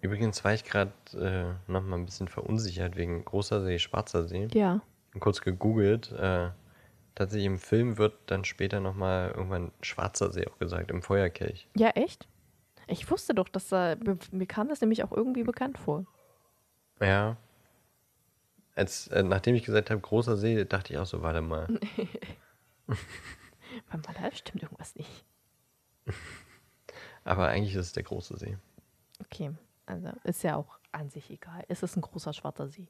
[0.00, 4.48] Übrigens war ich gerade äh, noch mal ein bisschen verunsichert wegen großer See, schwarzer See.
[4.52, 4.82] Ja.
[5.14, 6.12] Und kurz gegoogelt.
[6.12, 6.50] Äh,
[7.14, 11.68] tatsächlich im Film wird dann später noch mal irgendwann schwarzer See auch gesagt, im Feuerkelch.
[11.76, 12.28] Ja, echt?
[12.86, 13.96] Ich wusste doch, dass da.
[14.30, 16.06] Mir kam das nämlich auch irgendwie bekannt vor.
[17.00, 17.36] Ja.
[18.74, 21.66] Als, äh, nachdem ich gesagt habe, großer See, dachte ich auch so, warte mal.
[23.90, 25.24] Warte mal, da stimmt irgendwas nicht.
[27.24, 28.56] Aber eigentlich ist es der große See.
[29.20, 29.50] Okay,
[30.04, 31.64] also ist ja auch an sich egal.
[31.68, 32.88] Es ist ein großer schwarzer See.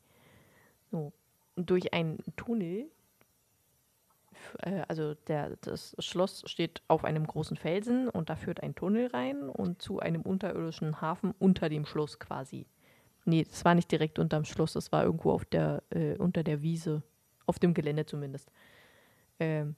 [0.91, 1.13] So.
[1.55, 2.91] Und durch einen Tunnel,
[4.63, 9.09] äh, also der, das Schloss steht auf einem großen Felsen und da führt ein Tunnel
[9.09, 12.67] rein und zu einem unterirdischen Hafen unter dem Schloss quasi.
[13.25, 16.63] Nee, das war nicht direkt unterm Schloss, das war irgendwo auf der, äh, unter der
[16.63, 17.03] Wiese,
[17.47, 18.53] auf dem Gelände zumindest.
[19.41, 19.75] Ähm,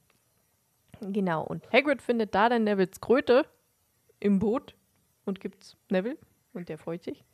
[1.01, 3.47] genau, und Hagrid findet da dann Nevils Kröte
[4.21, 4.75] im Boot
[5.25, 6.19] und gibt's Neville
[6.53, 7.25] und der freut sich.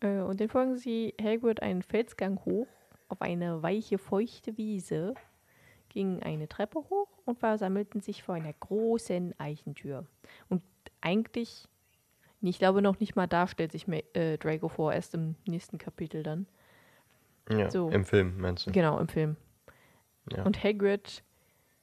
[0.00, 2.68] Äh, und dann folgen sie Hagrid einen Felsgang hoch
[3.08, 5.14] auf eine weiche, feuchte Wiese,
[5.88, 10.06] gingen eine Treppe hoch und versammelten sich vor einer großen Eichentür.
[10.48, 10.62] Und
[11.00, 11.68] eigentlich,
[12.40, 16.22] ich glaube noch nicht mal da stellt sich äh, Draco vor, erst im nächsten Kapitel
[16.22, 16.46] dann.
[17.48, 17.88] Ja, So.
[17.90, 18.72] im Film, meinst du?
[18.72, 19.36] Genau, im Film.
[20.32, 20.44] Ja.
[20.44, 21.22] Und Hagrid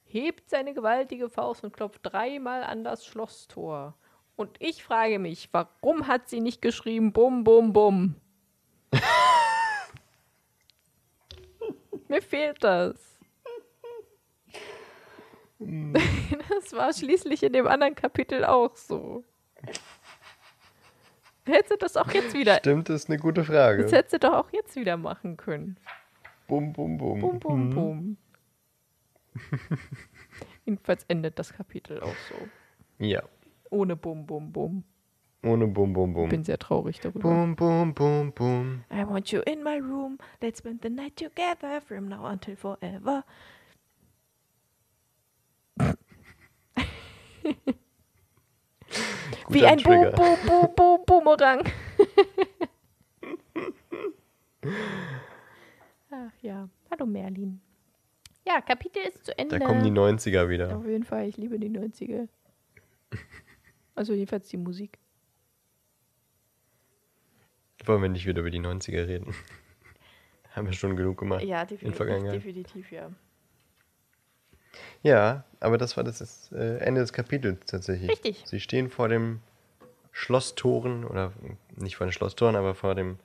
[0.03, 3.95] hebt seine gewaltige Faust und klopft dreimal an das Schlosstor.
[4.35, 8.15] Und ich frage mich, warum hat sie nicht geschrieben Bum, Bum, Bum?
[12.07, 12.95] Mir fehlt das.
[16.49, 19.23] Das war schließlich in dem anderen Kapitel auch so.
[21.45, 22.55] Hätte sie das auch jetzt wieder.
[22.57, 23.83] Stimmt, ist eine gute Frage.
[23.83, 25.77] Das hätte sie doch auch jetzt wieder machen können.
[26.47, 27.19] Bum, bum, bum.
[27.21, 27.73] Bum, bum, Mhm.
[27.73, 28.17] bum.
[30.65, 32.35] Jedenfalls endet das Kapitel auch so.
[32.99, 33.23] Ja,
[33.73, 34.83] Ohne Bum, Bum, Bum.
[35.43, 36.29] ohne Bum, bum, bum.
[36.29, 37.19] Bin sehr traurig darüber.
[37.27, 38.83] Bum, bum, bum, bum.
[38.91, 40.19] I want you in my room.
[40.41, 43.23] Let's spend the night together from now until forever.
[49.49, 50.11] Wie ein Boom, Trigger.
[50.11, 51.63] Boom, Boom, Boom, Boomerang.
[56.11, 56.69] Ach ja.
[56.91, 57.59] Hallo Merlin.
[58.47, 59.57] Ja, Kapitel ist zu Ende.
[59.59, 60.77] Da kommen die 90er wieder.
[60.77, 62.27] Auf jeden Fall, ich liebe die 90er.
[63.95, 64.97] Also jedenfalls die Musik.
[67.85, 69.33] Wollen wir nicht wieder über die 90er reden?
[70.55, 71.43] Haben wir schon genug gemacht.
[71.43, 72.33] Ja, In definitiv, Vergangenheit.
[72.35, 73.09] definitiv, ja.
[75.01, 78.09] Ja, aber das war das äh, Ende des Kapitels tatsächlich.
[78.09, 78.43] Richtig.
[78.45, 79.41] Sie stehen vor dem
[80.11, 81.33] Schlosstoren, oder
[81.75, 83.17] nicht vor den Schlosstoren, aber vor dem.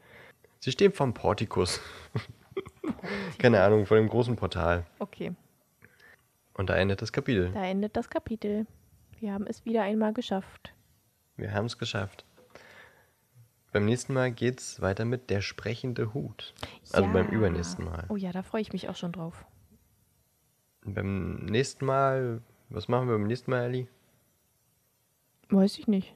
[0.61, 1.81] Sie stehen vom Portikus.
[3.39, 4.85] Keine Ahnung, vor dem großen Portal.
[4.99, 5.33] Okay,
[6.55, 7.53] Und da endet das Kapitel.
[7.53, 8.67] da endet das Kapitel.
[9.21, 10.75] Wir haben es wieder einmal geschafft.
[11.37, 12.25] Wir haben es geschafft.
[13.73, 16.55] Beim nächsten Mal geht's weiter mit der sprechende Hut.
[16.93, 17.13] Also Ja.
[17.13, 18.07] beim übernächsten Mal.
[18.09, 19.45] Oh ja, da freue ich mich auch schon drauf.
[20.85, 22.41] Beim nächsten Mal,
[22.71, 23.89] was machen wir beim nächsten Mal, Ellie?
[25.51, 26.15] Weiß ich nicht.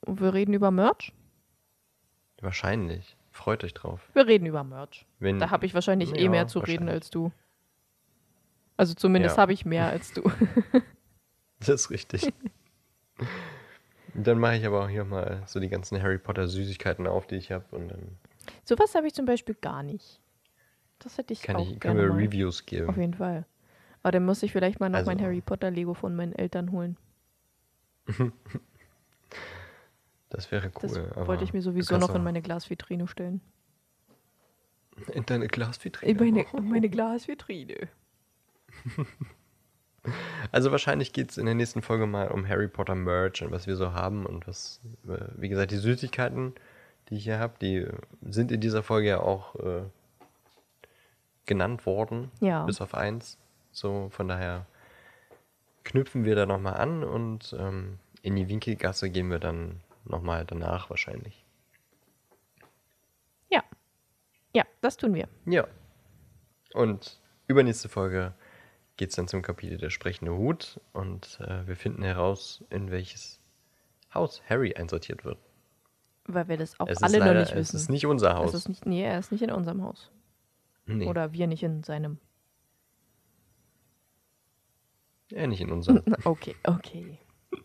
[0.00, 1.12] Und wir reden über Merch?
[2.40, 3.16] Wahrscheinlich.
[3.30, 4.10] Freut euch drauf.
[4.14, 5.06] Wir reden über Merch.
[5.18, 7.32] Wenn, Da habe ich wahrscheinlich eh Ja, mehr zu reden als du.
[8.76, 9.42] Also zumindest Ja.
[9.42, 10.22] habe ich mehr als du.
[11.66, 12.32] Das ist richtig.
[14.14, 17.36] dann mache ich aber auch hier mal so die ganzen Harry Potter Süßigkeiten auf, die
[17.36, 17.64] ich habe.
[17.70, 18.18] Und dann
[18.64, 20.20] Sowas habe ich zum Beispiel gar nicht.
[20.98, 22.22] Das hätte ich kann auch ich, können gerne wir mal.
[22.22, 23.00] Reviews Auf geben.
[23.00, 23.44] jeden Fall.
[24.02, 26.72] Aber dann muss ich vielleicht mal noch Also- mein Harry Potter Lego von meinen Eltern
[26.72, 26.96] holen.
[30.28, 31.10] Das wäre cool.
[31.14, 33.42] Das wollte ich mir sowieso noch in meine Glasvitrine stellen.
[35.12, 36.10] in deine Glasvitrine.
[36.10, 37.88] In meine, in meine Glasvitrine.
[40.50, 43.66] Also wahrscheinlich geht es in der nächsten Folge mal um Harry Potter Merch und was
[43.66, 46.54] wir so haben und was, äh, wie gesagt, die Süßigkeiten,
[47.08, 47.92] die ich hier habe, die äh,
[48.22, 49.82] sind in dieser Folge ja auch äh,
[51.46, 52.64] genannt worden, Ja.
[52.64, 53.38] bis auf eins.
[53.70, 54.66] So, von daher
[55.84, 60.90] knüpfen wir da nochmal an und ähm, in die Winkelgasse gehen wir dann nochmal danach
[60.90, 61.44] wahrscheinlich.
[63.50, 63.62] Ja.
[64.54, 65.28] Ja, das tun wir.
[65.46, 65.66] Ja.
[66.74, 68.32] Und übernächste Folge
[68.96, 73.40] geht es dann zum Kapitel der sprechende Hut und äh, wir finden heraus, in welches
[74.14, 75.38] Haus Harry einsortiert wird.
[76.26, 77.76] Weil wir das auch es alle leider, noch nicht Es wissen.
[77.76, 78.50] ist nicht unser Haus.
[78.50, 80.10] Es ist nicht, nee, er ist nicht in unserem Haus.
[80.86, 82.18] nee, Oder wir nicht in seinem.
[85.30, 86.02] ja, nicht in unserem.
[86.24, 87.18] Okay, okay.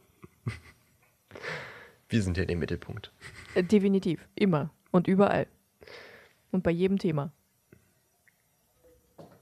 [2.10, 3.12] wir sind ja der Mittelpunkt.
[3.54, 4.28] Äh, Definitiv.
[4.36, 4.72] Immer.
[4.92, 5.46] Und überall.
[6.52, 7.32] Und bei jedem Thema.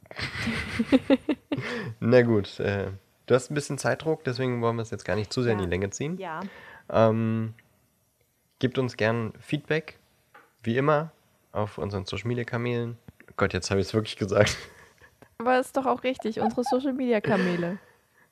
[1.99, 2.87] Na gut, äh,
[3.25, 5.59] du hast ein bisschen Zeitdruck, deswegen wollen wir es jetzt gar nicht zu sehr in
[5.59, 5.65] Ja.
[5.65, 6.17] die Länge ziehen.
[6.17, 6.41] Ja.
[6.89, 7.53] Ähm,
[8.59, 9.97] gebt uns gern Feedback,
[10.63, 11.11] wie immer,
[11.51, 12.97] auf unseren Social Media Kanälen.
[13.37, 14.57] Gott, jetzt habe ich es wirklich gesagt.
[15.37, 16.39] Aber ist doch auch richtig.
[16.39, 17.77] Unsere Social Media Kamele.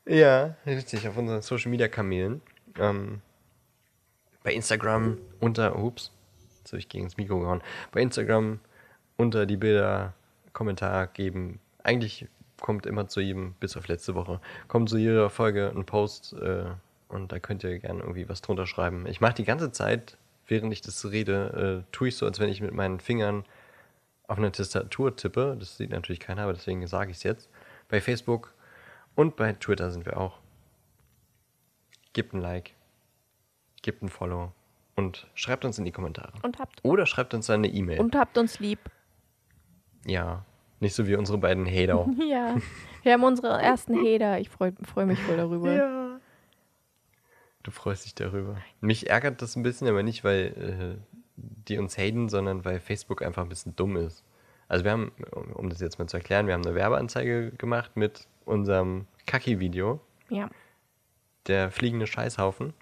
[0.06, 2.42] Ja, richtig, auf unseren Social Media Kanälen.
[2.80, 3.22] Ähm,
[4.44, 6.12] bei Instagram unter, ups,
[6.60, 7.62] jetzt habe ich gegen das Mikro gehauen.
[7.92, 8.60] Bei Instagram
[9.18, 10.14] unter die Bilder
[10.54, 11.60] Kommentar geben.
[11.84, 12.28] Eigentlich
[12.62, 16.66] kommt immer zu jedem, bis auf letzte Woche, kommt zu jeder Folge ein Post äh,
[17.10, 19.06] und da könnt ihr gerne irgendwie was drunter schreiben.
[19.06, 22.50] Ich mache die ganze Zeit, während ich das rede, äh, tue ich so, als wenn
[22.50, 23.46] ich mit meinen Fingern
[24.28, 25.58] auf eine Tastatur tippe.
[25.60, 27.50] Das sieht natürlich keiner, aber deswegen sage ich es jetzt.
[27.90, 28.54] Bei Facebook
[29.16, 30.40] und bei Twitter sind wir auch.
[32.14, 32.72] Gebt ein Like,
[33.82, 34.52] gebt ein Follow
[34.96, 36.32] und schreibt uns in die Kommentare.
[36.44, 38.00] Und habt, Oder schreibt uns eine E-Mail.
[38.00, 38.80] und habt uns lieb.
[40.06, 40.46] Ja,
[40.84, 42.08] nicht so wie unsere beiden Hater.
[42.28, 42.56] Ja.
[43.02, 44.40] Wir haben unsere ersten Hater.
[44.40, 45.74] Ich freue freu mich voll darüber.
[45.74, 46.20] ja.
[47.64, 48.58] Du freust dich darüber.
[48.82, 53.22] Mich ärgert das ein bisschen, aber nicht, weil äh, die uns haten, sondern weil Facebook
[53.22, 54.24] einfach ein bisschen dumm ist.
[54.68, 57.96] Also wir haben, um um das jetzt mal zu erklären, wir haben eine Werbeanzeige gemacht
[57.96, 60.00] mit unserem Kaki-Video.
[60.30, 60.50] Ja.
[61.48, 62.74] der fliegende Scheißhaufen.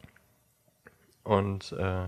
[1.23, 2.07] Und äh,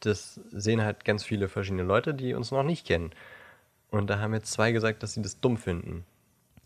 [0.00, 3.10] das sehen halt ganz viele verschiedene Leute, die uns noch nicht kennen.
[3.90, 6.04] Und da haben jetzt zwei gesagt, dass sie das dumm finden.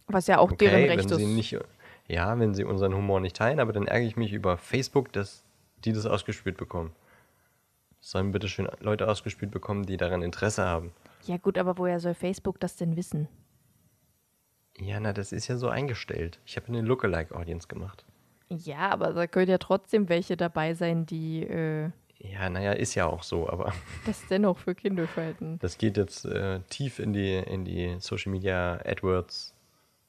[0.07, 1.31] Was ja auch deren Okay, Recht wenn sie ist.
[1.31, 1.59] nicht,
[2.09, 5.45] ja, wenn sie unseren Humor nicht teilen, aber dann ärgere ich mich über Facebook, dass
[5.85, 6.93] die das ausgespielt bekommen.
[8.01, 10.93] Das sollen bitte schön Leute ausgespielt bekommen, die daran Interesse haben.
[11.25, 13.29] Ja, gut, aber woher soll Facebook das denn wissen?
[14.79, 16.41] Ja, na, das ist ja so eingestellt.
[16.45, 18.05] Ich habe eine Lookalike-Audience gemacht.
[18.51, 21.91] Ja, aber da können ja trotzdem welche dabei sein, die äh,
[22.33, 23.75] Ja, naja, ist ja auch so, aber
[24.07, 25.59] das dennoch für Kinder halten.
[25.61, 29.55] Das geht jetzt äh, tief in die, in die Social Media AdWords,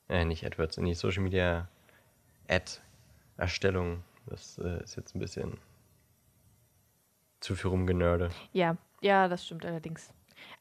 [0.07, 1.67] äh, nicht AdWords, in die Social Media
[2.47, 4.03] Ad-Erstellung.
[4.27, 5.57] Das äh, ist jetzt ein bisschen
[7.41, 8.29] zu viel rumgenörde.
[8.53, 10.11] Ja, ja, das stimmt allerdings.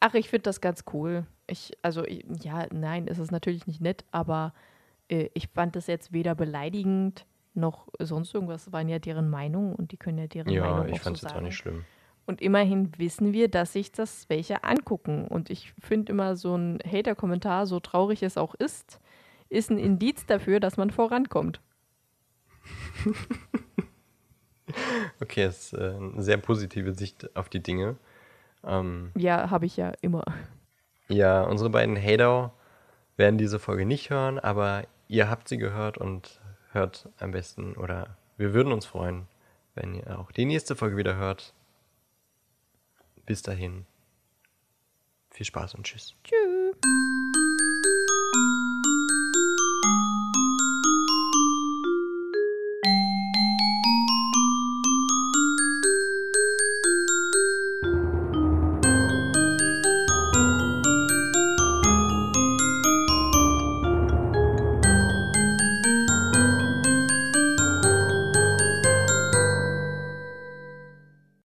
[0.00, 1.24] Ach, ich finde das ganz cool.
[1.46, 4.52] Ich, also, ich, ja, nein, es ist natürlich nicht nett, aber
[5.08, 8.72] äh, ich fand das jetzt weder beleidigend noch sonst irgendwas.
[8.72, 11.22] Waren ja deren Meinung und die können ja deren Ja, Meinung ich auch fand es
[11.22, 11.84] so jetzt auch nicht schlimm.
[12.26, 15.26] Und immerhin wissen wir, dass sich das welche angucken.
[15.28, 18.98] Und ich finde immer so ein Hater-Kommentar, so traurig es auch ist,
[19.50, 21.60] ist ein Indiz dafür, dass man vorankommt.
[25.20, 27.96] Okay, das ist äh, eine sehr positive Sicht auf die Dinge.
[28.64, 30.24] Ähm, Ja, habe ich ja immer.
[31.08, 32.52] ja, unsere beiden Hater
[33.16, 36.40] werden diese Folge nicht hören, aber ihr habt sie gehört und
[36.74, 39.26] hört am besten oder wir würden uns freuen,
[39.74, 41.54] wenn ihr auch die nächste Folge wieder hört.
[43.26, 43.86] Bis dahin.
[45.30, 46.14] Viel Spaß und tschüss.
[46.22, 46.43] Tschüss.